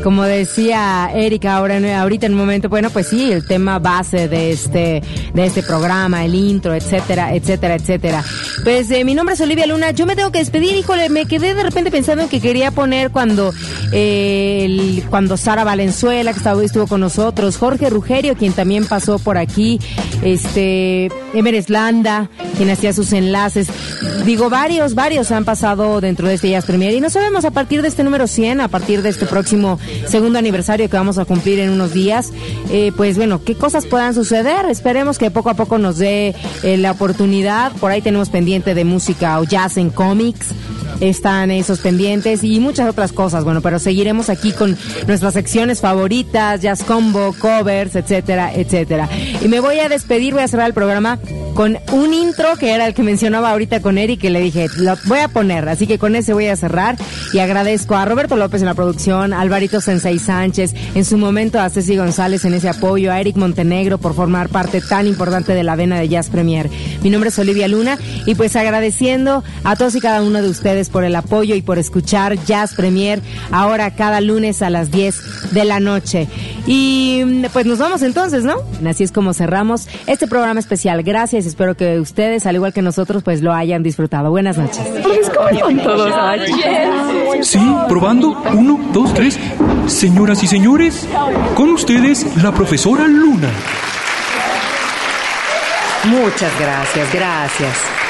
como 0.04 0.24
decía 0.24 1.10
Erika 1.14 1.56
ahora 1.56 1.78
ahorita 2.02 2.26
en 2.26 2.34
un 2.34 2.40
momento, 2.40 2.70
bueno, 2.70 2.90
pues 2.90 3.08
sí, 3.08 3.32
el 3.32 3.46
tema 3.46 3.80
base 3.80 4.28
de 4.28 4.52
este 4.52 5.02
de 5.34 5.46
este 5.46 5.64
programa, 5.64 6.26
el 6.26 6.36
intro, 6.36 6.74
etcétera, 6.74 7.34
etcétera, 7.34 7.76
etcétera. 7.76 8.24
Pues 8.64 8.92
eh, 8.92 9.04
mi 9.04 9.14
nombre 9.14 9.36
es 9.36 9.42
Olivia 9.42 9.66
Luna. 9.66 9.92
Yo 9.92 10.06
me 10.06 10.16
tengo 10.16 10.32
que 10.32 10.40
despedir, 10.40 10.76
híjole, 10.76 11.10
me 11.10 11.26
quedé 11.26 11.54
de 11.54 11.64
repente 11.64 11.92
pensando 11.92 12.24
en 12.24 12.30
que 12.30 12.40
quería 12.40 12.72
poner 12.72 13.12
cuando 13.12 13.54
eh, 13.92 15.04
cuando 15.10 15.38
Sara 15.38 15.64
Valenzuela 15.64 16.34
que 16.34 16.38
estaba 16.38 16.64
estuvo 16.64 16.88
con 16.88 17.02
nosotros, 17.02 17.58
Jorge 17.58 17.90
Rugerio 17.90 18.36
quien 18.36 18.54
también 18.54 18.86
pasó 18.86 19.20
por 19.20 19.38
aquí, 19.38 19.80
este 20.24 21.10
Emer 21.34 21.56
Eslanda 21.56 22.30
quien 22.58 22.70
hacía 22.70 22.94
sus 22.94 23.14
enlaces. 23.14 23.68
Digo, 24.26 24.50
varios, 24.50 24.96
varios 24.96 25.32
han 25.32 25.46
pasado 25.46 26.02
dentro 26.02 26.28
de 26.28 26.36
este 26.36 26.50
Jazz 26.50 26.66
Premier 26.66 26.94
y 26.94 27.02
no 27.02 27.10
sabemos 27.10 27.46
a 27.46 27.52
partir 27.52 27.82
de 27.82 27.88
este 27.88 28.04
número 28.04 28.28
100, 28.28 28.62
a 28.62 28.68
partir 28.68 29.02
de 29.02 29.10
este 29.10 29.26
próximo 29.26 29.80
segundo 30.08 30.40
aniversario 30.40 30.90
que 30.90 30.98
vamos 30.98 31.18
a 31.18 31.26
cumplir 31.26 31.60
en 31.60 31.70
unos 31.70 31.94
días, 31.94 32.32
eh, 32.72 32.92
pues 32.96 33.18
bueno, 33.18 33.44
qué 33.44 33.56
cosas 33.56 33.86
puedan 33.86 34.14
suceder. 34.14 34.66
Esperemos 34.70 35.18
que 35.18 35.32
poco 35.32 35.50
a 35.50 35.54
poco 35.54 35.78
nos 35.78 35.98
dé 35.98 36.36
eh, 36.64 36.78
la 36.78 36.92
oportunidad. 36.92 37.72
Por 37.74 37.92
ahí 37.92 38.02
tenemos 38.02 38.30
pendiente 38.30 38.74
de 38.74 38.86
música 38.86 39.40
o 39.40 39.44
jazz 39.44 39.78
en 39.78 39.90
cómics 39.90 40.54
están 41.02 41.52
esos 41.52 41.80
pendientes 41.80 42.44
y 42.44 42.60
muchas 42.60 42.90
otras 42.90 43.12
cosas. 43.12 43.44
Bueno, 43.44 43.62
pero 43.62 43.80
seguiremos 43.80 44.30
aquí 44.30 44.52
con 44.54 44.78
nuestras 45.08 45.34
secciones 45.34 45.82
favoritas, 45.82 46.62
jazz 46.62 46.84
combo, 46.84 47.36
covers, 47.38 47.96
etcétera, 47.96 48.54
etcétera. 48.54 49.10
Y 49.42 49.48
me 49.48 49.60
voy 49.60 49.80
a 49.80 49.90
despedir, 49.90 50.34
voy 50.34 50.44
a 50.44 50.48
cerrar 50.48 50.68
el 50.68 50.74
programa 50.74 51.20
con 51.54 51.78
un 51.92 52.14
intro 52.14 52.56
que 52.58 52.72
era 52.72 52.88
el 52.88 52.94
que 52.94 53.04
mencionaba 53.04 53.52
ahorita 53.52 53.82
con 53.82 53.98
Eric, 53.98 54.22
que 54.22 54.30
le 54.30 54.42
dije, 54.42 54.68
lo 54.78 54.96
voy 55.06 55.20
a 55.20 55.28
poner, 55.28 55.68
así 55.68 55.86
que 55.86 56.00
con 56.00 56.16
ese 56.16 56.34
voy 56.34 56.48
a 56.48 56.56
cerrar 56.56 56.96
y 57.34 57.40
agradezco 57.40 57.96
a 57.96 58.06
Roberto 58.06 58.38
López 58.38 58.62
en 58.62 58.68
la 58.68 58.74
producción, 58.74 59.34
a 59.34 59.42
Alvarito 59.42 59.82
Sensei 59.82 60.20
Sánchez, 60.20 60.74
en 60.96 61.04
su 61.04 61.18
momento 61.18 61.60
a 61.60 61.70
Ceci 61.70 61.98
González 61.98 62.46
en 62.46 62.54
ese 62.54 62.70
apoyo, 62.70 63.12
a 63.12 63.20
Eric 63.20 63.36
Montenegro 63.36 63.98
por 63.98 64.14
formar 64.14 64.50
parte 64.50 64.82
tan 64.82 65.08
importante 65.08 65.54
de 65.54 65.64
la 65.64 65.76
vena 65.76 66.00
de 66.00 66.08
Jazz 66.08 66.30
Premier. 66.30 66.70
Mi 67.04 67.10
nombre 67.10 67.30
es 67.30 67.40
Olivia 67.40 67.68
Luna 67.68 67.98
y 68.26 68.36
pues 68.36 68.56
agradeciendo 68.56 69.44
a 69.64 69.76
todos 69.76 69.96
y 69.96 70.00
cada 70.00 70.22
uno 70.22 70.42
de 70.42 70.50
ustedes 70.50 70.90
por 70.92 71.04
el 71.04 71.16
apoyo 71.16 71.56
y 71.56 71.62
por 71.62 71.80
escuchar 71.80 72.38
Jazz 72.46 72.76
Premier 72.76 73.22
ahora 73.52 73.92
cada 73.92 74.22
lunes 74.22 74.62
a 74.62 74.70
las 74.70 74.92
10 74.92 75.52
de 75.54 75.66
la 75.66 75.80
noche. 75.80 76.28
Y 76.68 77.24
pues 77.54 77.66
nos 77.66 77.80
vamos 77.80 78.02
entonces, 78.02 78.44
¿no? 78.44 78.56
Así 78.88 79.04
es 79.04 79.12
como 79.12 79.34
cerramos 79.34 79.88
este 80.08 80.28
programa 80.28 80.60
especial. 80.60 81.02
Gracias, 81.04 81.46
espero 81.46 81.76
que 81.76 82.00
ustedes, 82.00 82.46
al 82.46 82.56
igual 82.56 82.74
que 82.74 82.82
nosotros, 82.82 83.24
pues 83.24 83.42
lo 83.42 83.54
hayan 83.54 83.84
disfrutado. 83.84 84.30
Buenas 84.30 84.58
noches. 84.58 84.82
todos 85.84 86.14
Sí, 87.42 87.60
probando. 87.88 88.38
Uno, 88.54 88.80
dos, 88.94 89.14
tres. 89.14 89.40
Señoras 89.88 90.44
y 90.44 90.48
señores, 90.48 91.08
con 91.56 91.70
ustedes 91.70 92.26
la 92.42 92.52
profesora 92.52 93.08
Luna. 93.08 93.50
Muchas 96.06 96.52
gracias, 96.60 97.14
gracias. 97.14 98.01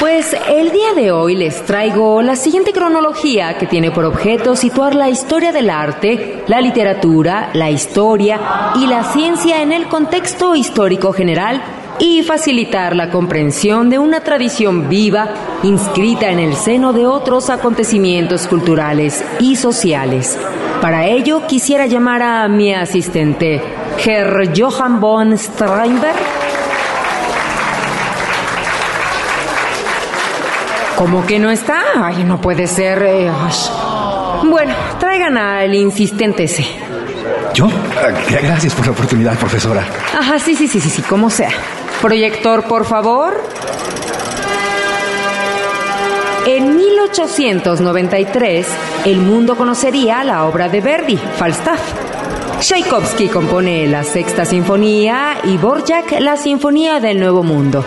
Pues 0.00 0.36
el 0.48 0.70
día 0.70 0.94
de 0.94 1.10
hoy 1.10 1.34
les 1.34 1.64
traigo 1.64 2.22
la 2.22 2.36
siguiente 2.36 2.72
cronología 2.72 3.58
que 3.58 3.66
tiene 3.66 3.90
por 3.90 4.04
objeto 4.04 4.54
situar 4.54 4.94
la 4.94 5.08
historia 5.08 5.50
del 5.50 5.68
arte, 5.68 6.44
la 6.46 6.60
literatura, 6.60 7.50
la 7.52 7.68
historia 7.68 8.38
y 8.76 8.86
la 8.86 9.02
ciencia 9.02 9.60
en 9.60 9.72
el 9.72 9.88
contexto 9.88 10.54
histórico 10.54 11.12
general 11.12 11.60
y 11.98 12.22
facilitar 12.22 12.94
la 12.94 13.10
comprensión 13.10 13.90
de 13.90 13.98
una 13.98 14.20
tradición 14.20 14.88
viva 14.88 15.34
inscrita 15.64 16.30
en 16.30 16.38
el 16.38 16.54
seno 16.54 16.92
de 16.92 17.04
otros 17.04 17.50
acontecimientos 17.50 18.46
culturales 18.46 19.24
y 19.40 19.56
sociales. 19.56 20.38
Para 20.80 21.06
ello 21.08 21.44
quisiera 21.48 21.86
llamar 21.86 22.22
a 22.22 22.46
mi 22.46 22.72
asistente, 22.72 23.60
Herr 24.04 24.48
Johann 24.56 25.00
von 25.00 25.36
Steinberg. 25.36 26.47
¿Cómo 30.98 31.24
que 31.26 31.38
no 31.38 31.50
está? 31.50 31.80
Ay, 31.96 32.24
no 32.24 32.40
puede 32.40 32.66
ser. 32.66 33.02
eh. 33.02 33.30
Bueno, 34.44 34.74
traigan 34.98 35.38
al 35.38 35.72
insistente 35.74 36.44
ese. 36.44 36.66
¿Yo? 37.54 37.66
Ah, 37.66 38.10
Gracias 38.42 38.74
por 38.74 38.86
la 38.86 38.92
oportunidad, 38.92 39.36
profesora. 39.38 39.84
Ajá, 40.18 40.38
sí, 40.38 40.54
sí, 40.56 40.66
sí, 40.68 40.80
sí, 40.80 40.90
sí, 40.90 41.02
como 41.02 41.30
sea. 41.30 41.50
Proyector, 42.02 42.64
por 42.64 42.84
favor. 42.84 43.42
En 46.46 46.76
1893, 46.76 48.66
el 49.04 49.18
mundo 49.18 49.56
conocería 49.56 50.24
la 50.24 50.44
obra 50.46 50.68
de 50.68 50.80
Verdi, 50.80 51.16
Falstaff. 51.16 51.80
Tchaikovsky 52.60 53.28
compone 53.28 53.86
la 53.86 54.02
Sexta 54.02 54.44
Sinfonía 54.44 55.36
y 55.44 55.56
Borjak 55.58 56.18
la 56.20 56.36
Sinfonía 56.36 56.98
del 57.00 57.20
Nuevo 57.20 57.42
Mundo. 57.44 57.84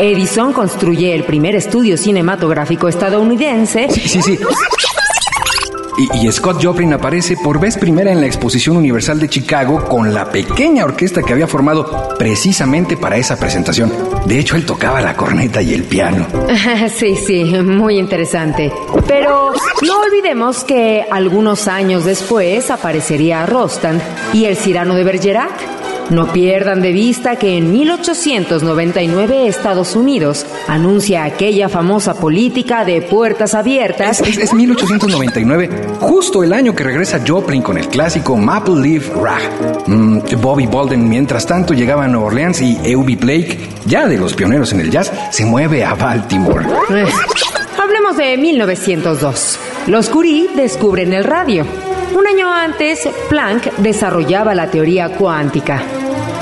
Edison 0.00 0.52
construye 0.52 1.14
el 1.14 1.24
primer 1.24 1.54
estudio 1.56 1.96
cinematográfico 1.96 2.88
estadounidense. 2.88 3.88
Sí, 3.90 4.00
sí, 4.08 4.22
sí. 4.22 4.38
Y, 5.98 6.26
y 6.26 6.30
Scott 6.32 6.62
Joplin 6.62 6.92
aparece 6.92 7.38
por 7.42 7.58
vez 7.58 7.78
primera 7.78 8.12
en 8.12 8.20
la 8.20 8.26
Exposición 8.26 8.76
Universal 8.76 9.18
de 9.18 9.30
Chicago 9.30 9.82
con 9.88 10.12
la 10.12 10.30
pequeña 10.30 10.84
orquesta 10.84 11.22
que 11.22 11.32
había 11.32 11.46
formado 11.46 12.10
precisamente 12.18 12.98
para 12.98 13.16
esa 13.16 13.38
presentación. 13.38 13.90
De 14.26 14.38
hecho, 14.38 14.56
él 14.56 14.66
tocaba 14.66 15.00
la 15.00 15.16
corneta 15.16 15.62
y 15.62 15.72
el 15.72 15.84
piano. 15.84 16.26
Sí, 16.94 17.16
sí, 17.16 17.44
muy 17.44 17.98
interesante. 17.98 18.70
Pero 19.06 19.52
no 19.86 20.00
olvidemos 20.00 20.64
que 20.64 21.06
algunos 21.10 21.66
años 21.68 22.04
después 22.04 22.70
aparecería 22.70 23.44
Rostand 23.46 24.00
y 24.34 24.44
el 24.44 24.56
Cirano 24.56 24.94
de 24.94 25.04
Bergerac. 25.04 25.52
No 26.10 26.32
pierdan 26.32 26.82
de 26.82 26.92
vista 26.92 27.36
que 27.36 27.56
en 27.56 27.72
1899 27.72 29.48
Estados 29.48 29.96
Unidos 29.96 30.46
anuncia 30.68 31.24
aquella 31.24 31.68
famosa 31.68 32.14
política 32.14 32.84
de 32.84 33.02
puertas 33.02 33.54
abiertas. 33.54 34.20
Es, 34.20 34.38
es 34.38 34.54
1899, 34.54 35.70
justo 36.00 36.44
el 36.44 36.52
año 36.52 36.74
que 36.74 36.84
regresa 36.84 37.20
Joplin 37.26 37.62
con 37.62 37.76
el 37.76 37.88
clásico 37.88 38.36
Maple 38.36 38.80
Leaf 38.80 39.10
Rag. 39.16 39.42
Mm, 39.86 40.20
Bobby 40.40 40.66
Bolden, 40.66 41.08
mientras 41.08 41.44
tanto, 41.44 41.74
llegaba 41.74 42.04
a 42.04 42.08
Nueva 42.08 42.26
Orleans 42.26 42.60
y 42.62 42.78
Eubie 42.84 43.16
Blake, 43.16 43.58
ya 43.84 44.06
de 44.06 44.16
los 44.16 44.34
pioneros 44.34 44.72
en 44.72 44.80
el 44.80 44.90
jazz, 44.90 45.12
se 45.30 45.44
mueve 45.44 45.84
a 45.84 45.94
Baltimore. 45.94 46.64
Eh, 46.90 47.04
Hablemos 47.82 48.16
de 48.16 48.36
1902. 48.36 49.58
Los 49.86 50.08
Curie 50.08 50.48
descubren 50.54 51.12
el 51.12 51.24
radio. 51.24 51.66
Un 52.16 52.26
año 52.26 52.52
antes, 52.52 53.08
Planck 53.28 53.76
desarrollaba 53.76 54.54
la 54.54 54.70
teoría 54.70 55.10
cuántica. 55.10 55.82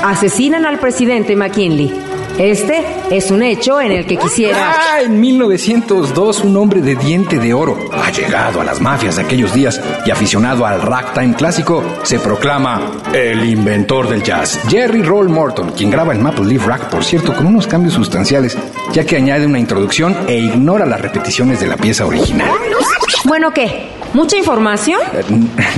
Asesinan 0.03 0.65
al 0.65 0.79
presidente 0.79 1.35
McKinley. 1.35 1.91
Este 2.37 2.83
es 3.11 3.31
un 3.31 3.41
hecho 3.43 3.79
en 3.79 3.93
el 3.93 4.05
que 4.05 4.17
quisiera... 4.17 4.75
Ah, 4.77 5.01
en 5.01 5.21
1902, 5.21 6.41
un 6.43 6.57
hombre 6.57 6.81
de 6.81 6.95
diente 6.97 7.39
de 7.39 7.53
oro, 7.53 7.77
allegado 7.93 8.59
a 8.59 8.65
las 8.65 8.81
mafias 8.81 9.15
de 9.15 9.21
aquellos 9.21 9.53
días 9.53 9.79
y 10.05 10.11
aficionado 10.11 10.65
al 10.65 10.81
ragtime 10.81 11.33
clásico, 11.33 11.81
se 12.03 12.19
proclama 12.19 12.91
el 13.13 13.45
inventor 13.45 14.09
del 14.09 14.21
jazz. 14.21 14.59
Jerry 14.67 15.01
Roll 15.01 15.29
Morton, 15.29 15.71
quien 15.71 15.89
graba 15.89 16.11
el 16.11 16.19
Maple 16.19 16.45
Leaf 16.45 16.67
Rag, 16.67 16.89
por 16.89 17.05
cierto, 17.05 17.33
con 17.33 17.45
unos 17.47 17.67
cambios 17.67 17.93
sustanciales, 17.93 18.57
ya 18.91 19.05
que 19.05 19.15
añade 19.15 19.45
una 19.45 19.59
introducción 19.59 20.13
e 20.27 20.37
ignora 20.37 20.85
las 20.85 20.99
repeticiones 20.99 21.61
de 21.61 21.67
la 21.67 21.77
pieza 21.77 22.05
original. 22.05 22.49
Bueno, 23.23 23.51
¿qué? 23.53 23.87
¿Mucha 24.13 24.35
información? 24.35 24.99
Eh, 25.13 25.23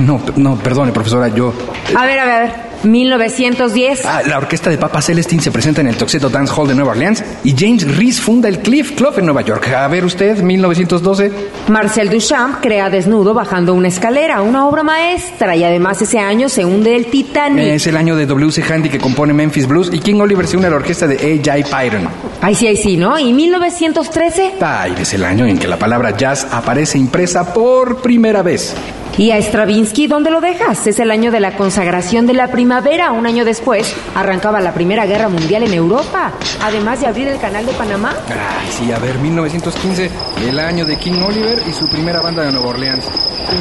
No, 0.00 0.20
no, 0.36 0.56
perdone, 0.56 0.90
profesora, 0.90 1.28
yo... 1.28 1.52
A 1.94 2.04
ver, 2.04 2.18
a 2.18 2.24
ver, 2.24 2.34
a 2.34 2.40
ver. 2.40 2.67
1910. 2.84 4.04
Ah, 4.04 4.22
la 4.26 4.38
orquesta 4.38 4.70
de 4.70 4.78
Papa 4.78 5.02
Celestin 5.02 5.40
se 5.40 5.50
presenta 5.50 5.80
en 5.80 5.88
el 5.88 5.96
Tuxedo 5.96 6.28
Dance 6.28 6.52
Hall 6.56 6.68
de 6.68 6.74
Nueva 6.74 6.92
Orleans 6.92 7.24
y 7.44 7.54
James 7.56 7.96
Reese 7.96 8.20
funda 8.20 8.48
el 8.48 8.60
Cliff 8.60 8.92
Club 8.92 9.14
en 9.18 9.26
Nueva 9.26 9.42
York. 9.42 9.68
A 9.68 9.88
ver 9.88 10.04
usted, 10.04 10.40
1912. 10.42 11.32
Marcel 11.68 12.10
Duchamp 12.10 12.60
crea 12.60 12.90
Desnudo 12.90 13.34
bajando 13.34 13.74
una 13.74 13.88
escalera, 13.88 14.42
una 14.42 14.66
obra 14.66 14.82
maestra, 14.82 15.56
y 15.56 15.64
además 15.64 16.00
ese 16.02 16.18
año 16.18 16.48
se 16.48 16.64
hunde 16.64 16.96
el 16.96 17.06
Titanic. 17.06 17.64
Es 17.64 17.86
el 17.86 17.96
año 17.96 18.16
de 18.16 18.26
W.C. 18.26 18.62
Handy 18.62 18.88
que 18.88 18.98
compone 18.98 19.32
Memphis 19.32 19.66
Blues 19.66 19.90
y 19.92 19.98
King 19.98 20.20
Oliver 20.20 20.46
se 20.46 20.56
une 20.56 20.66
a 20.66 20.70
la 20.70 20.76
orquesta 20.76 21.06
de 21.06 21.16
A.J. 21.16 21.68
Pyron. 21.68 22.08
Ay, 22.40 22.54
sí, 22.54 22.66
ay, 22.66 22.76
sí, 22.76 22.96
¿no? 22.96 23.18
¿Y 23.18 23.32
1913? 23.32 24.54
Ay, 24.60 24.94
es 25.00 25.14
el 25.14 25.24
año 25.24 25.46
en 25.46 25.58
que 25.58 25.68
la 25.68 25.78
palabra 25.78 26.16
jazz 26.16 26.46
aparece 26.50 26.98
impresa 26.98 27.52
por 27.52 28.00
primera 28.00 28.42
vez. 28.42 28.74
¿Y 29.16 29.32
a 29.32 29.38
Stravinsky 29.38 30.06
dónde 30.06 30.30
lo 30.30 30.40
dejas? 30.40 30.86
Es 30.86 31.00
el 31.00 31.10
año 31.10 31.32
de 31.32 31.40
la 31.40 31.56
consagración 31.56 32.26
de 32.26 32.34
la 32.34 32.48
primavera. 32.48 33.10
Un 33.12 33.26
año 33.26 33.44
después 33.44 33.94
arrancaba 34.14 34.60
la 34.60 34.72
Primera 34.74 35.06
Guerra 35.06 35.28
Mundial 35.28 35.64
en 35.64 35.74
Europa, 35.74 36.32
además 36.62 37.00
de 37.00 37.08
abrir 37.08 37.28
el 37.28 37.38
canal 37.38 37.66
de 37.66 37.72
Panamá. 37.72 38.14
Ay, 38.28 38.68
sí, 38.70 38.92
a 38.92 38.98
ver, 38.98 39.18
1915, 39.18 40.10
el 40.48 40.58
año 40.60 40.84
de 40.86 40.96
King 40.96 41.20
Oliver 41.26 41.62
y 41.68 41.72
su 41.72 41.88
primera 41.88 42.20
banda 42.20 42.44
de 42.44 42.52
Nueva 42.52 42.68
Orleans. 42.68 43.04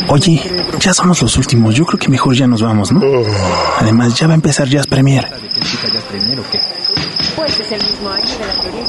Oye, 0.10 0.42
ya 0.80 0.94
somos 0.94 1.22
los 1.22 1.38
últimos. 1.38 1.74
Yo 1.74 1.86
creo 1.86 2.00
que 2.00 2.10
mejor 2.10 2.36
ya 2.36 2.48
nos 2.48 2.62
vamos, 2.62 2.92
¿no? 2.92 3.02
Además, 3.80 4.14
ya 4.16 4.28
va 4.28 4.34
a 4.34 4.36
empezar 4.36 4.68
Jazz 4.68 4.86
Premier. 4.88 5.28
Pues 7.36 7.60
es 7.60 7.72
el 7.72 7.84
mismo 7.84 8.10
año 8.10 8.26
de 8.26 8.46
la 8.48 8.62
teoría 8.62 8.87